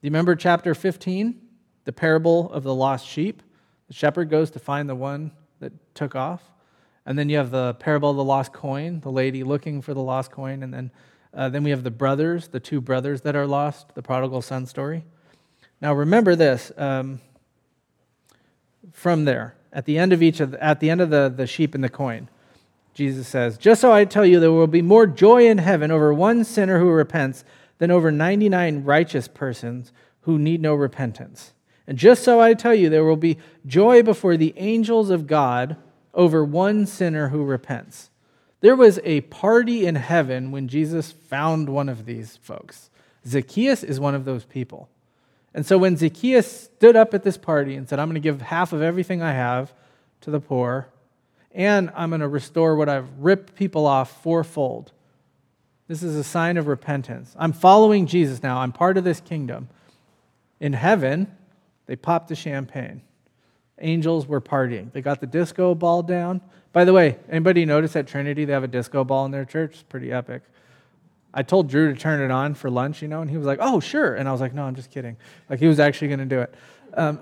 Do 0.00 0.06
you 0.06 0.10
remember 0.10 0.34
chapter 0.36 0.74
15, 0.74 1.40
the 1.84 1.92
parable 1.92 2.50
of 2.52 2.62
the 2.62 2.74
lost 2.74 3.06
sheep? 3.06 3.42
The 3.88 3.94
shepherd 3.94 4.28
goes 4.28 4.50
to 4.52 4.58
find 4.58 4.88
the 4.88 4.94
one 4.94 5.30
that 5.60 5.72
took 5.94 6.14
off. 6.14 6.42
And 7.06 7.18
then 7.18 7.28
you 7.28 7.36
have 7.36 7.50
the 7.50 7.74
parable 7.74 8.10
of 8.10 8.16
the 8.16 8.24
lost 8.24 8.52
coin, 8.52 9.00
the 9.00 9.10
lady 9.10 9.44
looking 9.44 9.82
for 9.82 9.92
the 9.92 10.02
lost 10.02 10.30
coin. 10.30 10.62
And 10.62 10.72
then, 10.72 10.90
uh, 11.34 11.48
then 11.48 11.62
we 11.62 11.70
have 11.70 11.84
the 11.84 11.90
brothers, 11.90 12.48
the 12.48 12.60
two 12.60 12.80
brothers 12.80 13.20
that 13.22 13.36
are 13.36 13.46
lost, 13.46 13.94
the 13.94 14.02
prodigal 14.02 14.42
son 14.42 14.66
story. 14.66 15.04
Now 15.80 15.92
remember 15.92 16.34
this 16.34 16.72
um, 16.78 17.20
from 18.92 19.24
there, 19.24 19.54
at 19.72 19.84
the 19.84 19.98
end 19.98 20.12
of 20.12 20.22
each 20.22 20.40
of 20.40 20.52
the, 20.52 20.62
at 20.62 20.80
the 20.80 20.88
end 20.88 21.00
of 21.00 21.10
the, 21.10 21.32
the 21.34 21.46
sheep 21.46 21.74
and 21.74 21.84
the 21.84 21.88
coin, 21.88 22.28
Jesus 22.94 23.26
says, 23.26 23.58
Just 23.58 23.80
so 23.80 23.92
I 23.92 24.04
tell 24.04 24.24
you, 24.24 24.40
there 24.40 24.52
will 24.52 24.66
be 24.66 24.82
more 24.82 25.06
joy 25.06 25.46
in 25.46 25.58
heaven 25.58 25.90
over 25.90 26.14
one 26.14 26.44
sinner 26.44 26.78
who 26.78 26.88
repents 26.88 27.44
than 27.78 27.90
over 27.90 28.10
99 28.10 28.84
righteous 28.84 29.28
persons 29.28 29.92
who 30.22 30.38
need 30.38 30.62
no 30.62 30.74
repentance. 30.74 31.52
And 31.86 31.98
just 31.98 32.22
so 32.22 32.40
I 32.40 32.54
tell 32.54 32.74
you, 32.74 32.88
there 32.88 33.04
will 33.04 33.16
be 33.16 33.36
joy 33.66 34.02
before 34.02 34.36
the 34.36 34.54
angels 34.56 35.10
of 35.10 35.26
God 35.26 35.76
over 36.14 36.44
one 36.44 36.86
sinner 36.86 37.28
who 37.28 37.44
repents. 37.44 38.10
There 38.60 38.76
was 38.76 38.98
a 39.04 39.20
party 39.22 39.84
in 39.84 39.96
heaven 39.96 40.50
when 40.50 40.68
Jesus 40.68 41.12
found 41.12 41.68
one 41.68 41.88
of 41.88 42.06
these 42.06 42.38
folks. 42.38 42.88
Zacchaeus 43.26 43.82
is 43.82 44.00
one 44.00 44.14
of 44.14 44.24
those 44.24 44.44
people. 44.44 44.88
And 45.52 45.66
so 45.66 45.78
when 45.78 45.96
Zacchaeus 45.96 46.62
stood 46.62 46.96
up 46.96 47.14
at 47.14 47.22
this 47.22 47.36
party 47.36 47.74
and 47.76 47.88
said, 47.88 47.98
I'm 47.98 48.08
going 48.08 48.14
to 48.14 48.20
give 48.20 48.42
half 48.42 48.72
of 48.72 48.82
everything 48.82 49.22
I 49.22 49.32
have 49.32 49.72
to 50.22 50.30
the 50.30 50.40
poor, 50.40 50.88
and 51.52 51.90
I'm 51.94 52.10
going 52.10 52.20
to 52.20 52.28
restore 52.28 52.74
what 52.74 52.88
I've 52.88 53.08
ripped 53.18 53.54
people 53.54 53.86
off 53.86 54.22
fourfold. 54.22 54.92
This 55.86 56.02
is 56.02 56.16
a 56.16 56.24
sign 56.24 56.56
of 56.56 56.66
repentance. 56.66 57.36
I'm 57.38 57.52
following 57.52 58.06
Jesus 58.06 58.42
now. 58.42 58.58
I'm 58.58 58.72
part 58.72 58.96
of 58.96 59.04
this 59.04 59.20
kingdom. 59.20 59.68
In 60.58 60.72
heaven, 60.72 61.30
they 61.86 61.96
popped 61.96 62.28
the 62.28 62.34
champagne. 62.34 63.02
Angels 63.80 64.26
were 64.26 64.40
partying. 64.40 64.92
They 64.92 65.00
got 65.00 65.20
the 65.20 65.26
disco 65.26 65.74
ball 65.74 66.02
down. 66.02 66.40
By 66.72 66.84
the 66.84 66.92
way, 66.92 67.18
anybody 67.28 67.64
notice 67.64 67.96
at 67.96 68.06
Trinity 68.06 68.44
they 68.44 68.52
have 68.52 68.64
a 68.64 68.68
disco 68.68 69.04
ball 69.04 69.24
in 69.26 69.30
their 69.30 69.44
church? 69.44 69.74
It's 69.74 69.82
pretty 69.82 70.12
epic. 70.12 70.42
I 71.32 71.42
told 71.42 71.68
Drew 71.68 71.92
to 71.92 71.98
turn 71.98 72.20
it 72.20 72.30
on 72.30 72.54
for 72.54 72.70
lunch, 72.70 73.02
you 73.02 73.08
know, 73.08 73.20
and 73.20 73.28
he 73.28 73.36
was 73.36 73.46
like, 73.46 73.58
"Oh, 73.60 73.80
sure." 73.80 74.14
And 74.14 74.28
I 74.28 74.32
was 74.32 74.40
like, 74.40 74.54
"No, 74.54 74.64
I'm 74.64 74.76
just 74.76 74.90
kidding." 74.90 75.16
Like 75.50 75.58
he 75.58 75.66
was 75.66 75.80
actually 75.80 76.08
going 76.08 76.20
to 76.20 76.26
do 76.26 76.40
it. 76.40 76.54
Um, 76.94 77.20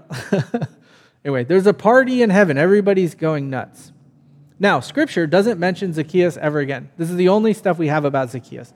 anyway, 1.24 1.44
there's 1.44 1.66
a 1.66 1.72
party 1.72 2.22
in 2.22 2.28
heaven. 2.28 2.58
Everybody's 2.58 3.14
going 3.14 3.48
nuts. 3.48 3.92
Now, 4.58 4.80
Scripture 4.80 5.26
doesn't 5.26 5.58
mention 5.58 5.92
Zacchaeus 5.94 6.36
ever 6.36 6.60
again. 6.60 6.90
This 6.98 7.10
is 7.10 7.16
the 7.16 7.30
only 7.30 7.54
stuff 7.54 7.78
we 7.78 7.88
have 7.88 8.04
about 8.04 8.30
Zacchaeus. 8.30 8.72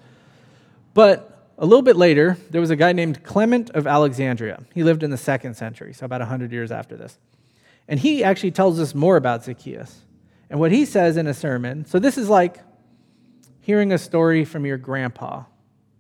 But 0.95 1.51
a 1.59 1.67
little 1.67 1.83
bit 1.83 1.97
later, 1.97 2.39
there 2.51 2.61
was 2.61 2.71
a 2.71 2.77
guy 2.77 2.93
named 2.93 3.23
Clement 3.23 3.71
of 3.71 3.87
Alexandria. 3.87 4.65
He 4.75 4.83
lived 4.83 5.03
in 5.03 5.11
the 5.11 5.17
second 5.17 5.55
century, 5.55 5.93
so 5.93 6.07
about 6.07 6.21
100 6.21 6.51
years 6.51 6.73
after 6.73 6.97
this. 6.97 7.19
And 7.88 8.01
he 8.01 8.25
actually 8.25 8.51
tells 8.51 8.81
us 8.81 8.94
more 8.94 9.16
about 9.16 9.44
Zacchaeus. 9.44 10.01
And 10.51 10.61
what 10.61 10.72
he 10.72 10.85
says 10.85 11.16
in 11.16 11.27
a 11.27 11.35
sermon, 11.35 11.85
so 11.85 11.99
this 11.99 12.18
is 12.18 12.29
like 12.29 12.59
hearing 13.61 13.92
a 13.92 13.99
story 13.99 14.44
from 14.44 14.64
your 14.64 14.79
grandpa, 14.79 15.44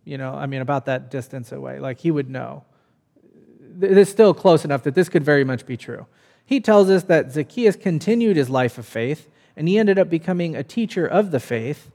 you 0.04 0.18
know, 0.18 0.34
I 0.34 0.46
mean, 0.46 0.60
about 0.60 0.86
that 0.86 1.10
distance 1.10 1.52
away. 1.52 1.78
Like 1.80 1.98
he 1.98 2.10
would 2.10 2.30
know. 2.30 2.64
It's 3.80 4.10
still 4.10 4.32
close 4.32 4.64
enough 4.64 4.84
that 4.84 4.94
this 4.94 5.08
could 5.08 5.24
very 5.24 5.44
much 5.44 5.66
be 5.66 5.76
true. 5.76 6.06
He 6.44 6.60
tells 6.60 6.88
us 6.90 7.02
that 7.04 7.32
Zacchaeus 7.32 7.76
continued 7.76 8.36
his 8.36 8.48
life 8.48 8.78
of 8.78 8.86
faith, 8.86 9.28
and 9.56 9.68
he 9.68 9.78
ended 9.78 9.98
up 9.98 10.08
becoming 10.08 10.54
a 10.54 10.62
teacher 10.62 11.06
of 11.06 11.30
the 11.32 11.40
faith. 11.40 11.90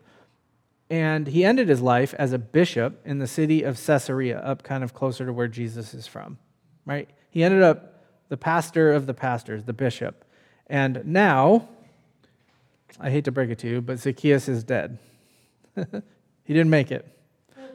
And 0.90 1.28
he 1.28 1.46
ended 1.46 1.70
his 1.70 1.82
life 1.82 2.14
as 2.20 2.34
a 2.34 2.38
bishop 2.38 3.02
in 3.06 3.20
the 3.20 3.28
city 3.28 3.64
of 3.64 3.84
Caesarea, 3.84 4.40
up 4.40 4.62
kind 4.62 4.84
of 4.84 4.94
closer 4.94 5.26
to 5.26 5.32
where 5.32 5.48
Jesus 5.48 5.94
is 5.94 6.06
from, 6.06 6.38
right? 6.86 7.10
He 7.30 7.46
ended 7.46 7.64
up 7.64 7.91
the 8.32 8.38
pastor 8.38 8.94
of 8.94 9.08
the 9.08 9.14
pastors, 9.14 9.66
the 9.66 9.74
bishop. 9.74 10.24
And 10.68 11.04
now, 11.06 11.68
I 12.98 13.10
hate 13.10 13.26
to 13.26 13.32
break 13.32 13.50
it 13.50 13.60
to 13.60 13.68
you, 13.68 13.82
but 13.82 14.00
Zacchaeus 14.00 14.48
is 14.48 14.64
dead. 14.64 15.00
he 15.76 16.54
didn't 16.54 16.70
make 16.70 16.94
it. 16.94 17.06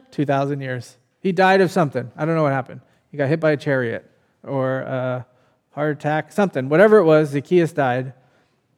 2,000 0.09 0.59
years. 0.59 0.97
He 1.19 1.31
died 1.31 1.61
of 1.61 1.69
something. 1.69 2.11
I 2.17 2.25
don't 2.25 2.33
know 2.33 2.41
what 2.41 2.53
happened. 2.53 2.81
He 3.11 3.17
got 3.17 3.29
hit 3.29 3.39
by 3.39 3.51
a 3.51 3.57
chariot 3.57 4.09
or 4.41 4.79
a 4.79 5.27
heart 5.75 5.95
attack, 5.95 6.31
something. 6.31 6.69
Whatever 6.69 6.97
it 6.97 7.03
was, 7.03 7.29
Zacchaeus 7.29 7.71
died. 7.71 8.13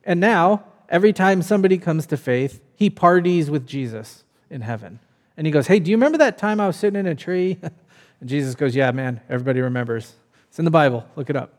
And 0.04 0.20
now, 0.20 0.65
every 0.89 1.13
time 1.13 1.42
somebody 1.42 1.78
comes 1.78 2.06
to 2.08 2.18
faith, 2.18 2.62
he 2.76 2.89
parties 2.89 3.50
with 3.50 3.65
Jesus 3.65 4.26
in 4.50 4.60
heaven. 4.62 5.00
And 5.38 5.48
he 5.48 5.52
goes, 5.52 5.68
Hey, 5.68 5.80
do 5.80 5.92
you 5.92 5.96
remember 5.96 6.18
that 6.18 6.38
time 6.38 6.60
I 6.60 6.68
was 6.68 6.76
sitting 6.76 7.00
in 7.00 7.08
a 7.08 7.15
tree? 7.15 7.58
and 8.20 8.28
Jesus 8.28 8.54
goes, 8.54 8.76
Yeah, 8.76 8.92
man, 8.92 9.22
everybody 9.30 9.62
remembers. 9.62 10.15
It's 10.50 10.60
in 10.60 10.65
the 10.65 10.72
Bible. 10.72 11.06
Look 11.15 11.30
it 11.30 11.38
up. 11.38 11.54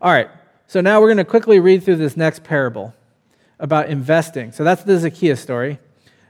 All 0.00 0.12
right, 0.12 0.30
so 0.68 0.80
now 0.80 1.00
we're 1.00 1.08
going 1.08 1.16
to 1.16 1.24
quickly 1.24 1.58
read 1.58 1.82
through 1.82 1.96
this 1.96 2.16
next 2.16 2.44
parable 2.44 2.94
about 3.58 3.88
investing. 3.88 4.52
So 4.52 4.62
that's 4.62 4.84
the 4.84 4.96
Zacchaeus 4.96 5.40
story. 5.40 5.80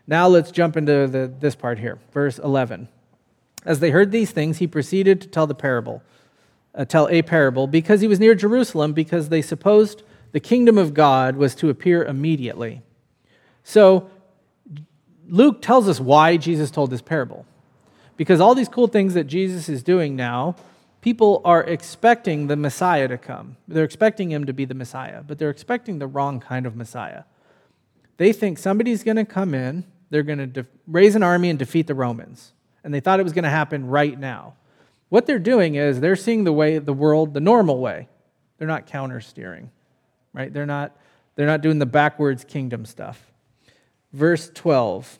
Now 0.06 0.26
let's 0.26 0.50
jump 0.50 0.78
into 0.78 1.06
the, 1.06 1.30
this 1.38 1.54
part 1.54 1.78
here, 1.78 1.98
verse 2.14 2.38
11. 2.38 2.88
As 3.66 3.80
they 3.80 3.90
heard 3.90 4.10
these 4.10 4.30
things, 4.30 4.56
he 4.56 4.66
proceeded 4.66 5.20
to 5.20 5.28
tell 5.28 5.46
the 5.46 5.54
parable, 5.54 6.02
uh, 6.74 6.86
tell 6.86 7.08
a 7.10 7.20
parable, 7.20 7.66
because 7.66 8.00
he 8.00 8.08
was 8.08 8.18
near 8.18 8.34
Jerusalem, 8.34 8.94
because 8.94 9.28
they 9.28 9.42
supposed 9.42 10.02
the 10.32 10.40
kingdom 10.40 10.78
of 10.78 10.94
God 10.94 11.36
was 11.36 11.54
to 11.56 11.68
appear 11.68 12.02
immediately. 12.02 12.80
So 13.64 14.08
Luke 15.28 15.60
tells 15.60 15.90
us 15.90 16.00
why 16.00 16.38
Jesus 16.38 16.70
told 16.70 16.90
this 16.90 17.02
parable. 17.02 17.44
Because 18.16 18.40
all 18.40 18.54
these 18.54 18.68
cool 18.68 18.88
things 18.88 19.12
that 19.12 19.24
Jesus 19.24 19.68
is 19.68 19.82
doing 19.82 20.16
now 20.16 20.56
people 21.08 21.40
are 21.42 21.64
expecting 21.64 22.48
the 22.48 22.54
Messiah 22.54 23.08
to 23.08 23.16
come. 23.16 23.56
They're 23.66 23.82
expecting 23.82 24.30
him 24.30 24.44
to 24.44 24.52
be 24.52 24.66
the 24.66 24.74
Messiah, 24.74 25.22
but 25.26 25.38
they're 25.38 25.48
expecting 25.48 25.98
the 25.98 26.06
wrong 26.06 26.38
kind 26.38 26.66
of 26.66 26.76
Messiah. 26.76 27.22
They 28.18 28.30
think 28.34 28.58
somebody's 28.58 29.02
going 29.02 29.16
to 29.16 29.24
come 29.24 29.54
in, 29.54 29.86
they're 30.10 30.22
going 30.22 30.36
to 30.36 30.46
de- 30.46 30.66
raise 30.86 31.14
an 31.14 31.22
army 31.22 31.48
and 31.48 31.58
defeat 31.58 31.86
the 31.86 31.94
Romans. 31.94 32.52
And 32.84 32.92
they 32.92 33.00
thought 33.00 33.20
it 33.20 33.22
was 33.22 33.32
going 33.32 33.44
to 33.44 33.48
happen 33.48 33.86
right 33.86 34.20
now. 34.20 34.52
What 35.08 35.24
they're 35.24 35.38
doing 35.38 35.76
is 35.76 35.98
they're 35.98 36.14
seeing 36.14 36.44
the 36.44 36.52
way 36.52 36.76
the 36.76 36.92
world 36.92 37.32
the 37.32 37.40
normal 37.40 37.80
way. 37.80 38.06
They're 38.58 38.68
not 38.68 38.84
counter 38.84 39.22
steering, 39.22 39.70
right? 40.34 40.52
They're 40.52 40.66
not 40.66 40.94
they're 41.36 41.46
not 41.46 41.62
doing 41.62 41.78
the 41.78 41.86
backwards 41.86 42.44
kingdom 42.44 42.84
stuff. 42.84 43.32
Verse 44.12 44.50
12. 44.54 45.18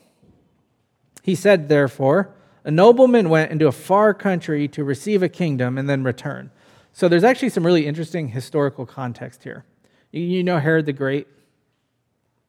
He 1.23 1.33
said, 1.33 1.67
therefore, 1.67 2.35
a 2.63 2.71
nobleman 2.71 3.29
went 3.29 3.51
into 3.51 3.67
a 3.67 3.71
far 3.71 4.13
country 4.13 4.67
to 4.69 4.83
receive 4.83 5.23
a 5.23 5.29
kingdom 5.29 5.77
and 5.77 5.89
then 5.89 6.03
return. 6.03 6.51
So 6.93 7.07
there's 7.07 7.23
actually 7.23 7.49
some 7.49 7.65
really 7.65 7.85
interesting 7.85 8.27
historical 8.29 8.85
context 8.85 9.43
here. 9.43 9.65
You 10.11 10.43
know 10.43 10.59
Herod 10.59 10.85
the 10.85 10.93
Great? 10.93 11.27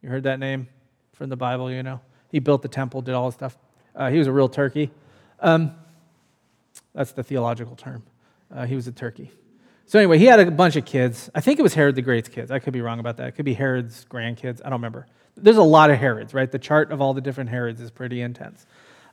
You 0.01 0.09
heard 0.09 0.23
that 0.23 0.39
name 0.39 0.67
from 1.13 1.29
the 1.29 1.37
Bible, 1.37 1.71
you 1.71 1.83
know? 1.83 2.01
He 2.29 2.39
built 2.39 2.61
the 2.61 2.67
temple, 2.67 3.01
did 3.01 3.13
all 3.13 3.27
this 3.27 3.35
stuff. 3.35 3.57
Uh, 3.95 4.09
he 4.09 4.17
was 4.17 4.27
a 4.27 4.31
real 4.31 4.49
turkey. 4.49 4.89
Um, 5.39 5.75
that's 6.93 7.11
the 7.11 7.23
theological 7.23 7.75
term. 7.75 8.03
Uh, 8.53 8.65
he 8.65 8.75
was 8.75 8.87
a 8.87 8.91
turkey. 8.91 9.31
So 9.85 9.99
anyway, 9.99 10.17
he 10.17 10.25
had 10.25 10.39
a 10.39 10.49
bunch 10.49 10.75
of 10.75 10.85
kids. 10.85 11.29
I 11.35 11.41
think 11.41 11.59
it 11.59 11.63
was 11.63 11.73
Herod 11.73 11.95
the 11.95 12.01
Great's 12.01 12.29
kids. 12.29 12.49
I 12.49 12.59
could 12.59 12.73
be 12.73 12.81
wrong 12.81 12.99
about 12.99 13.17
that. 13.17 13.27
It 13.27 13.31
could 13.33 13.45
be 13.45 13.53
Herod's 13.53 14.05
grandkids. 14.09 14.61
I 14.63 14.69
don't 14.69 14.79
remember. 14.79 15.05
There's 15.35 15.57
a 15.57 15.63
lot 15.63 15.89
of 15.91 15.97
Herods, 15.97 16.33
right? 16.33 16.49
The 16.49 16.59
chart 16.59 16.91
of 16.91 17.01
all 17.01 17.13
the 17.13 17.21
different 17.21 17.49
Herods 17.49 17.81
is 17.81 17.91
pretty 17.91 18.21
intense. 18.21 18.65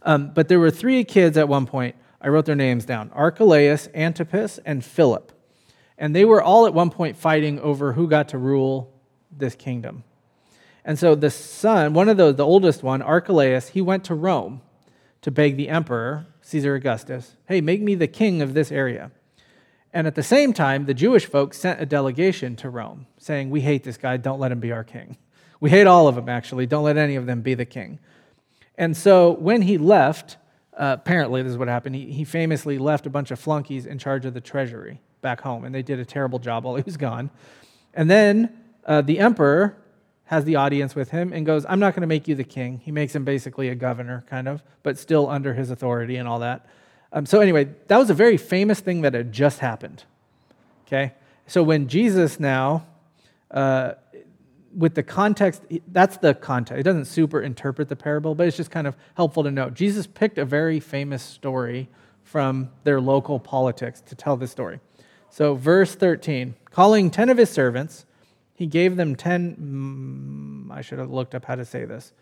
Um, 0.02 0.32
but 0.34 0.48
there 0.48 0.60
were 0.60 0.70
three 0.70 1.04
kids 1.04 1.36
at 1.36 1.48
one 1.48 1.66
point. 1.66 1.96
I 2.20 2.28
wrote 2.28 2.46
their 2.46 2.54
names 2.54 2.84
down 2.84 3.10
Archelaus, 3.14 3.88
Antipas, 3.94 4.58
and 4.64 4.84
Philip. 4.84 5.32
And 5.96 6.14
they 6.14 6.24
were 6.24 6.42
all 6.42 6.66
at 6.66 6.74
one 6.74 6.90
point 6.90 7.16
fighting 7.16 7.58
over 7.60 7.92
who 7.92 8.08
got 8.08 8.28
to 8.30 8.38
rule 8.38 8.92
this 9.30 9.54
kingdom. 9.54 10.04
And 10.84 10.98
so 10.98 11.14
the 11.14 11.30
son, 11.30 11.92
one 11.92 12.08
of 12.08 12.16
those, 12.16 12.36
the 12.36 12.46
oldest 12.46 12.82
one, 12.82 13.02
Archelaus, 13.02 13.68
he 13.68 13.80
went 13.80 14.04
to 14.04 14.14
Rome 14.14 14.62
to 15.22 15.30
beg 15.30 15.56
the 15.56 15.68
emperor, 15.68 16.26
Caesar 16.40 16.74
Augustus, 16.74 17.36
hey, 17.46 17.60
make 17.60 17.82
me 17.82 17.94
the 17.94 18.06
king 18.06 18.40
of 18.40 18.54
this 18.54 18.72
area. 18.72 19.10
And 19.92 20.06
at 20.06 20.14
the 20.14 20.22
same 20.22 20.52
time, 20.52 20.86
the 20.86 20.94
Jewish 20.94 21.26
folks 21.26 21.58
sent 21.58 21.80
a 21.80 21.86
delegation 21.86 22.56
to 22.56 22.70
Rome 22.70 23.06
saying, 23.18 23.50
We 23.50 23.62
hate 23.62 23.84
this 23.84 23.96
guy, 23.96 24.16
don't 24.16 24.38
let 24.38 24.52
him 24.52 24.60
be 24.60 24.72
our 24.72 24.84
king. 24.84 25.16
We 25.60 25.70
hate 25.70 25.86
all 25.86 26.08
of 26.08 26.14
them, 26.14 26.28
actually, 26.28 26.66
don't 26.66 26.84
let 26.84 26.96
any 26.96 27.16
of 27.16 27.26
them 27.26 27.42
be 27.42 27.54
the 27.54 27.64
king. 27.64 27.98
And 28.78 28.96
so 28.96 29.32
when 29.32 29.62
he 29.62 29.76
left, 29.76 30.36
uh, 30.72 30.96
apparently 30.98 31.42
this 31.42 31.50
is 31.50 31.58
what 31.58 31.68
happened, 31.68 31.96
he, 31.96 32.12
he 32.12 32.24
famously 32.24 32.78
left 32.78 33.06
a 33.06 33.10
bunch 33.10 33.32
of 33.32 33.38
flunkies 33.38 33.84
in 33.84 33.98
charge 33.98 34.24
of 34.24 34.32
the 34.32 34.40
treasury 34.40 35.00
back 35.20 35.40
home, 35.40 35.64
and 35.64 35.74
they 35.74 35.82
did 35.82 35.98
a 35.98 36.04
terrible 36.04 36.38
job 36.38 36.64
while 36.64 36.76
he 36.76 36.82
was 36.82 36.96
gone. 36.96 37.30
And 37.92 38.08
then 38.08 38.56
uh, 38.86 39.02
the 39.02 39.18
emperor 39.18 39.76
has 40.26 40.44
the 40.44 40.56
audience 40.56 40.94
with 40.94 41.10
him 41.10 41.32
and 41.32 41.44
goes, 41.44 41.66
I'm 41.68 41.80
not 41.80 41.94
going 41.94 42.02
to 42.02 42.06
make 42.06 42.28
you 42.28 42.36
the 42.36 42.44
king. 42.44 42.80
He 42.84 42.92
makes 42.92 43.14
him 43.14 43.24
basically 43.24 43.68
a 43.68 43.74
governor, 43.74 44.24
kind 44.28 44.46
of, 44.46 44.62
but 44.84 44.96
still 44.96 45.28
under 45.28 45.54
his 45.54 45.70
authority 45.70 46.16
and 46.16 46.28
all 46.28 46.38
that. 46.38 46.66
Um, 47.12 47.26
so, 47.26 47.40
anyway, 47.40 47.70
that 47.88 47.96
was 47.96 48.10
a 48.10 48.14
very 48.14 48.36
famous 48.36 48.78
thing 48.78 49.00
that 49.00 49.14
had 49.14 49.32
just 49.32 49.58
happened. 49.58 50.04
Okay? 50.86 51.14
So, 51.46 51.62
when 51.62 51.88
Jesus 51.88 52.38
now 52.38 52.86
uh, 53.50 53.94
with 54.78 54.94
the 54.94 55.02
context, 55.02 55.62
that's 55.88 56.18
the 56.18 56.34
context. 56.34 56.78
It 56.80 56.84
doesn't 56.84 57.06
super 57.06 57.42
interpret 57.42 57.88
the 57.88 57.96
parable, 57.96 58.36
but 58.36 58.46
it's 58.46 58.56
just 58.56 58.70
kind 58.70 58.86
of 58.86 58.96
helpful 59.14 59.42
to 59.42 59.50
know. 59.50 59.70
Jesus 59.70 60.06
picked 60.06 60.38
a 60.38 60.44
very 60.44 60.78
famous 60.78 61.20
story 61.22 61.88
from 62.22 62.70
their 62.84 63.00
local 63.00 63.40
politics 63.40 64.00
to 64.02 64.14
tell 64.14 64.36
this 64.36 64.52
story. 64.52 64.78
So, 65.30 65.56
verse 65.56 65.94
13 65.94 66.54
calling 66.70 67.10
10 67.10 67.28
of 67.28 67.38
his 67.38 67.50
servants, 67.50 68.06
he 68.54 68.66
gave 68.66 68.96
them 68.96 69.16
10, 69.16 70.68
mm, 70.70 70.74
I 70.74 70.80
should 70.80 71.00
have 71.00 71.10
looked 71.10 71.34
up 71.34 71.44
how 71.44 71.56
to 71.56 71.64
say 71.64 71.84
this. 71.84 72.12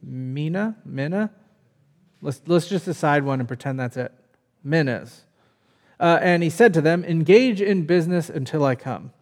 Mina? 0.00 0.76
Mina? 0.84 1.30
Let's, 2.20 2.40
let's 2.46 2.68
just 2.68 2.84
decide 2.84 3.24
one 3.24 3.40
and 3.40 3.48
pretend 3.48 3.80
that's 3.80 3.96
it. 3.96 4.12
Minas. 4.62 5.24
Uh, 5.98 6.18
and 6.22 6.42
he 6.42 6.50
said 6.50 6.72
to 6.74 6.80
them, 6.80 7.04
Engage 7.04 7.60
in 7.60 7.84
business 7.84 8.30
until 8.30 8.64
I 8.64 8.76
come. 8.76 9.12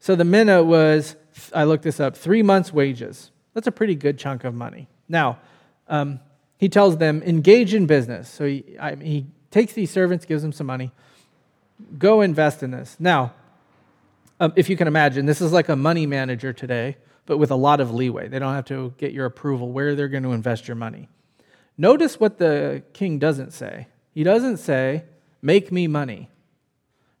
So 0.00 0.16
the 0.16 0.24
mina 0.24 0.64
was 0.64 1.14
I 1.54 1.64
looked 1.64 1.84
this 1.84 2.00
up, 2.00 2.16
three 2.16 2.42
months' 2.42 2.72
wages. 2.72 3.30
That's 3.54 3.66
a 3.66 3.72
pretty 3.72 3.94
good 3.94 4.18
chunk 4.18 4.44
of 4.44 4.54
money. 4.54 4.88
Now, 5.08 5.38
um, 5.88 6.20
he 6.58 6.68
tells 6.68 6.96
them, 6.96 7.22
engage 7.22 7.74
in 7.74 7.86
business. 7.86 8.28
So 8.28 8.46
he, 8.46 8.76
I, 8.78 8.94
he 8.96 9.26
takes 9.50 9.72
these 9.72 9.90
servants, 9.90 10.24
gives 10.24 10.42
them 10.42 10.52
some 10.52 10.66
money. 10.66 10.92
Go 11.98 12.20
invest 12.20 12.62
in 12.62 12.70
this. 12.70 12.96
Now, 12.98 13.34
um, 14.40 14.52
if 14.56 14.68
you 14.68 14.76
can 14.76 14.88
imagine, 14.88 15.26
this 15.26 15.40
is 15.40 15.52
like 15.52 15.68
a 15.68 15.76
money 15.76 16.06
manager 16.06 16.52
today, 16.52 16.96
but 17.26 17.38
with 17.38 17.50
a 17.50 17.56
lot 17.56 17.80
of 17.80 17.92
leeway. 17.92 18.28
They 18.28 18.38
don't 18.38 18.54
have 18.54 18.64
to 18.66 18.94
get 18.98 19.12
your 19.12 19.26
approval 19.26 19.70
where 19.70 19.94
they're 19.94 20.08
going 20.08 20.22
to 20.24 20.32
invest 20.32 20.66
your 20.66 20.74
money. 20.74 21.08
Notice 21.78 22.18
what 22.18 22.38
the 22.38 22.82
king 22.92 23.18
doesn't 23.18 23.52
say. 23.52 23.88
He 24.12 24.24
doesn't 24.24 24.58
say, 24.58 25.04
make 25.40 25.72
me 25.72 25.86
money. 25.86 26.28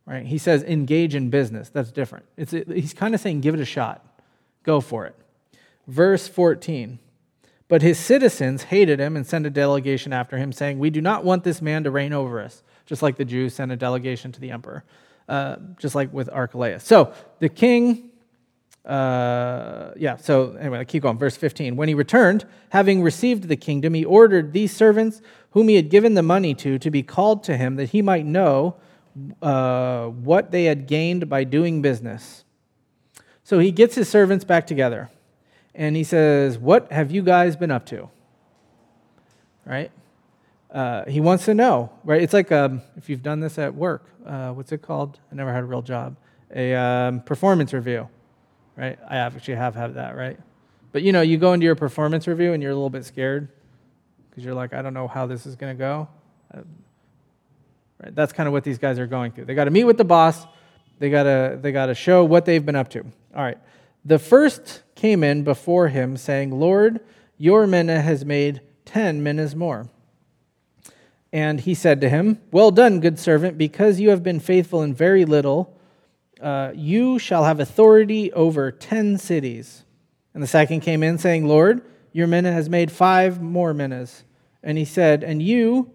Right? 0.06 0.26
He 0.26 0.38
says, 0.38 0.64
engage 0.64 1.14
in 1.14 1.30
business. 1.30 1.68
That's 1.68 1.92
different. 1.92 2.26
It's, 2.36 2.50
he's 2.50 2.94
kind 2.94 3.14
of 3.14 3.20
saying, 3.20 3.40
give 3.40 3.54
it 3.54 3.60
a 3.60 3.64
shot. 3.64 4.04
Go 4.64 4.80
for 4.80 5.06
it. 5.06 5.14
Verse 5.86 6.28
14. 6.28 6.98
But 7.68 7.82
his 7.82 7.98
citizens 7.98 8.64
hated 8.64 9.00
him 9.00 9.16
and 9.16 9.26
sent 9.26 9.46
a 9.46 9.50
delegation 9.50 10.12
after 10.12 10.36
him, 10.36 10.52
saying, 10.52 10.78
We 10.78 10.90
do 10.90 11.00
not 11.00 11.24
want 11.24 11.42
this 11.42 11.62
man 11.62 11.84
to 11.84 11.90
reign 11.90 12.12
over 12.12 12.38
us, 12.40 12.62
just 12.84 13.00
like 13.00 13.16
the 13.16 13.24
Jews 13.24 13.54
sent 13.54 13.72
a 13.72 13.76
delegation 13.76 14.30
to 14.32 14.40
the 14.40 14.50
emperor, 14.50 14.84
uh, 15.26 15.56
just 15.78 15.94
like 15.94 16.12
with 16.12 16.28
Archelaus. 16.30 16.84
So 16.84 17.14
the 17.38 17.48
king, 17.48 18.10
uh, 18.84 19.92
yeah, 19.96 20.16
so 20.16 20.54
anyway, 20.56 20.80
I 20.80 20.84
keep 20.84 21.02
going. 21.02 21.16
Verse 21.16 21.36
15. 21.36 21.76
When 21.76 21.88
he 21.88 21.94
returned, 21.94 22.44
having 22.68 23.02
received 23.02 23.48
the 23.48 23.56
kingdom, 23.56 23.94
he 23.94 24.04
ordered 24.04 24.52
these 24.52 24.76
servants 24.76 25.22
whom 25.52 25.68
he 25.68 25.76
had 25.76 25.88
given 25.88 26.12
the 26.12 26.22
money 26.22 26.54
to 26.56 26.78
to 26.78 26.90
be 26.90 27.02
called 27.02 27.42
to 27.44 27.56
him, 27.56 27.76
that 27.76 27.90
he 27.90 28.02
might 28.02 28.26
know 28.26 28.76
uh, 29.40 30.06
what 30.06 30.50
they 30.50 30.64
had 30.64 30.86
gained 30.86 31.28
by 31.28 31.44
doing 31.44 31.82
business. 31.82 32.44
So 33.44 33.58
he 33.58 33.70
gets 33.70 33.94
his 33.94 34.08
servants 34.08 34.44
back 34.44 34.66
together 34.66 35.10
and 35.74 35.96
he 35.96 36.04
says, 36.04 36.58
What 36.58 36.90
have 36.92 37.10
you 37.10 37.22
guys 37.22 37.56
been 37.56 37.70
up 37.70 37.86
to? 37.86 38.08
Right? 39.64 39.90
Uh, 40.70 41.04
he 41.04 41.20
wants 41.20 41.44
to 41.44 41.54
know, 41.54 41.90
right? 42.04 42.22
It's 42.22 42.32
like 42.32 42.50
um, 42.50 42.80
if 42.96 43.10
you've 43.10 43.22
done 43.22 43.40
this 43.40 43.58
at 43.58 43.74
work, 43.74 44.06
uh, 44.26 44.52
what's 44.52 44.72
it 44.72 44.80
called? 44.80 45.18
I 45.30 45.34
never 45.34 45.52
had 45.52 45.62
a 45.62 45.66
real 45.66 45.82
job. 45.82 46.16
A 46.54 46.74
um, 46.74 47.20
performance 47.20 47.72
review, 47.72 48.08
right? 48.76 48.98
I 49.08 49.16
actually 49.16 49.56
have 49.56 49.74
had 49.74 49.94
that, 49.94 50.16
right? 50.16 50.38
But 50.92 51.02
you 51.02 51.12
know, 51.12 51.20
you 51.20 51.36
go 51.36 51.52
into 51.52 51.64
your 51.64 51.74
performance 51.74 52.26
review 52.26 52.52
and 52.52 52.62
you're 52.62 52.72
a 52.72 52.74
little 52.74 52.90
bit 52.90 53.04
scared 53.04 53.48
because 54.30 54.44
you're 54.44 54.54
like, 54.54 54.72
I 54.72 54.80
don't 54.80 54.94
know 54.94 55.08
how 55.08 55.26
this 55.26 55.44
is 55.44 55.56
going 55.56 55.76
to 55.76 55.78
go. 55.78 56.08
Right? 58.02 58.14
That's 58.14 58.32
kind 58.32 58.46
of 58.46 58.52
what 58.52 58.64
these 58.64 58.78
guys 58.78 58.98
are 58.98 59.06
going 59.06 59.32
through. 59.32 59.44
They 59.46 59.54
got 59.54 59.64
to 59.64 59.70
meet 59.70 59.84
with 59.84 59.98
the 59.98 60.04
boss. 60.04 60.46
They 60.98 61.10
got 61.10 61.24
to 61.24 61.58
they 61.60 61.72
got 61.72 61.86
to 61.86 61.94
show 61.94 62.24
what 62.24 62.44
they've 62.44 62.64
been 62.64 62.76
up 62.76 62.90
to. 62.90 63.00
All 63.00 63.42
right. 63.42 63.58
The 64.04 64.18
first 64.18 64.82
came 64.94 65.22
in 65.22 65.44
before 65.44 65.88
him, 65.88 66.16
saying, 66.16 66.58
Lord, 66.58 67.00
your 67.38 67.66
mina 67.66 68.00
has 68.00 68.24
made 68.24 68.60
ten 68.84 69.22
minas 69.22 69.54
more. 69.54 69.88
And 71.32 71.60
he 71.60 71.74
said 71.74 72.00
to 72.02 72.08
him, 72.08 72.40
Well 72.50 72.70
done, 72.70 73.00
good 73.00 73.18
servant, 73.18 73.56
because 73.56 74.00
you 74.00 74.10
have 74.10 74.22
been 74.22 74.40
faithful 74.40 74.82
in 74.82 74.92
very 74.92 75.24
little, 75.24 75.78
uh, 76.40 76.72
you 76.74 77.18
shall 77.18 77.44
have 77.44 77.60
authority 77.60 78.32
over 78.32 78.70
ten 78.70 79.18
cities. 79.18 79.84
And 80.34 80.42
the 80.42 80.48
second 80.48 80.80
came 80.80 81.02
in, 81.02 81.18
saying, 81.18 81.46
Lord, 81.46 81.82
your 82.12 82.26
mina 82.26 82.52
has 82.52 82.68
made 82.68 82.90
five 82.90 83.40
more 83.40 83.72
minas. 83.72 84.24
And 84.62 84.76
he 84.76 84.84
said, 84.84 85.22
And 85.22 85.42
you 85.42 85.91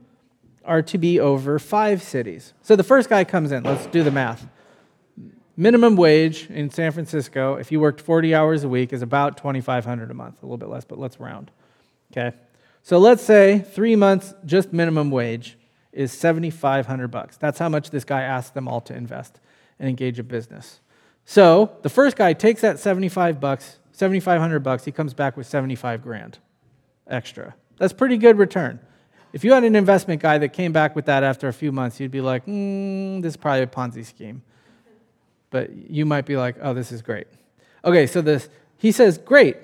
are 0.68 0.82
to 0.84 0.98
be 0.98 1.20
over 1.20 1.58
five 1.58 2.04
cities. 2.04 2.54
So 2.62 2.76
the 2.76 2.84
first 2.84 3.10
guy 3.10 3.24
comes 3.24 3.52
in. 3.52 3.64
Let's 3.64 3.88
do 3.88 4.04
the 4.04 4.12
math. 4.12 4.48
Minimum 5.56 5.96
wage 5.96 6.48
in 6.52 6.70
San 6.70 6.92
Francisco, 6.92 7.56
if 7.56 7.72
you 7.72 7.80
worked 7.80 8.02
40 8.02 8.36
hours 8.36 8.64
a 8.64 8.70
week, 8.70 8.94
is 8.94 9.02
about 9.02 9.38
2,500 9.38 10.12
a 10.12 10.14
month, 10.14 10.44
a 10.44 10.46
little 10.46 10.58
bit 10.58 10.70
less, 10.70 10.86
but 10.86 11.00
let's 11.00 11.20
round. 11.20 11.50
Okay? 12.12 12.36
So 12.84 13.00
let's 13.00 13.24
say 13.24 13.60
three 13.60 13.96
months, 13.96 14.36
just 14.46 14.72
minimum 14.72 15.10
wage, 15.10 15.58
is 15.92 16.12
7,500 16.12 17.08
bucks. 17.08 17.38
That's 17.38 17.58
how 17.58 17.70
much 17.70 17.90
this 17.90 18.04
guy 18.04 18.22
asked 18.22 18.54
them 18.54 18.68
all 18.68 18.82
to 18.82 18.96
invest 18.96 19.40
and 19.80 19.90
engage 19.90 20.20
a 20.20 20.24
business. 20.24 20.80
So 21.26 21.76
the 21.82 21.90
first 21.90 22.16
guy 22.16 22.34
takes 22.34 22.62
that 22.62 22.78
75 22.78 23.40
bucks, 23.40 23.80
7,500 23.94 24.60
bucks, 24.60 24.86
he 24.86 24.92
comes 24.92 25.14
back 25.14 25.36
with 25.36 25.48
75 25.48 26.04
grand 26.04 26.38
extra. 27.08 27.56
That's 27.78 27.94
pretty 27.94 28.18
good 28.18 28.38
return. 28.38 28.80
If 29.34 29.44
you 29.44 29.54
had 29.54 29.64
an 29.64 29.76
investment 29.76 30.22
guy 30.22 30.38
that 30.38 30.50
came 30.50 30.72
back 30.72 30.96
with 30.96 31.06
that 31.06 31.24
after 31.24 31.48
a 31.48 31.54
few 31.54 31.72
months, 31.72 32.00
you'd 32.00 32.12
be 32.12 32.22
like, 32.22 32.46
mm, 32.46 33.22
this 33.22 33.34
is 33.34 33.38
probably 33.38 33.64
a 33.64 33.68
Ponzi 33.68 34.06
scheme 34.06 34.42
but 35.50 35.72
you 35.90 36.06
might 36.06 36.26
be 36.26 36.38
like, 36.38 36.56
oh, 36.62 36.74
this 36.74 36.92
is 36.92 37.02
great. 37.02 37.28
Okay, 37.84 38.08
so 38.08 38.22
this, 38.22 38.50
he 38.78 38.92
says, 38.92 39.18
great. 39.18 39.58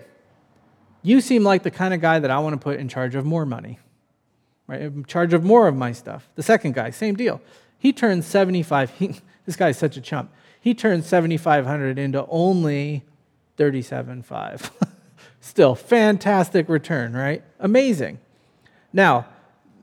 You 1.01 1.19
seem 1.19 1.43
like 1.43 1.63
the 1.63 1.71
kind 1.71 1.93
of 1.93 2.01
guy 2.01 2.19
that 2.19 2.31
I 2.31 2.39
want 2.39 2.53
to 2.53 2.57
put 2.57 2.79
in 2.79 2.87
charge 2.87 3.15
of 3.15 3.25
more 3.25 3.45
money, 3.45 3.79
right? 4.67 4.81
In 4.81 5.03
charge 5.05 5.33
of 5.33 5.43
more 5.43 5.67
of 5.67 5.75
my 5.75 5.91
stuff. 5.91 6.29
The 6.35 6.43
second 6.43 6.73
guy, 6.73 6.91
same 6.91 7.15
deal. 7.15 7.41
He 7.77 7.91
turns 7.91 8.25
75, 8.25 8.91
he, 8.97 9.15
this 9.45 9.55
guy's 9.55 9.77
such 9.77 9.97
a 9.97 10.01
chump. 10.01 10.31
He 10.59 10.73
turns 10.73 11.05
7,500 11.07 11.99
into 11.99 12.25
only 12.27 13.03
37.5. 13.57 14.71
Still, 15.41 15.75
fantastic 15.75 16.69
return, 16.69 17.13
right? 17.13 17.43
Amazing. 17.59 18.19
Now, 18.93 19.25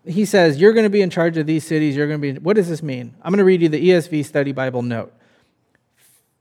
he 0.07 0.25
says, 0.25 0.59
You're 0.59 0.73
going 0.73 0.85
to 0.85 0.91
be 0.91 1.03
in 1.03 1.11
charge 1.11 1.37
of 1.37 1.47
these 1.47 1.67
cities. 1.67 1.97
You're 1.97 2.07
going 2.09 2.21
to 2.21 2.33
be, 2.35 2.39
what 2.41 2.57
does 2.57 2.69
this 2.69 2.83
mean? 2.83 3.15
I'm 3.23 3.31
going 3.31 3.39
to 3.39 3.45
read 3.45 3.63
you 3.63 3.69
the 3.69 3.89
ESV 3.91 4.25
Study 4.25 4.53
Bible 4.53 4.83
note 4.83 5.13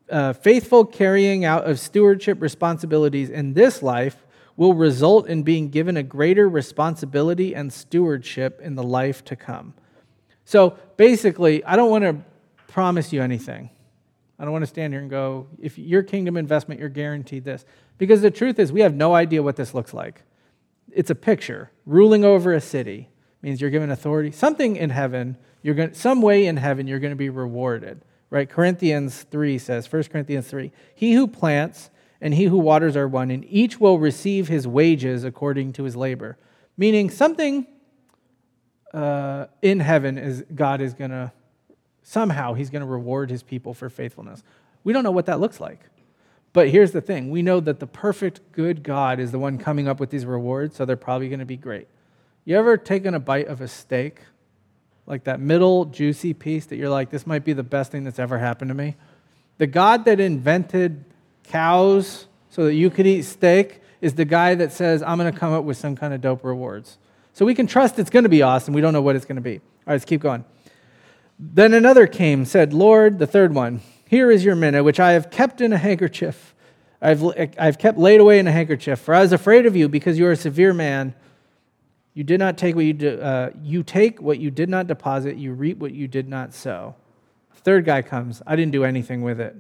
uh, 0.10 0.34
faithful 0.34 0.86
carrying 0.86 1.46
out 1.46 1.70
of 1.70 1.80
stewardship 1.80 2.42
responsibilities 2.42 3.30
in 3.30 3.54
this 3.54 3.82
life 3.82 4.26
will 4.56 4.74
result 4.74 5.28
in 5.28 5.44
being 5.44 5.70
given 5.70 5.96
a 5.98 6.04
greater 6.04 6.50
responsibility 6.50 7.56
and 7.56 7.72
stewardship 7.72 8.60
in 8.62 8.76
the 8.76 8.84
life 8.84 9.24
to 9.26 9.36
come. 9.36 9.74
So 10.44 10.78
basically, 10.98 11.64
I 11.64 11.76
don't 11.76 11.90
want 11.90 12.04
to 12.04 12.18
promise 12.68 13.14
you 13.14 13.22
anything. 13.22 13.70
I 14.38 14.44
don't 14.44 14.52
want 14.52 14.64
to 14.64 14.68
stand 14.68 14.94
here 14.94 15.02
and 15.02 15.10
go, 15.10 15.48
if 15.62 15.78
your 15.78 16.04
kingdom 16.04 16.38
investment, 16.38 16.80
you're 16.80 16.90
guaranteed 16.90 17.44
this. 17.44 17.66
Because 17.98 18.22
the 18.22 18.32
truth 18.32 18.58
is, 18.60 18.72
we 18.72 18.82
have 18.82 18.96
no 18.96 19.14
idea 19.14 19.44
what 19.44 19.56
this 19.56 19.74
looks 19.74 19.94
like. 19.94 20.24
It's 20.92 21.10
a 21.10 21.16
picture. 21.16 21.72
Ruling 21.86 22.26
over 22.26 22.54
a 22.54 22.62
city 22.62 23.10
means 23.42 23.62
you're 23.62 23.70
given 23.70 23.90
authority. 23.92 24.32
Something 24.32 24.76
in 24.76 24.90
heaven, 24.90 25.38
you're 25.62 25.76
going, 25.76 25.94
some 25.94 26.22
way 26.22 26.46
in 26.46 26.58
heaven, 26.58 26.88
you're 26.88 27.00
going 27.00 27.12
to 27.12 27.18
be 27.18 27.30
rewarded 27.30 28.02
right? 28.30 28.50
Corinthians 28.50 29.24
3 29.24 29.58
says, 29.58 29.92
1 29.92 30.04
Corinthians 30.04 30.48
3, 30.48 30.72
He 30.94 31.14
who 31.14 31.28
plants 31.28 31.90
and 32.22 32.34
he 32.34 32.46
who 32.46 32.58
waters 32.58 32.98
are 32.98 33.08
one, 33.08 33.32
and 33.32 33.46
each 33.48 33.80
will 33.80 33.98
receive 33.98 34.50
his 34.50 34.68
wages 34.68 35.24
according 35.24 35.72
to 35.74 35.84
his 35.84 35.96
labor. 35.96 36.38
Meaning 36.76 37.10
something 37.10 37.66
uh, 38.94 39.46
in 39.62 39.80
heaven 39.80 40.18
is 40.18 40.44
God 40.54 40.82
is 40.82 40.94
going 40.94 41.12
to, 41.12 41.32
somehow, 42.04 42.56
he's 42.56 42.70
going 42.70 42.82
to 42.82 42.88
reward 42.88 43.30
his 43.30 43.42
people 43.42 43.74
for 43.74 43.90
faithfulness. 43.90 44.44
We 44.84 44.92
don't 44.92 45.04
know 45.04 45.12
what 45.12 45.28
that 45.28 45.40
looks 45.40 45.62
like. 45.62 45.80
But 46.52 46.68
here's 46.68 46.92
the 46.92 47.00
thing 47.00 47.30
we 47.30 47.42
know 47.42 47.62
that 47.62 47.80
the 47.80 47.88
perfect, 47.88 48.42
good 48.52 48.84
God 48.84 49.20
is 49.20 49.32
the 49.32 49.40
one 49.40 49.58
coming 49.58 49.88
up 49.88 50.02
with 50.02 50.10
these 50.10 50.26
rewards, 50.26 50.76
so 50.76 50.84
they're 50.84 50.98
probably 50.98 51.30
going 51.30 51.40
to 51.40 51.46
be 51.46 51.58
great. 51.58 51.88
You 52.50 52.58
ever 52.58 52.78
taken 52.78 53.14
a 53.14 53.20
bite 53.20 53.48
of 53.48 53.62
a 53.62 53.68
steak 53.68 54.22
like 55.06 55.26
that 55.26 55.40
middle 55.40 55.86
juicy 55.86 56.34
piece 56.34 56.66
that 56.66 56.78
you're 56.78 56.90
like, 56.90 57.12
this 57.12 57.28
might 57.28 57.46
be 57.46 57.54
the 57.54 57.62
best 57.62 57.92
thing 57.92 58.04
that's 58.04 58.18
ever 58.18 58.40
happened 58.40 58.70
to 58.70 58.74
me. 58.74 58.96
The 59.60 59.68
God 59.68 60.06
that 60.06 60.20
invented 60.20 61.06
cows 61.44 62.26
so 62.50 62.66
that 62.66 62.74
you 62.74 62.90
could 62.90 63.06
eat 63.06 63.22
steak 63.22 63.84
is 64.02 64.16
the 64.16 64.26
guy 64.26 64.56
that 64.56 64.72
says, 64.72 65.04
I'm 65.04 65.20
going 65.20 65.32
to 65.32 65.40
come 65.40 65.54
up 65.54 65.64
with 65.64 65.78
some 65.78 65.96
kind 65.96 66.12
of 66.12 66.22
dope 66.22 66.44
rewards. 66.44 66.98
So 67.34 67.46
we 67.46 67.54
can 67.54 67.68
trust 67.68 68.00
it's 68.00 68.10
going 68.10 68.24
to 68.24 68.30
be 68.30 68.42
awesome. 68.42 68.74
We 68.74 68.82
don't 68.82 68.94
know 68.94 69.04
what 69.04 69.16
it's 69.16 69.26
going 69.26 69.36
to 69.36 69.44
be. 69.44 69.58
All 69.58 69.62
right, 69.86 69.94
let's 69.94 70.06
keep 70.06 70.22
going. 70.22 70.44
Then 71.38 71.76
another 71.76 72.08
came, 72.08 72.46
said, 72.46 72.74
Lord, 72.74 73.20
the 73.20 73.28
third 73.28 73.54
one, 73.54 73.82
here 74.08 74.32
is 74.32 74.44
your 74.44 74.56
mina, 74.56 74.84
which 74.84 75.00
I 75.00 75.12
have 75.12 75.30
kept 75.30 75.62
in 75.62 75.72
a 75.72 75.78
handkerchief. 75.78 76.56
I've, 77.00 77.24
I've 77.60 77.78
kept 77.78 78.00
laid 78.00 78.20
away 78.20 78.40
in 78.40 78.48
a 78.48 78.52
handkerchief, 78.52 78.98
for 78.98 79.14
I 79.14 79.22
was 79.22 79.34
afraid 79.34 79.68
of 79.68 79.76
you 79.76 79.88
because 79.88 80.18
you 80.18 80.26
are 80.26 80.32
a 80.32 80.36
severe 80.36 80.74
man 80.74 81.14
you 82.20 82.26
did 82.26 82.38
not 82.38 82.58
take 82.58 82.76
what 82.76 82.84
you 82.84 82.92
do, 82.92 83.18
uh, 83.22 83.50
you 83.64 83.82
take 83.82 84.22
what 84.22 84.40
you 84.40 84.52
did 84.52 84.68
not 84.68 84.88
deposit, 84.88 85.38
you 85.38 85.54
reap 85.54 85.78
what 85.78 85.94
you 85.94 86.06
did 86.06 86.28
not 86.28 86.54
sow. 86.54 86.94
Third 87.56 87.86
guy 87.86 88.02
comes, 88.02 88.42
I 88.46 88.58
didn't 88.58 88.74
do 88.74 88.84
anything 88.84 89.22
with 89.22 89.40
it. 89.40 89.56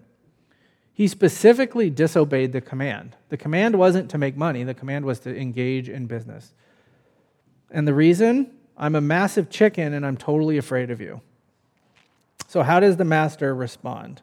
He 0.91 1.07
specifically 1.07 1.89
disobeyed 1.89 2.51
the 2.51 2.59
command. 2.59 3.15
The 3.29 3.37
command 3.37 3.77
wasn't 3.77 4.09
to 4.11 4.17
make 4.17 4.35
money, 4.35 4.65
the 4.65 4.73
command 4.73 5.05
was 5.05 5.21
to 5.21 5.33
engage 5.33 5.87
in 5.87 6.05
business. 6.05 6.53
And 7.71 7.87
the 7.87 7.93
reason? 7.93 8.51
I'm 8.75 8.95
a 8.95 8.99
massive 8.99 9.49
chicken 9.49 9.93
and 9.93 10.05
I'm 10.05 10.17
totally 10.17 10.57
afraid 10.57 10.91
of 10.91 10.99
you. 10.99 11.21
So, 12.49 12.61
how 12.61 12.81
does 12.81 12.97
the 12.97 13.05
master 13.05 13.55
respond? 13.55 14.21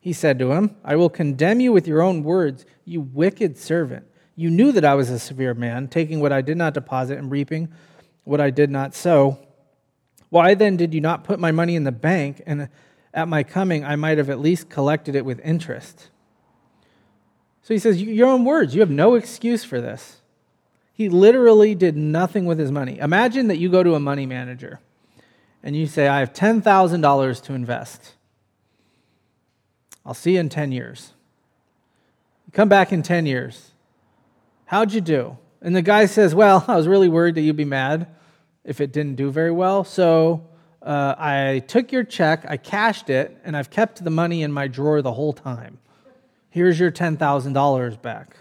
He 0.00 0.12
said 0.12 0.40
to 0.40 0.50
him, 0.50 0.74
I 0.84 0.96
will 0.96 1.08
condemn 1.08 1.60
you 1.60 1.70
with 1.70 1.86
your 1.86 2.02
own 2.02 2.24
words, 2.24 2.66
you 2.84 3.00
wicked 3.00 3.56
servant. 3.56 4.07
You 4.38 4.50
knew 4.50 4.70
that 4.70 4.84
I 4.84 4.94
was 4.94 5.10
a 5.10 5.18
severe 5.18 5.52
man, 5.52 5.88
taking 5.88 6.20
what 6.20 6.32
I 6.32 6.42
did 6.42 6.56
not 6.56 6.72
deposit 6.72 7.18
and 7.18 7.28
reaping 7.28 7.70
what 8.22 8.40
I 8.40 8.50
did 8.50 8.70
not 8.70 8.94
sow. 8.94 9.36
Why 10.28 10.54
then 10.54 10.76
did 10.76 10.94
you 10.94 11.00
not 11.00 11.24
put 11.24 11.40
my 11.40 11.50
money 11.50 11.74
in 11.74 11.82
the 11.82 11.90
bank, 11.90 12.40
and 12.46 12.68
at 13.12 13.26
my 13.26 13.42
coming 13.42 13.84
I 13.84 13.96
might 13.96 14.16
have 14.16 14.30
at 14.30 14.38
least 14.38 14.70
collected 14.70 15.16
it 15.16 15.24
with 15.24 15.40
interest? 15.40 16.10
So 17.62 17.74
he 17.74 17.80
says, 17.80 18.00
Your 18.00 18.28
own 18.28 18.44
words, 18.44 18.76
you 18.76 18.80
have 18.80 18.90
no 18.90 19.16
excuse 19.16 19.64
for 19.64 19.80
this. 19.80 20.20
He 20.92 21.08
literally 21.08 21.74
did 21.74 21.96
nothing 21.96 22.46
with 22.46 22.60
his 22.60 22.70
money. 22.70 23.00
Imagine 23.00 23.48
that 23.48 23.58
you 23.58 23.68
go 23.68 23.82
to 23.82 23.96
a 23.96 24.00
money 24.00 24.24
manager 24.24 24.78
and 25.64 25.74
you 25.74 25.88
say, 25.88 26.06
I 26.06 26.20
have 26.20 26.32
$10,000 26.32 27.42
to 27.42 27.52
invest. 27.54 28.14
I'll 30.06 30.14
see 30.14 30.34
you 30.34 30.40
in 30.40 30.48
10 30.48 30.70
years. 30.70 31.12
Come 32.52 32.68
back 32.68 32.92
in 32.92 33.02
10 33.02 33.26
years. 33.26 33.72
How'd 34.68 34.92
you 34.92 35.00
do? 35.00 35.38
And 35.62 35.74
the 35.74 35.80
guy 35.80 36.04
says, 36.04 36.34
Well, 36.34 36.62
I 36.68 36.76
was 36.76 36.86
really 36.86 37.08
worried 37.08 37.36
that 37.36 37.40
you'd 37.40 37.56
be 37.56 37.64
mad 37.64 38.06
if 38.64 38.82
it 38.82 38.92
didn't 38.92 39.14
do 39.14 39.30
very 39.30 39.50
well. 39.50 39.82
So 39.82 40.46
uh, 40.82 41.14
I 41.16 41.62
took 41.66 41.90
your 41.90 42.04
check, 42.04 42.44
I 42.46 42.58
cashed 42.58 43.08
it, 43.08 43.34
and 43.44 43.56
I've 43.56 43.70
kept 43.70 44.04
the 44.04 44.10
money 44.10 44.42
in 44.42 44.52
my 44.52 44.68
drawer 44.68 45.00
the 45.00 45.12
whole 45.12 45.32
time. 45.32 45.78
Here's 46.50 46.78
your 46.78 46.92
$10,000 46.92 48.02
back. 48.02 48.36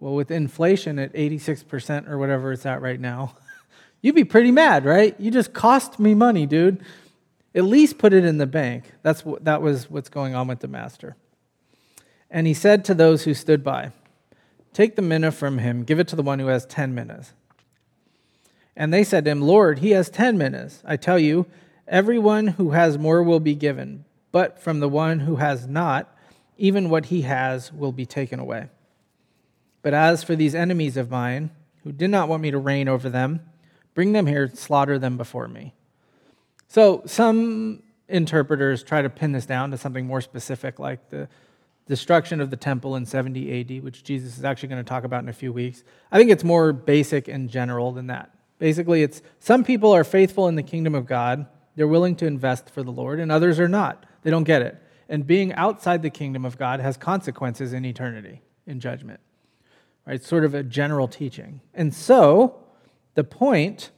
Well, 0.00 0.14
with 0.14 0.30
inflation 0.30 0.98
at 0.98 1.12
86% 1.12 2.08
or 2.08 2.16
whatever 2.16 2.52
it's 2.52 2.64
at 2.64 2.80
right 2.80 2.98
now, 2.98 3.36
you'd 4.00 4.14
be 4.14 4.24
pretty 4.24 4.50
mad, 4.50 4.86
right? 4.86 5.14
You 5.20 5.30
just 5.30 5.52
cost 5.52 6.00
me 6.00 6.14
money, 6.14 6.46
dude. 6.46 6.82
At 7.54 7.64
least 7.64 7.98
put 7.98 8.14
it 8.14 8.24
in 8.24 8.38
the 8.38 8.46
bank. 8.46 8.92
That's 9.02 9.26
what, 9.26 9.44
that 9.44 9.60
was 9.60 9.90
what's 9.90 10.08
going 10.08 10.34
on 10.34 10.48
with 10.48 10.60
the 10.60 10.68
master. 10.68 11.16
And 12.30 12.46
he 12.46 12.54
said 12.54 12.86
to 12.86 12.94
those 12.94 13.24
who 13.24 13.34
stood 13.34 13.62
by, 13.62 13.92
Take 14.72 14.96
the 14.96 15.02
mina 15.02 15.30
from 15.32 15.58
him, 15.58 15.84
give 15.84 15.98
it 15.98 16.08
to 16.08 16.16
the 16.16 16.22
one 16.22 16.38
who 16.38 16.46
has 16.46 16.64
10 16.66 16.94
minas. 16.94 17.32
And 18.74 18.92
they 18.92 19.04
said 19.04 19.24
to 19.24 19.30
him, 19.30 19.42
Lord, 19.42 19.80
he 19.80 19.90
has 19.90 20.08
10 20.08 20.38
minas. 20.38 20.82
I 20.84 20.96
tell 20.96 21.18
you, 21.18 21.46
everyone 21.86 22.48
who 22.48 22.70
has 22.70 22.96
more 22.96 23.22
will 23.22 23.40
be 23.40 23.54
given, 23.54 24.04
but 24.30 24.58
from 24.58 24.80
the 24.80 24.88
one 24.88 25.20
who 25.20 25.36
has 25.36 25.66
not, 25.66 26.16
even 26.56 26.88
what 26.88 27.06
he 27.06 27.22
has 27.22 27.72
will 27.72 27.92
be 27.92 28.06
taken 28.06 28.40
away. 28.40 28.68
But 29.82 29.94
as 29.94 30.24
for 30.24 30.36
these 30.36 30.54
enemies 30.54 30.96
of 30.96 31.10
mine, 31.10 31.50
who 31.84 31.92
did 31.92 32.10
not 32.10 32.28
want 32.28 32.42
me 32.42 32.50
to 32.50 32.58
reign 32.58 32.88
over 32.88 33.10
them, 33.10 33.40
bring 33.94 34.12
them 34.12 34.26
here, 34.26 34.48
slaughter 34.54 34.98
them 34.98 35.16
before 35.16 35.48
me. 35.48 35.74
So 36.68 37.02
some 37.04 37.82
interpreters 38.08 38.82
try 38.82 39.02
to 39.02 39.10
pin 39.10 39.32
this 39.32 39.44
down 39.44 39.70
to 39.72 39.76
something 39.76 40.06
more 40.06 40.20
specific, 40.20 40.78
like 40.78 41.10
the 41.10 41.28
destruction 41.86 42.40
of 42.40 42.50
the 42.50 42.56
temple 42.56 42.96
in 42.96 43.04
70 43.04 43.60
AD, 43.60 43.82
which 43.82 44.04
Jesus 44.04 44.38
is 44.38 44.44
actually 44.44 44.68
going 44.68 44.84
to 44.84 44.88
talk 44.88 45.04
about 45.04 45.22
in 45.22 45.28
a 45.28 45.32
few 45.32 45.52
weeks. 45.52 45.82
I 46.10 46.18
think 46.18 46.30
it's 46.30 46.44
more 46.44 46.72
basic 46.72 47.28
and 47.28 47.48
general 47.48 47.92
than 47.92 48.06
that. 48.06 48.34
Basically, 48.58 49.02
it's 49.02 49.22
some 49.40 49.64
people 49.64 49.92
are 49.92 50.04
faithful 50.04 50.48
in 50.48 50.54
the 50.54 50.62
kingdom 50.62 50.94
of 50.94 51.06
God, 51.06 51.46
they're 51.74 51.88
willing 51.88 52.16
to 52.16 52.26
invest 52.26 52.70
for 52.70 52.82
the 52.82 52.92
Lord, 52.92 53.18
and 53.18 53.32
others 53.32 53.58
are 53.58 53.68
not. 53.68 54.06
They 54.22 54.30
don't 54.30 54.44
get 54.44 54.62
it. 54.62 54.80
And 55.08 55.26
being 55.26 55.52
outside 55.54 56.02
the 56.02 56.10
kingdom 56.10 56.44
of 56.44 56.56
God 56.56 56.80
has 56.80 56.96
consequences 56.96 57.72
in 57.72 57.84
eternity, 57.84 58.42
in 58.66 58.78
judgment. 58.80 59.20
Right? 60.06 60.14
It's 60.16 60.28
Sort 60.28 60.44
of 60.44 60.54
a 60.54 60.62
general 60.62 61.08
teaching. 61.08 61.60
And 61.74 61.94
so, 61.94 62.62
the 63.14 63.24
point 63.24 63.90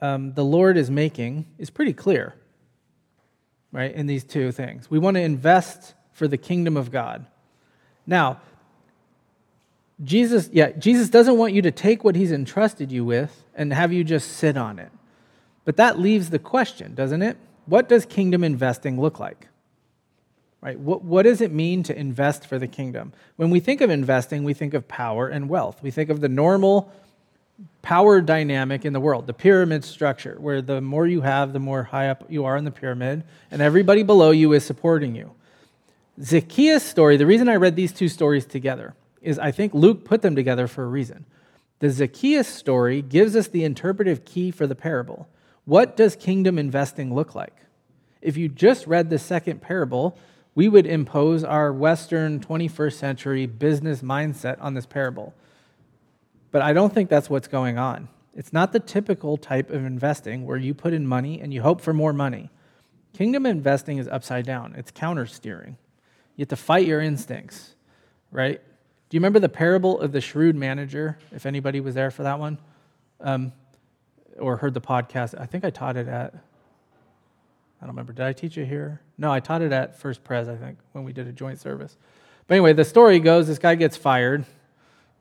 um, 0.00 0.34
the 0.34 0.44
Lord 0.44 0.76
is 0.76 0.90
making 0.90 1.46
is 1.58 1.70
pretty 1.70 1.92
clear, 1.92 2.34
right, 3.72 3.92
in 3.92 4.06
these 4.06 4.24
two 4.24 4.52
things. 4.52 4.90
We 4.90 4.98
want 4.98 5.16
to 5.16 5.22
invest 5.22 5.94
for 6.16 6.26
the 6.26 6.38
kingdom 6.38 6.78
of 6.78 6.90
God. 6.90 7.26
Now, 8.06 8.40
Jesus, 10.02 10.48
yeah, 10.50 10.72
Jesus 10.72 11.10
doesn't 11.10 11.36
want 11.36 11.52
you 11.52 11.60
to 11.62 11.70
take 11.70 12.04
what 12.04 12.16
he's 12.16 12.32
entrusted 12.32 12.90
you 12.90 13.04
with 13.04 13.44
and 13.54 13.70
have 13.72 13.92
you 13.92 14.02
just 14.02 14.32
sit 14.32 14.56
on 14.56 14.78
it. 14.78 14.90
But 15.66 15.76
that 15.76 15.98
leaves 15.98 16.30
the 16.30 16.38
question, 16.38 16.94
doesn't 16.94 17.20
it? 17.20 17.36
What 17.66 17.88
does 17.88 18.06
kingdom 18.06 18.44
investing 18.44 18.98
look 18.98 19.20
like? 19.20 19.48
Right? 20.62 20.78
What, 20.78 21.02
what 21.02 21.24
does 21.24 21.42
it 21.42 21.52
mean 21.52 21.82
to 21.82 21.98
invest 21.98 22.46
for 22.46 22.58
the 22.58 22.66
kingdom? 22.66 23.12
When 23.36 23.50
we 23.50 23.60
think 23.60 23.82
of 23.82 23.90
investing, 23.90 24.42
we 24.42 24.54
think 24.54 24.72
of 24.72 24.88
power 24.88 25.28
and 25.28 25.50
wealth. 25.50 25.82
We 25.82 25.90
think 25.90 26.08
of 26.08 26.20
the 26.20 26.30
normal 26.30 26.90
power 27.82 28.22
dynamic 28.22 28.86
in 28.86 28.94
the 28.94 29.00
world, 29.00 29.26
the 29.26 29.34
pyramid 29.34 29.84
structure, 29.84 30.36
where 30.40 30.62
the 30.62 30.80
more 30.80 31.06
you 31.06 31.20
have, 31.20 31.52
the 31.52 31.60
more 31.60 31.82
high 31.82 32.08
up 32.08 32.24
you 32.30 32.46
are 32.46 32.56
in 32.56 32.64
the 32.64 32.70
pyramid, 32.70 33.22
and 33.50 33.60
everybody 33.60 34.02
below 34.02 34.30
you 34.30 34.54
is 34.54 34.64
supporting 34.64 35.14
you. 35.14 35.32
Zacchaeus' 36.22 36.82
story, 36.82 37.16
the 37.16 37.26
reason 37.26 37.48
I 37.48 37.56
read 37.56 37.76
these 37.76 37.92
two 37.92 38.08
stories 38.08 38.46
together 38.46 38.94
is 39.20 39.38
I 39.38 39.50
think 39.50 39.74
Luke 39.74 40.04
put 40.04 40.22
them 40.22 40.34
together 40.34 40.66
for 40.66 40.84
a 40.84 40.88
reason. 40.88 41.26
The 41.80 41.90
Zacchaeus 41.90 42.48
story 42.48 43.02
gives 43.02 43.36
us 43.36 43.48
the 43.48 43.64
interpretive 43.64 44.24
key 44.24 44.50
for 44.50 44.66
the 44.66 44.74
parable. 44.74 45.28
What 45.66 45.96
does 45.96 46.16
kingdom 46.16 46.58
investing 46.58 47.14
look 47.14 47.34
like? 47.34 47.54
If 48.22 48.36
you 48.36 48.48
just 48.48 48.86
read 48.86 49.10
the 49.10 49.18
second 49.18 49.60
parable, 49.60 50.16
we 50.54 50.68
would 50.68 50.86
impose 50.86 51.44
our 51.44 51.70
Western 51.70 52.40
21st 52.40 52.94
century 52.94 53.46
business 53.46 54.00
mindset 54.00 54.56
on 54.60 54.72
this 54.72 54.86
parable. 54.86 55.34
But 56.50 56.62
I 56.62 56.72
don't 56.72 56.94
think 56.94 57.10
that's 57.10 57.28
what's 57.28 57.48
going 57.48 57.76
on. 57.76 58.08
It's 58.34 58.54
not 58.54 58.72
the 58.72 58.80
typical 58.80 59.36
type 59.36 59.70
of 59.70 59.84
investing 59.84 60.46
where 60.46 60.56
you 60.56 60.72
put 60.72 60.94
in 60.94 61.06
money 61.06 61.40
and 61.40 61.52
you 61.52 61.60
hope 61.60 61.82
for 61.82 61.92
more 61.92 62.14
money. 62.14 62.48
Kingdom 63.12 63.44
investing 63.44 63.98
is 63.98 64.08
upside 64.08 64.46
down, 64.46 64.74
it's 64.76 64.90
counter 64.90 65.26
steering. 65.26 65.76
You 66.36 66.42
have 66.42 66.48
to 66.48 66.56
fight 66.56 66.86
your 66.86 67.00
instincts, 67.00 67.74
right? 68.30 68.60
Do 69.08 69.16
you 69.16 69.20
remember 69.20 69.38
the 69.38 69.48
parable 69.48 70.00
of 70.00 70.12
the 70.12 70.20
shrewd 70.20 70.54
manager? 70.54 71.18
If 71.32 71.46
anybody 71.46 71.80
was 71.80 71.94
there 71.94 72.10
for 72.10 72.24
that 72.24 72.38
one 72.38 72.58
um, 73.20 73.52
or 74.38 74.56
heard 74.56 74.74
the 74.74 74.80
podcast, 74.80 75.38
I 75.40 75.46
think 75.46 75.64
I 75.64 75.70
taught 75.70 75.96
it 75.96 76.08
at, 76.08 76.34
I 76.34 77.86
don't 77.86 77.90
remember, 77.90 78.12
did 78.12 78.26
I 78.26 78.32
teach 78.32 78.58
it 78.58 78.66
here? 78.66 79.00
No, 79.16 79.32
I 79.32 79.40
taught 79.40 79.62
it 79.62 79.72
at 79.72 79.98
First 79.98 80.24
Pres, 80.24 80.48
I 80.48 80.56
think, 80.56 80.78
when 80.92 81.04
we 81.04 81.12
did 81.12 81.26
a 81.26 81.32
joint 81.32 81.58
service. 81.58 81.96
But 82.46 82.56
anyway, 82.56 82.74
the 82.74 82.84
story 82.84 83.18
goes 83.18 83.46
this 83.46 83.58
guy 83.58 83.74
gets 83.74 83.96
fired 83.96 84.44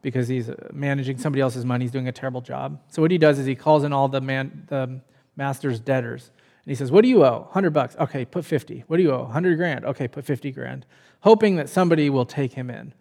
because 0.01 0.27
he's 0.27 0.49
managing 0.73 1.17
somebody 1.17 1.41
else's 1.41 1.63
money. 1.63 1.85
He's 1.85 1.91
doing 1.91 2.07
a 2.07 2.11
terrible 2.11 2.41
job. 2.41 2.79
So 2.89 3.01
what 3.01 3.11
he 3.11 3.17
does 3.17 3.39
is 3.39 3.45
he 3.45 3.55
calls 3.55 3.83
in 3.83 3.93
all 3.93 4.07
the, 4.07 4.21
man, 4.21 4.65
the 4.67 4.99
master's 5.35 5.79
debtors 5.79 6.31
and 6.65 6.71
he 6.71 6.75
says, 6.75 6.91
What 6.91 7.03
do 7.03 7.09
you 7.09 7.23
owe? 7.23 7.41
100 7.41 7.71
bucks. 7.71 7.95
Okay, 7.99 8.25
put 8.25 8.43
50. 8.43 8.85
What 8.87 8.97
do 8.97 9.03
you 9.03 9.11
owe? 9.11 9.23
100 9.23 9.55
grand. 9.55 9.85
Okay, 9.85 10.07
put 10.07 10.25
50 10.25 10.51
grand. 10.51 10.85
Hoping 11.21 11.57
that 11.57 11.69
somebody 11.69 12.09
will 12.09 12.25
take 12.25 12.53
him 12.53 12.71
in. 12.71 12.93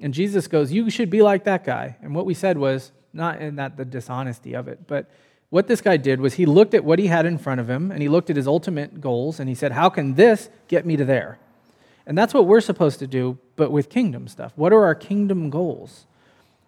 And 0.00 0.12
Jesus 0.12 0.48
goes, 0.48 0.72
You 0.72 0.90
should 0.90 1.08
be 1.08 1.22
like 1.22 1.44
that 1.44 1.64
guy. 1.64 1.96
And 2.02 2.14
what 2.14 2.26
we 2.26 2.34
said 2.34 2.58
was, 2.58 2.90
not 3.12 3.40
in 3.40 3.56
that 3.56 3.76
the 3.76 3.84
dishonesty 3.84 4.54
of 4.54 4.66
it, 4.66 4.86
but 4.86 5.08
what 5.50 5.68
this 5.68 5.80
guy 5.82 5.98
did 5.98 6.20
was 6.20 6.34
he 6.34 6.46
looked 6.46 6.72
at 6.74 6.82
what 6.82 6.98
he 6.98 7.06
had 7.06 7.26
in 7.26 7.36
front 7.38 7.60
of 7.60 7.68
him 7.68 7.92
and 7.92 8.00
he 8.00 8.08
looked 8.08 8.30
at 8.30 8.36
his 8.36 8.46
ultimate 8.46 9.00
goals 9.00 9.38
and 9.38 9.48
he 9.48 9.54
said, 9.54 9.70
How 9.70 9.88
can 9.88 10.14
this 10.14 10.50
get 10.66 10.84
me 10.84 10.96
to 10.96 11.04
there? 11.04 11.38
And 12.06 12.18
that's 12.18 12.34
what 12.34 12.46
we're 12.46 12.60
supposed 12.60 12.98
to 12.98 13.06
do, 13.06 13.38
but 13.54 13.70
with 13.70 13.88
kingdom 13.88 14.26
stuff. 14.26 14.52
What 14.56 14.72
are 14.72 14.84
our 14.84 14.96
kingdom 14.96 15.48
goals? 15.48 16.06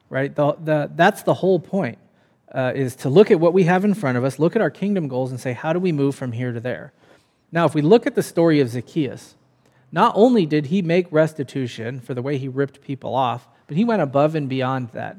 Right? 0.08 0.32
The, 0.32 0.52
the, 0.62 0.90
that's 0.94 1.24
the 1.24 1.34
whole 1.34 1.58
point 1.58 1.98
uh, 2.54 2.72
is 2.74 2.94
to 2.96 3.08
look 3.08 3.30
at 3.30 3.40
what 3.40 3.52
we 3.52 3.64
have 3.64 3.84
in 3.84 3.94
front 3.94 4.16
of 4.16 4.24
us, 4.24 4.38
look 4.38 4.54
at 4.54 4.62
our 4.62 4.70
kingdom 4.70 5.08
goals, 5.08 5.30
and 5.30 5.40
say, 5.40 5.52
how 5.52 5.72
do 5.72 5.80
we 5.80 5.92
move 5.92 6.14
from 6.14 6.32
here 6.32 6.52
to 6.52 6.60
there? 6.60 6.92
Now, 7.50 7.66
if 7.66 7.74
we 7.74 7.82
look 7.82 8.06
at 8.06 8.14
the 8.14 8.22
story 8.22 8.60
of 8.60 8.68
Zacchaeus, 8.68 9.34
not 9.90 10.12
only 10.16 10.46
did 10.46 10.66
he 10.66 10.80
make 10.80 11.06
restitution 11.10 12.00
for 12.00 12.14
the 12.14 12.22
way 12.22 12.38
he 12.38 12.48
ripped 12.48 12.80
people 12.80 13.14
off, 13.14 13.48
but 13.66 13.76
he 13.76 13.84
went 13.84 14.02
above 14.02 14.34
and 14.34 14.48
beyond 14.48 14.90
that. 14.90 15.18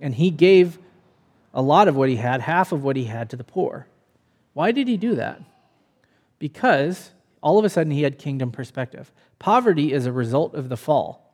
And 0.00 0.14
he 0.14 0.30
gave 0.30 0.78
a 1.54 1.62
lot 1.62 1.88
of 1.88 1.96
what 1.96 2.08
he 2.08 2.16
had, 2.16 2.40
half 2.40 2.72
of 2.72 2.82
what 2.82 2.96
he 2.96 3.04
had, 3.04 3.30
to 3.30 3.36
the 3.36 3.44
poor. 3.44 3.86
Why 4.52 4.72
did 4.72 4.88
he 4.88 4.96
do 4.96 5.14
that? 5.14 5.40
Because 6.38 7.10
all 7.40 7.58
of 7.58 7.64
a 7.64 7.68
sudden 7.68 7.92
he 7.92 8.02
had 8.02 8.18
kingdom 8.18 8.50
perspective. 8.50 9.10
Poverty 9.38 9.92
is 9.92 10.06
a 10.06 10.12
result 10.12 10.54
of 10.54 10.68
the 10.68 10.76
fall. 10.76 11.32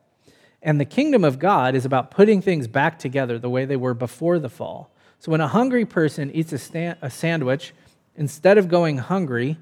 And 0.62 0.78
the 0.78 0.84
kingdom 0.84 1.24
of 1.24 1.38
God 1.38 1.74
is 1.74 1.84
about 1.84 2.10
putting 2.10 2.40
things 2.40 2.68
back 2.68 2.98
together 2.98 3.38
the 3.38 3.50
way 3.50 3.64
they 3.64 3.76
were 3.76 3.94
before 3.94 4.38
the 4.38 4.48
fall. 4.48 4.90
So 5.22 5.30
when 5.30 5.40
a 5.40 5.46
hungry 5.46 5.84
person 5.84 6.32
eats 6.34 6.52
a, 6.52 6.58
stand, 6.58 6.98
a 7.00 7.08
sandwich, 7.08 7.74
instead 8.16 8.58
of 8.58 8.66
going 8.66 8.98
hungry, 8.98 9.56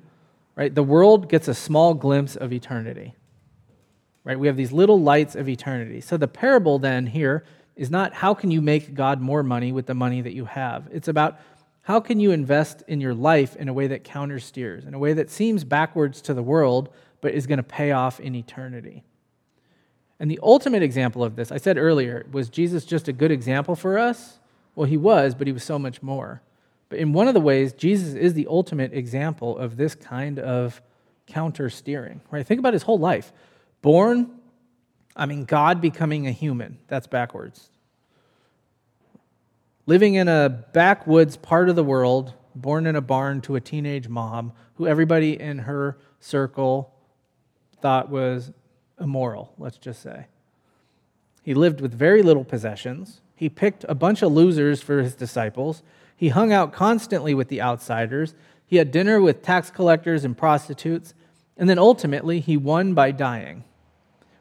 right, 0.56 0.74
the 0.74 0.82
world 0.82 1.28
gets 1.28 1.48
a 1.48 1.54
small 1.54 1.92
glimpse 1.92 2.34
of 2.34 2.50
eternity. 2.50 3.14
Right? 4.24 4.40
We 4.40 4.46
have 4.46 4.56
these 4.56 4.72
little 4.72 4.98
lights 4.98 5.34
of 5.34 5.50
eternity. 5.50 6.00
So 6.00 6.16
the 6.16 6.26
parable 6.26 6.78
then 6.78 7.06
here 7.06 7.44
is 7.76 7.90
not 7.90 8.14
how 8.14 8.32
can 8.32 8.50
you 8.50 8.62
make 8.62 8.94
God 8.94 9.20
more 9.20 9.42
money 9.42 9.70
with 9.70 9.84
the 9.84 9.92
money 9.92 10.22
that 10.22 10.32
you 10.32 10.46
have. 10.46 10.88
It's 10.92 11.08
about 11.08 11.38
how 11.82 12.00
can 12.00 12.20
you 12.20 12.30
invest 12.30 12.82
in 12.88 13.02
your 13.02 13.12
life 13.12 13.54
in 13.54 13.68
a 13.68 13.74
way 13.74 13.86
that 13.88 14.02
countersteers, 14.02 14.88
in 14.88 14.94
a 14.94 14.98
way 14.98 15.12
that 15.12 15.28
seems 15.28 15.62
backwards 15.64 16.22
to 16.22 16.32
the 16.32 16.42
world, 16.42 16.88
but 17.20 17.34
is 17.34 17.46
going 17.46 17.58
to 17.58 17.62
pay 17.62 17.92
off 17.92 18.18
in 18.18 18.34
eternity. 18.34 19.04
And 20.18 20.30
the 20.30 20.40
ultimate 20.42 20.82
example 20.82 21.22
of 21.22 21.36
this, 21.36 21.52
I 21.52 21.58
said 21.58 21.76
earlier, 21.76 22.24
was 22.32 22.48
Jesus 22.48 22.86
just 22.86 23.08
a 23.08 23.12
good 23.12 23.30
example 23.30 23.76
for 23.76 23.98
us? 23.98 24.38
Well, 24.74 24.86
he 24.86 24.96
was, 24.96 25.34
but 25.34 25.46
he 25.46 25.52
was 25.52 25.64
so 25.64 25.78
much 25.78 26.02
more. 26.02 26.42
But 26.88 26.98
in 26.98 27.12
one 27.12 27.28
of 27.28 27.34
the 27.34 27.40
ways, 27.40 27.72
Jesus 27.72 28.14
is 28.14 28.34
the 28.34 28.46
ultimate 28.48 28.92
example 28.92 29.56
of 29.56 29.76
this 29.76 29.94
kind 29.94 30.38
of 30.38 30.82
counter 31.26 31.70
steering, 31.70 32.20
right? 32.30 32.46
Think 32.46 32.58
about 32.58 32.72
his 32.72 32.82
whole 32.82 32.98
life. 32.98 33.32
Born, 33.82 34.30
I 35.16 35.26
mean, 35.26 35.44
God 35.44 35.80
becoming 35.80 36.26
a 36.26 36.32
human. 36.32 36.78
That's 36.88 37.06
backwards. 37.06 37.70
Living 39.86 40.14
in 40.14 40.28
a 40.28 40.48
backwoods 40.48 41.36
part 41.36 41.68
of 41.68 41.76
the 41.76 41.84
world, 41.84 42.34
born 42.54 42.86
in 42.86 42.96
a 42.96 43.00
barn 43.00 43.40
to 43.42 43.56
a 43.56 43.60
teenage 43.60 44.08
mom 44.08 44.52
who 44.74 44.86
everybody 44.86 45.40
in 45.40 45.58
her 45.60 45.98
circle 46.20 46.94
thought 47.80 48.10
was 48.10 48.52
immoral, 49.00 49.54
let's 49.58 49.78
just 49.78 50.02
say. 50.02 50.26
He 51.42 51.54
lived 51.54 51.80
with 51.80 51.94
very 51.94 52.22
little 52.22 52.44
possessions. 52.44 53.20
He 53.40 53.48
picked 53.48 53.86
a 53.88 53.94
bunch 53.94 54.20
of 54.20 54.32
losers 54.32 54.82
for 54.82 55.00
his 55.00 55.14
disciples. 55.14 55.82
He 56.14 56.28
hung 56.28 56.52
out 56.52 56.74
constantly 56.74 57.32
with 57.32 57.48
the 57.48 57.62
outsiders. 57.62 58.34
He 58.66 58.76
had 58.76 58.90
dinner 58.90 59.18
with 59.18 59.40
tax 59.40 59.70
collectors 59.70 60.26
and 60.26 60.36
prostitutes. 60.36 61.14
And 61.56 61.66
then 61.66 61.78
ultimately, 61.78 62.40
he 62.40 62.58
won 62.58 62.92
by 62.92 63.12
dying. 63.12 63.64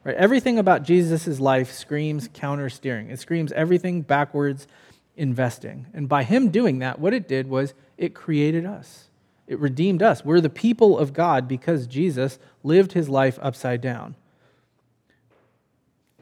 Right? 0.04 0.14
Everything 0.16 0.58
about 0.58 0.82
Jesus' 0.82 1.40
life 1.40 1.72
screams 1.72 2.28
counter 2.34 2.68
steering. 2.68 3.08
It 3.08 3.18
screams 3.18 3.52
everything 3.52 4.02
backwards 4.02 4.66
investing. 5.16 5.86
And 5.94 6.06
by 6.06 6.22
him 6.22 6.50
doing 6.50 6.80
that, 6.80 6.98
what 6.98 7.14
it 7.14 7.26
did 7.26 7.48
was 7.48 7.72
it 7.96 8.14
created 8.14 8.66
us. 8.66 9.08
It 9.46 9.58
redeemed 9.58 10.02
us. 10.02 10.26
We're 10.26 10.42
the 10.42 10.50
people 10.50 10.98
of 10.98 11.14
God 11.14 11.48
because 11.48 11.86
Jesus 11.86 12.38
lived 12.62 12.92
his 12.92 13.08
life 13.08 13.38
upside 13.40 13.80
down. 13.80 14.14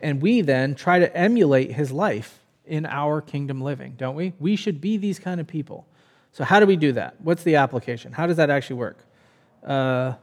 And 0.01 0.23
we 0.23 0.43
then 0.43 0.77
try 0.77 1.01
to 1.01 1.17
emulate 1.17 1.73
his 1.73 1.91
life 1.91 2.39
in 2.69 2.87
our 2.87 3.21
kingdom 3.21 3.61
living, 3.61 3.95
don't 3.97 4.15
we? 4.15 4.35
We 4.39 4.57
should 4.57 4.81
be 4.81 4.97
these 4.97 5.19
kind 5.19 5.41
of 5.41 5.47
people. 5.47 5.87
So, 6.33 6.45
how 6.45 6.61
do 6.61 6.67
we 6.67 6.77
do 6.77 6.93
that? 6.93 7.21
What's 7.21 7.43
the 7.43 7.57
application? 7.57 8.13
How 8.13 8.27
does 8.27 8.37
that 8.37 8.51
actually 8.51 8.77
work? 8.77 8.99
Uh, 9.67 10.15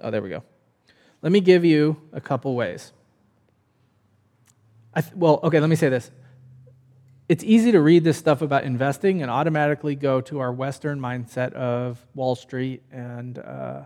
oh, 0.00 0.10
there 0.10 0.22
we 0.22 0.28
go. 0.28 0.42
Let 1.22 1.32
me 1.32 1.40
give 1.40 1.64
you 1.64 1.96
a 2.12 2.20
couple 2.20 2.54
ways. 2.54 2.92
Th- 4.94 5.06
well, 5.14 5.40
okay, 5.42 5.60
let 5.60 5.70
me 5.70 5.76
say 5.76 5.88
this. 5.88 6.10
It's 7.28 7.42
easy 7.42 7.72
to 7.72 7.80
read 7.80 8.04
this 8.04 8.16
stuff 8.16 8.40
about 8.40 8.64
investing 8.64 9.22
and 9.22 9.30
automatically 9.30 9.96
go 9.96 10.20
to 10.22 10.38
our 10.38 10.52
Western 10.52 11.00
mindset 11.00 11.52
of 11.54 12.04
Wall 12.14 12.36
Street 12.36 12.82
and 12.92 13.38
uh, 13.38 13.82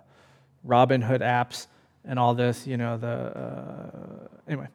Robinhood 0.66 1.20
apps 1.20 1.66
and 2.05 2.18
all 2.18 2.35
this, 2.35 2.66
you 2.66 2.76
know, 2.76 2.99
the. 2.99 3.07
Uh, 3.07 4.28
anyway, 4.47 4.68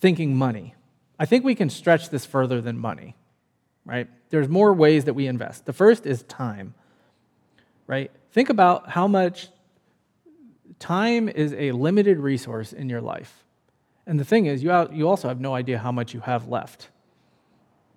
thinking 0.00 0.36
money. 0.36 0.74
I 1.20 1.26
think 1.26 1.44
we 1.44 1.54
can 1.54 1.68
stretch 1.68 2.08
this 2.08 2.24
further 2.24 2.62
than 2.62 2.78
money, 2.78 3.14
right? 3.84 4.08
There's 4.30 4.48
more 4.48 4.72
ways 4.72 5.04
that 5.04 5.12
we 5.12 5.26
invest. 5.26 5.66
The 5.66 5.74
first 5.74 6.06
is 6.06 6.22
time, 6.22 6.72
right? 7.86 8.10
Think 8.32 8.48
about 8.48 8.88
how 8.88 9.06
much 9.06 9.48
time 10.78 11.28
is 11.28 11.52
a 11.52 11.72
limited 11.72 12.18
resource 12.18 12.72
in 12.72 12.88
your 12.88 13.02
life. 13.02 13.44
And 14.06 14.18
the 14.18 14.24
thing 14.24 14.46
is, 14.46 14.62
you, 14.62 14.72
you 14.92 15.06
also 15.06 15.28
have 15.28 15.40
no 15.40 15.54
idea 15.54 15.78
how 15.78 15.92
much 15.92 16.14
you 16.14 16.20
have 16.20 16.48
left. 16.48 16.88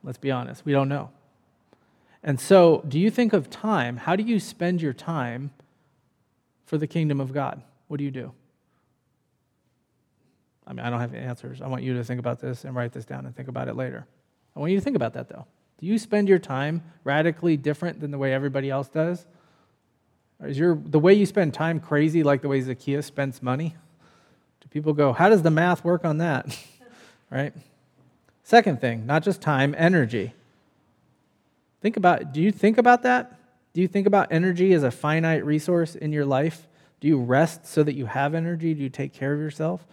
Let's 0.04 0.18
be 0.18 0.30
honest, 0.30 0.66
we 0.66 0.74
don't 0.74 0.90
know. 0.90 1.10
And 2.24 2.42
so, 2.42 2.84
do 2.90 3.00
you 3.00 3.10
think 3.10 3.32
of 3.32 3.50
time? 3.50 3.96
How 3.96 4.18
do 4.18 4.24
you 4.24 4.38
spend 4.38 4.82
your 4.82 4.94
time 4.94 5.52
for 6.66 6.78
the 6.78 6.88
kingdom 6.88 7.22
of 7.22 7.32
God? 7.32 7.62
What 7.88 8.00
do 8.00 8.04
you 8.04 8.12
do? 8.12 8.34
I 10.66 10.74
mean, 10.74 10.86
I 10.86 10.90
don't 10.90 11.00
have 11.00 11.14
answers. 11.14 11.62
I 11.62 11.68
want 11.68 11.84
you 11.84 11.96
to 11.96 12.04
think 12.04 12.20
about 12.20 12.40
this 12.40 12.64
and 12.64 12.76
write 12.76 12.94
this 12.94 13.06
down 13.06 13.26
and 13.26 13.36
think 13.36 13.50
about 13.50 13.68
it 13.68 13.76
later. 13.76 14.06
I 14.56 14.60
want 14.60 14.72
you 14.72 14.78
to 14.78 14.84
think 14.84 14.96
about 14.96 15.14
that, 15.14 15.30
though. 15.30 15.46
Do 15.80 15.86
you 15.86 15.98
spend 15.98 16.30
your 16.30 16.40
time 16.40 16.84
radically 17.04 17.58
different 17.58 18.00
than 18.00 18.12
the 18.12 18.18
way 18.18 18.34
everybody 18.34 18.70
else 18.70 18.88
does? 18.88 19.26
Or 20.40 20.48
is 20.48 20.58
your, 20.58 20.76
the 20.76 21.00
way 21.00 21.14
you 21.14 21.26
spend 21.26 21.54
time 21.54 21.80
crazy 21.80 22.24
like 22.24 22.42
the 22.42 22.48
way 22.48 22.62
Zacchaeus 22.62 23.06
spends 23.06 23.42
money? 23.42 23.76
Do 24.62 24.68
people 24.70 24.94
go, 24.94 25.12
how 25.12 25.30
does 25.30 25.42
the 25.42 25.52
math 25.52 25.84
work 25.84 26.06
on 26.06 26.20
that? 26.20 26.58
right? 27.30 27.54
Second 28.44 28.80
thing, 28.80 29.06
not 29.06 29.24
just 29.24 29.42
time, 29.42 29.74
energy. 29.78 30.34
Think 31.82 31.98
about, 31.98 32.34
do 32.34 32.42
you 32.42 32.52
think 32.52 32.78
about 32.78 33.04
that? 33.04 33.38
Do 33.74 33.82
you 33.82 33.88
think 33.88 34.06
about 34.06 34.32
energy 34.32 34.74
as 34.74 34.84
a 34.84 34.92
finite 34.92 35.46
resource 35.46 35.96
in 35.96 36.14
your 36.14 36.26
life? 36.26 36.68
Do 37.02 37.08
you 37.08 37.20
rest 37.20 37.66
so 37.66 37.84
that 37.84 37.96
you 37.96 38.06
have 38.06 38.36
energy? 38.36 38.74
Do 38.74 38.84
you 38.84 38.90
take 38.90 39.12
care 39.12 39.34
of 39.34 39.40
yourself? 39.40 39.86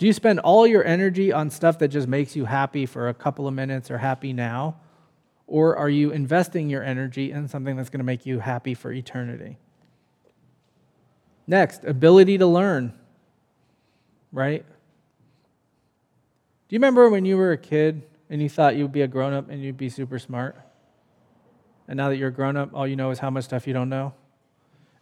Do 0.00 0.06
you 0.06 0.14
spend 0.14 0.40
all 0.40 0.66
your 0.66 0.82
energy 0.82 1.30
on 1.30 1.50
stuff 1.50 1.78
that 1.80 1.88
just 1.88 2.08
makes 2.08 2.34
you 2.34 2.46
happy 2.46 2.86
for 2.86 3.10
a 3.10 3.12
couple 3.12 3.46
of 3.46 3.52
minutes 3.52 3.90
or 3.90 3.98
happy 3.98 4.32
now? 4.32 4.76
Or 5.46 5.76
are 5.76 5.90
you 5.90 6.10
investing 6.10 6.70
your 6.70 6.82
energy 6.82 7.32
in 7.32 7.48
something 7.48 7.76
that's 7.76 7.90
going 7.90 7.98
to 7.98 8.04
make 8.04 8.24
you 8.24 8.38
happy 8.38 8.72
for 8.72 8.90
eternity? 8.90 9.58
Next, 11.46 11.84
ability 11.84 12.38
to 12.38 12.46
learn, 12.46 12.94
right? 14.32 14.64
Do 16.68 16.74
you 16.74 16.78
remember 16.78 17.10
when 17.10 17.26
you 17.26 17.36
were 17.36 17.52
a 17.52 17.58
kid 17.58 18.02
and 18.30 18.40
you 18.40 18.48
thought 18.48 18.76
you'd 18.76 18.92
be 18.92 19.02
a 19.02 19.06
grown 19.06 19.34
up 19.34 19.50
and 19.50 19.62
you'd 19.62 19.76
be 19.76 19.90
super 19.90 20.18
smart? 20.18 20.56
And 21.88 21.98
now 21.98 22.08
that 22.08 22.16
you're 22.16 22.28
a 22.28 22.32
grown 22.32 22.56
up, 22.56 22.70
all 22.72 22.86
you 22.86 22.96
know 22.96 23.10
is 23.10 23.18
how 23.18 23.28
much 23.28 23.44
stuff 23.44 23.66
you 23.66 23.74
don't 23.74 23.90
know? 23.90 24.14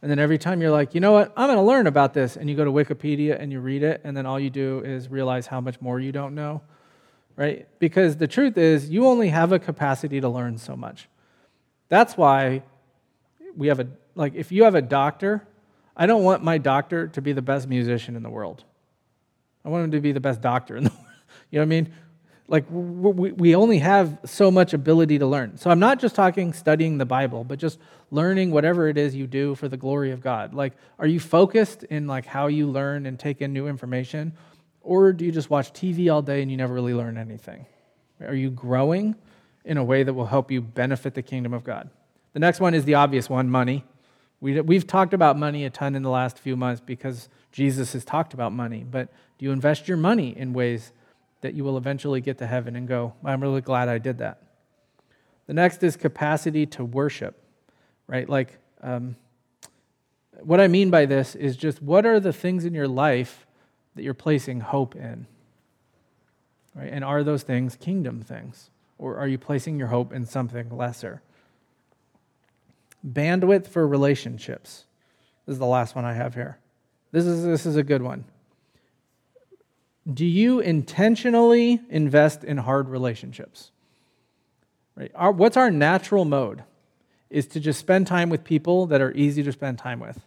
And 0.01 0.11
then 0.11 0.19
every 0.19 0.39
time 0.39 0.61
you're 0.61 0.71
like, 0.71 0.95
you 0.95 1.01
know 1.01 1.13
what, 1.13 1.33
I'm 1.37 1.49
going 1.49 1.59
to 1.59 1.63
learn 1.63 1.87
about 1.87 2.15
this. 2.15 2.37
And 2.37 2.49
you 2.49 2.55
go 2.55 2.65
to 2.65 2.71
Wikipedia 2.71 3.41
and 3.41 3.51
you 3.51 3.61
read 3.61 3.83
it, 3.83 4.01
and 4.05 4.17
then 4.17 4.27
all 4.27 4.39
you 4.39 4.51
do 4.51 4.81
is 4.85 5.09
realize 5.09 5.47
how 5.47 5.61
much 5.61 5.81
more 5.81 5.99
you 5.99 6.13
don't 6.13 6.35
know, 6.35 6.63
right? 7.37 7.67
Because 7.79 8.17
the 8.17 8.29
truth 8.29 8.57
is, 8.57 8.89
you 8.89 9.07
only 9.07 9.29
have 9.29 9.51
a 9.53 9.59
capacity 9.59 10.21
to 10.21 10.29
learn 10.29 10.57
so 10.59 10.77
much. 10.77 11.09
That's 11.89 12.17
why 12.17 12.63
we 13.57 13.69
have 13.69 13.81
a, 13.81 13.89
like, 14.15 14.35
if 14.35 14.53
you 14.53 14.65
have 14.65 14.77
a 14.77 14.83
doctor, 14.83 15.47
I 15.97 16.07
don't 16.07 16.23
want 16.23 16.45
my 16.45 16.59
doctor 16.59 17.09
to 17.09 17.21
be 17.21 17.33
the 17.33 17.43
best 17.43 17.69
musician 17.69 18.15
in 18.15 18.23
the 18.23 18.31
world. 18.31 18.63
I 19.65 19.69
want 19.69 19.85
him 19.85 19.91
to 19.91 20.01
be 20.01 20.13
the 20.13 20.21
best 20.21 20.41
doctor 20.41 20.77
in 20.77 20.85
the 20.85 20.91
world. 20.95 21.05
You 21.51 21.59
know 21.59 21.63
what 21.63 21.67
I 21.67 21.69
mean? 21.69 21.93
Like 22.49 22.65
we 22.71 23.33
we 23.33 23.55
only 23.55 23.79
have 23.79 24.19
so 24.25 24.51
much 24.51 24.73
ability 24.73 25.19
to 25.19 25.27
learn. 25.27 25.57
So 25.59 25.71
i'm 25.71 25.79
not 25.79 26.01
just 26.01 26.15
talking 26.15 26.53
studying 26.53 26.99
the 26.99 27.07
bible 27.07 27.45
but 27.45 27.59
just 27.59 27.79
learning 28.11 28.51
whatever 28.51 28.89
it 28.89 28.97
is 28.97 29.15
you 29.15 29.27
do 29.27 29.55
for 29.55 29.69
the 29.69 29.77
glory 29.77 30.11
of 30.11 30.21
god. 30.23 30.55
Like 30.55 30.73
are 30.99 31.07
you 31.07 31.21
focused 31.21 31.85
in 31.85 32.07
like 32.07 32.25
how 32.27 32.47
you 32.47 32.67
learn 32.67 33.07
and 33.07 33.19
take 33.19 33.43
in 33.43 33.53
new 33.53 33.69
information 33.69 34.33
or 34.81 35.13
do 35.13 35.25
you 35.27 35.33
just 35.33 35.51
watch 35.51 35.73
tv 35.73 36.13
all 36.13 36.23
day 36.23 36.41
and 36.41 36.51
you 36.51 36.57
never 36.57 36.75
really 36.75 36.95
learn 36.95 37.19
anything? 37.19 37.67
Are 38.21 38.35
you 38.35 38.51
growing 38.51 39.15
in 39.65 39.77
a 39.77 39.85
way 39.85 40.03
that 40.03 40.15
will 40.15 40.27
help 40.27 40.51
you 40.51 40.63
benefit 40.63 41.15
the 41.15 41.23
kingdom 41.23 41.53
of 41.53 41.65
god? 41.65 41.91
The 42.33 42.41
next 42.41 42.61
one 42.61 42.75
is 42.75 42.85
the 42.85 42.95
obvious 42.95 43.29
one 43.29 43.51
money. 43.51 43.85
We, 44.41 44.61
we've 44.61 44.87
talked 44.87 45.15
about 45.15 45.37
money 45.37 45.65
a 45.65 45.71
ton 45.71 45.97
in 45.97 46.03
the 46.03 46.11
last 46.11 46.39
few 46.39 46.57
months 46.57 46.81
because 46.81 47.29
jesus 47.51 47.93
has 47.93 48.05
talked 48.05 48.35
about 48.35 48.53
money 48.53 48.85
but 48.89 49.09
do 49.37 49.45
you 49.45 49.51
invest 49.51 49.89
your 49.89 49.97
money 49.97 50.37
in 50.37 50.53
ways 50.53 50.93
that 51.41 51.55
you 51.55 51.65
will 51.65 51.77
eventually 51.77 52.21
get 52.21 52.39
to 52.39 52.47
heaven 52.47 52.77
and 52.77 52.89
go, 52.89 53.15
I'm 53.25 53.41
really 53.41 53.61
glad 53.61 53.89
I 53.89 53.99
did 53.99 54.19
that. 54.19 54.43
The 55.47 55.55
next 55.55 55.83
is 55.83 55.97
capacity 55.97 56.67
to 56.67 56.85
worship, 56.85 57.43
right? 58.07 58.29
Like, 58.29 58.59
um, 58.83 59.17
what 60.41 60.61
I 60.61 60.69
mean 60.69 60.91
by 60.91 61.07
this 61.07 61.35
is 61.35 61.57
just 61.57 61.83
what 61.83 62.07
are 62.07 62.21
the 62.21 62.33
things 62.33 62.65
in 62.65 62.75
your 62.75 62.89
life 62.89 63.47
that 63.95 64.03
you're 64.03 64.15
placing 64.15 64.61
hope 64.61 64.95
in? 64.95 65.27
Right? 66.75 66.91
And 66.93 67.05
are 67.05 67.25
those 67.25 67.43
things 67.43 67.77
kingdom 67.77 68.23
things? 68.23 68.71
Or 68.99 69.17
are 69.17 69.27
you 69.27 69.39
placing 69.39 69.79
your 69.79 69.89
hope 69.89 70.13
in 70.13 70.27
something 70.27 70.77
lesser? 70.77 71.23
Bandwidth 73.07 73.67
for 73.69 73.87
relationships. 73.87 74.85
This 75.47 75.55
is 75.55 75.59
the 75.59 75.67
last 75.67 75.95
one 75.95 76.05
I 76.05 76.13
have 76.13 76.35
here. 76.35 76.59
This 77.11 77.25
is, 77.25 77.45
this 77.45 77.65
is 77.65 77.77
a 77.77 77.83
good 77.83 78.03
one. 78.03 78.25
Do 80.13 80.25
you 80.25 80.61
intentionally 80.61 81.81
invest 81.91 82.43
in 82.45 82.57
hard 82.57 82.89
relationships? 82.89 83.71
Right? 84.97 85.13
Our, 85.15 85.33
what's 85.33 85.57
our 85.57 85.71
natural 85.71 86.25
mode? 86.25 86.65
Is 87.31 87.47
to 87.49 87.61
just 87.61 87.79
spend 87.79 88.07
time 88.07 88.31
with 88.31 88.43
people 88.43 88.87
that 88.87 89.03
are 89.03 89.13
easy 89.13 89.43
to 89.43 89.53
spend 89.53 89.79
time 89.79 90.01
with, 90.01 90.19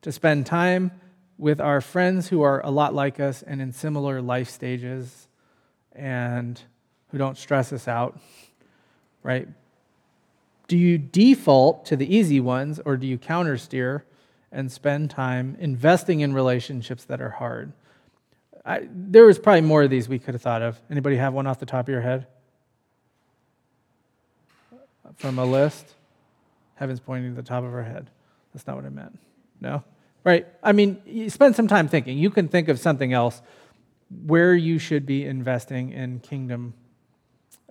to 0.00 0.10
spend 0.10 0.46
time 0.46 0.92
with 1.36 1.60
our 1.60 1.80
friends 1.82 2.28
who 2.28 2.40
are 2.42 2.64
a 2.64 2.70
lot 2.70 2.94
like 2.94 3.20
us 3.20 3.42
and 3.42 3.60
in 3.60 3.72
similar 3.72 4.22
life 4.22 4.48
stages 4.48 5.28
and 5.92 6.60
who 7.10 7.18
don't 7.18 7.36
stress 7.36 7.72
us 7.72 7.86
out, 7.86 8.18
right? 9.22 9.46
Do 10.68 10.76
you 10.76 10.98
default 10.98 11.84
to 11.86 11.96
the 11.96 12.14
easy 12.14 12.40
ones 12.40 12.80
or 12.84 12.96
do 12.96 13.06
you 13.06 13.18
countersteer 13.18 14.02
and 14.50 14.72
spend 14.72 15.10
time 15.10 15.56
investing 15.60 16.20
in 16.20 16.32
relationships 16.32 17.04
that 17.04 17.20
are 17.20 17.30
hard? 17.30 17.72
I, 18.68 18.86
there 18.92 19.24
was 19.24 19.38
probably 19.38 19.62
more 19.62 19.82
of 19.82 19.88
these 19.88 20.10
we 20.10 20.18
could 20.18 20.34
have 20.34 20.42
thought 20.42 20.60
of. 20.60 20.78
Anybody 20.90 21.16
have 21.16 21.32
one 21.32 21.46
off 21.46 21.58
the 21.58 21.64
top 21.64 21.86
of 21.86 21.88
your 21.88 22.02
head? 22.02 22.26
From 25.16 25.38
a 25.38 25.44
list? 25.44 25.94
Heaven's 26.74 27.00
pointing 27.00 27.34
to 27.34 27.36
the 27.40 27.48
top 27.48 27.64
of 27.64 27.72
her 27.72 27.82
head. 27.82 28.10
That's 28.52 28.66
not 28.66 28.76
what 28.76 28.84
I 28.84 28.90
meant. 28.90 29.18
No? 29.58 29.82
Right. 30.22 30.46
I 30.62 30.72
mean, 30.72 31.00
you 31.06 31.30
spend 31.30 31.56
some 31.56 31.66
time 31.66 31.88
thinking. 31.88 32.18
You 32.18 32.28
can 32.28 32.46
think 32.46 32.68
of 32.68 32.78
something 32.78 33.14
else 33.14 33.40
where 34.26 34.54
you 34.54 34.78
should 34.78 35.06
be 35.06 35.24
investing 35.24 35.90
in 35.92 36.20
kingdom 36.20 36.74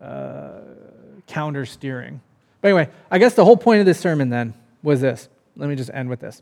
uh, 0.01 0.61
counter 1.27 1.67
steering. 1.67 2.21
But 2.61 2.69
anyway, 2.69 2.89
I 3.11 3.19
guess 3.19 3.35
the 3.35 3.45
whole 3.45 3.57
point 3.57 3.81
of 3.81 3.85
this 3.85 3.99
sermon 3.99 4.29
then 4.29 4.55
was 4.81 4.99
this. 5.01 5.29
Let 5.55 5.69
me 5.69 5.75
just 5.75 5.91
end 5.93 6.09
with 6.09 6.21
this 6.21 6.41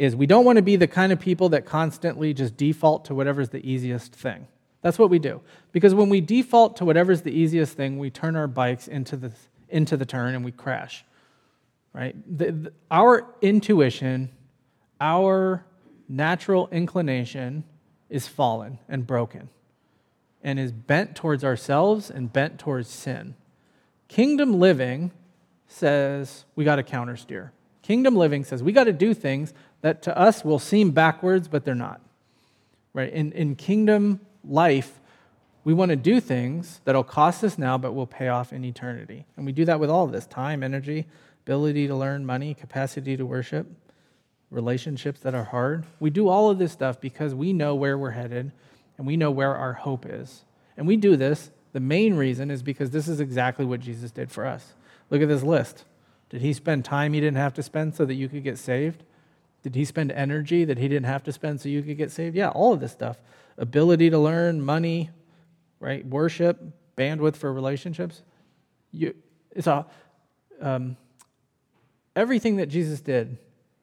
is 0.00 0.16
we 0.16 0.26
don't 0.26 0.46
want 0.46 0.56
to 0.56 0.62
be 0.62 0.76
the 0.76 0.86
kind 0.86 1.12
of 1.12 1.20
people 1.20 1.50
that 1.50 1.66
constantly 1.66 2.32
just 2.32 2.56
default 2.56 3.04
to 3.04 3.14
whatever's 3.14 3.50
the 3.50 3.60
easiest 3.70 4.14
thing. 4.14 4.48
That's 4.80 4.98
what 4.98 5.10
we 5.10 5.18
do. 5.18 5.42
Because 5.72 5.94
when 5.94 6.08
we 6.08 6.22
default 6.22 6.76
to 6.78 6.86
whatever's 6.86 7.20
the 7.20 7.30
easiest 7.32 7.76
thing, 7.76 7.98
we 7.98 8.08
turn 8.08 8.34
our 8.34 8.46
bikes 8.46 8.88
into 8.88 9.14
the, 9.16 9.30
into 9.68 9.98
the 9.98 10.06
turn 10.06 10.34
and 10.34 10.42
we 10.42 10.52
crash. 10.52 11.04
Right? 11.92 12.16
The, 12.38 12.52
the, 12.52 12.72
our 12.90 13.26
intuition, 13.42 14.30
our 15.02 15.66
natural 16.08 16.70
inclination 16.72 17.64
is 18.08 18.26
fallen 18.26 18.78
and 18.88 19.06
broken. 19.06 19.50
and 20.42 20.58
is 20.58 20.72
bent 20.72 21.14
towards 21.14 21.44
ourselves 21.44 22.10
and 22.10 22.32
bent 22.32 22.58
towards 22.58 22.88
sin. 22.88 23.34
Kingdom 24.08 24.58
living 24.58 25.12
says 25.66 26.44
we 26.56 26.64
got 26.64 26.76
to 26.76 26.82
countersteer. 26.82 27.50
Kingdom 27.82 28.16
living 28.16 28.44
says 28.44 28.62
we 28.62 28.72
got 28.72 28.84
to 28.84 28.92
do 28.92 29.14
things 29.14 29.52
that 29.82 30.02
to 30.02 30.16
us 30.16 30.44
will 30.44 30.58
seem 30.58 30.90
backwards, 30.90 31.48
but 31.48 31.64
they're 31.64 31.74
not. 31.74 32.00
Right? 32.92 33.12
In, 33.12 33.32
in 33.32 33.56
kingdom 33.56 34.20
life, 34.44 35.00
we 35.62 35.74
want 35.74 35.90
to 35.90 35.96
do 35.96 36.20
things 36.20 36.80
that'll 36.84 37.04
cost 37.04 37.44
us 37.44 37.58
now, 37.58 37.78
but 37.78 37.92
will 37.92 38.06
pay 38.06 38.28
off 38.28 38.52
in 38.52 38.64
eternity. 38.64 39.26
And 39.36 39.44
we 39.44 39.52
do 39.52 39.64
that 39.66 39.78
with 39.78 39.90
all 39.90 40.04
of 40.04 40.12
this 40.12 40.26
time, 40.26 40.62
energy, 40.62 41.06
ability 41.44 41.86
to 41.86 41.94
learn, 41.94 42.24
money, 42.24 42.54
capacity 42.54 43.16
to 43.16 43.26
worship, 43.26 43.66
relationships 44.50 45.20
that 45.20 45.34
are 45.34 45.44
hard. 45.44 45.84
We 46.00 46.10
do 46.10 46.28
all 46.28 46.50
of 46.50 46.58
this 46.58 46.72
stuff 46.72 47.00
because 47.00 47.34
we 47.34 47.52
know 47.52 47.74
where 47.74 47.98
we're 47.98 48.10
headed 48.10 48.52
and 48.98 49.06
we 49.06 49.16
know 49.16 49.30
where 49.30 49.54
our 49.54 49.74
hope 49.74 50.06
is. 50.06 50.44
And 50.76 50.86
we 50.86 50.96
do 50.96 51.16
this, 51.16 51.50
the 51.72 51.80
main 51.80 52.14
reason 52.14 52.50
is 52.50 52.62
because 52.62 52.90
this 52.90 53.06
is 53.06 53.20
exactly 53.20 53.64
what 53.64 53.80
Jesus 53.80 54.10
did 54.10 54.30
for 54.30 54.46
us. 54.46 54.74
Look 55.10 55.22
at 55.22 55.28
this 55.28 55.42
list. 55.42 55.84
Did 56.30 56.40
he 56.40 56.52
spend 56.52 56.84
time 56.84 57.12
he 57.12 57.20
didn't 57.20 57.36
have 57.36 57.54
to 57.54 57.62
spend 57.62 57.94
so 57.94 58.04
that 58.04 58.14
you 58.14 58.28
could 58.28 58.44
get 58.44 58.58
saved? 58.58 59.02
Did 59.62 59.74
he 59.74 59.84
spend 59.84 60.10
energy 60.12 60.64
that 60.64 60.78
he 60.78 60.88
didn't 60.88 61.06
have 61.06 61.22
to 61.24 61.32
spend 61.32 61.60
so 61.60 61.68
you 61.68 61.82
could 61.82 61.96
get 61.96 62.10
saved? 62.10 62.34
Yeah, 62.34 62.48
all 62.48 62.72
of 62.72 62.80
this 62.80 62.92
stuff. 62.92 63.18
Ability 63.58 64.10
to 64.10 64.18
learn, 64.18 64.62
money, 64.62 65.10
right? 65.80 66.04
Worship, 66.06 66.58
bandwidth 66.96 67.36
for 67.36 67.52
relationships. 67.52 68.22
You, 68.92 69.14
it's 69.50 69.66
a, 69.66 69.86
um, 70.60 70.96
everything 72.16 72.56
that 72.56 72.66
Jesus 72.66 73.00
did 73.00 73.36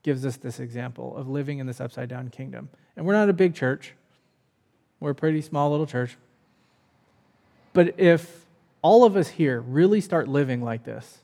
gives 0.03 0.25
us 0.25 0.38
this 0.38 0.59
example 0.59 1.15
of 1.15 1.28
living 1.28 1.59
in 1.59 1.67
this 1.67 1.82
upside 1.82 2.09
down 2.09 2.30
kingdom. 2.30 2.69
And 2.95 3.05
we're 3.05 3.13
not 3.13 3.30
a 3.30 3.34
big 3.34 3.53
church, 3.53 3.93
we're 4.99 5.11
a 5.11 5.15
pretty 5.15 5.41
small 5.41 5.69
little 5.69 5.86
church. 5.86 6.17
But 7.73 7.99
if 7.99 8.45
all 8.82 9.03
of 9.03 9.15
us 9.15 9.28
here 9.28 9.61
really 9.61 10.01
start 10.01 10.28
living 10.28 10.63
like 10.63 10.84
this 10.84 11.19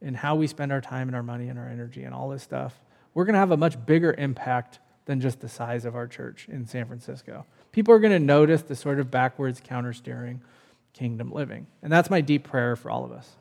in 0.00 0.14
how 0.14 0.34
we 0.34 0.46
spend 0.46 0.72
our 0.72 0.80
time 0.80 1.08
and 1.08 1.14
our 1.14 1.22
money 1.22 1.48
and 1.48 1.58
our 1.58 1.68
energy 1.68 2.02
and 2.02 2.12
all 2.12 2.28
this 2.28 2.42
stuff, 2.42 2.80
we're 3.16 3.24
going 3.24 3.32
to 3.32 3.38
have 3.38 3.50
a 3.50 3.56
much 3.56 3.86
bigger 3.86 4.14
impact 4.18 4.78
than 5.06 5.22
just 5.22 5.40
the 5.40 5.48
size 5.48 5.86
of 5.86 5.96
our 5.96 6.06
church 6.06 6.48
in 6.50 6.66
San 6.66 6.84
Francisco. 6.84 7.46
People 7.72 7.94
are 7.94 7.98
going 7.98 8.12
to 8.12 8.18
notice 8.18 8.60
the 8.60 8.76
sort 8.76 9.00
of 9.00 9.10
backwards 9.10 9.58
counter 9.64 9.94
steering 9.94 10.42
kingdom 10.92 11.32
living. 11.32 11.66
And 11.82 11.90
that's 11.90 12.10
my 12.10 12.20
deep 12.20 12.44
prayer 12.44 12.76
for 12.76 12.90
all 12.90 13.06
of 13.06 13.12
us. 13.12 13.36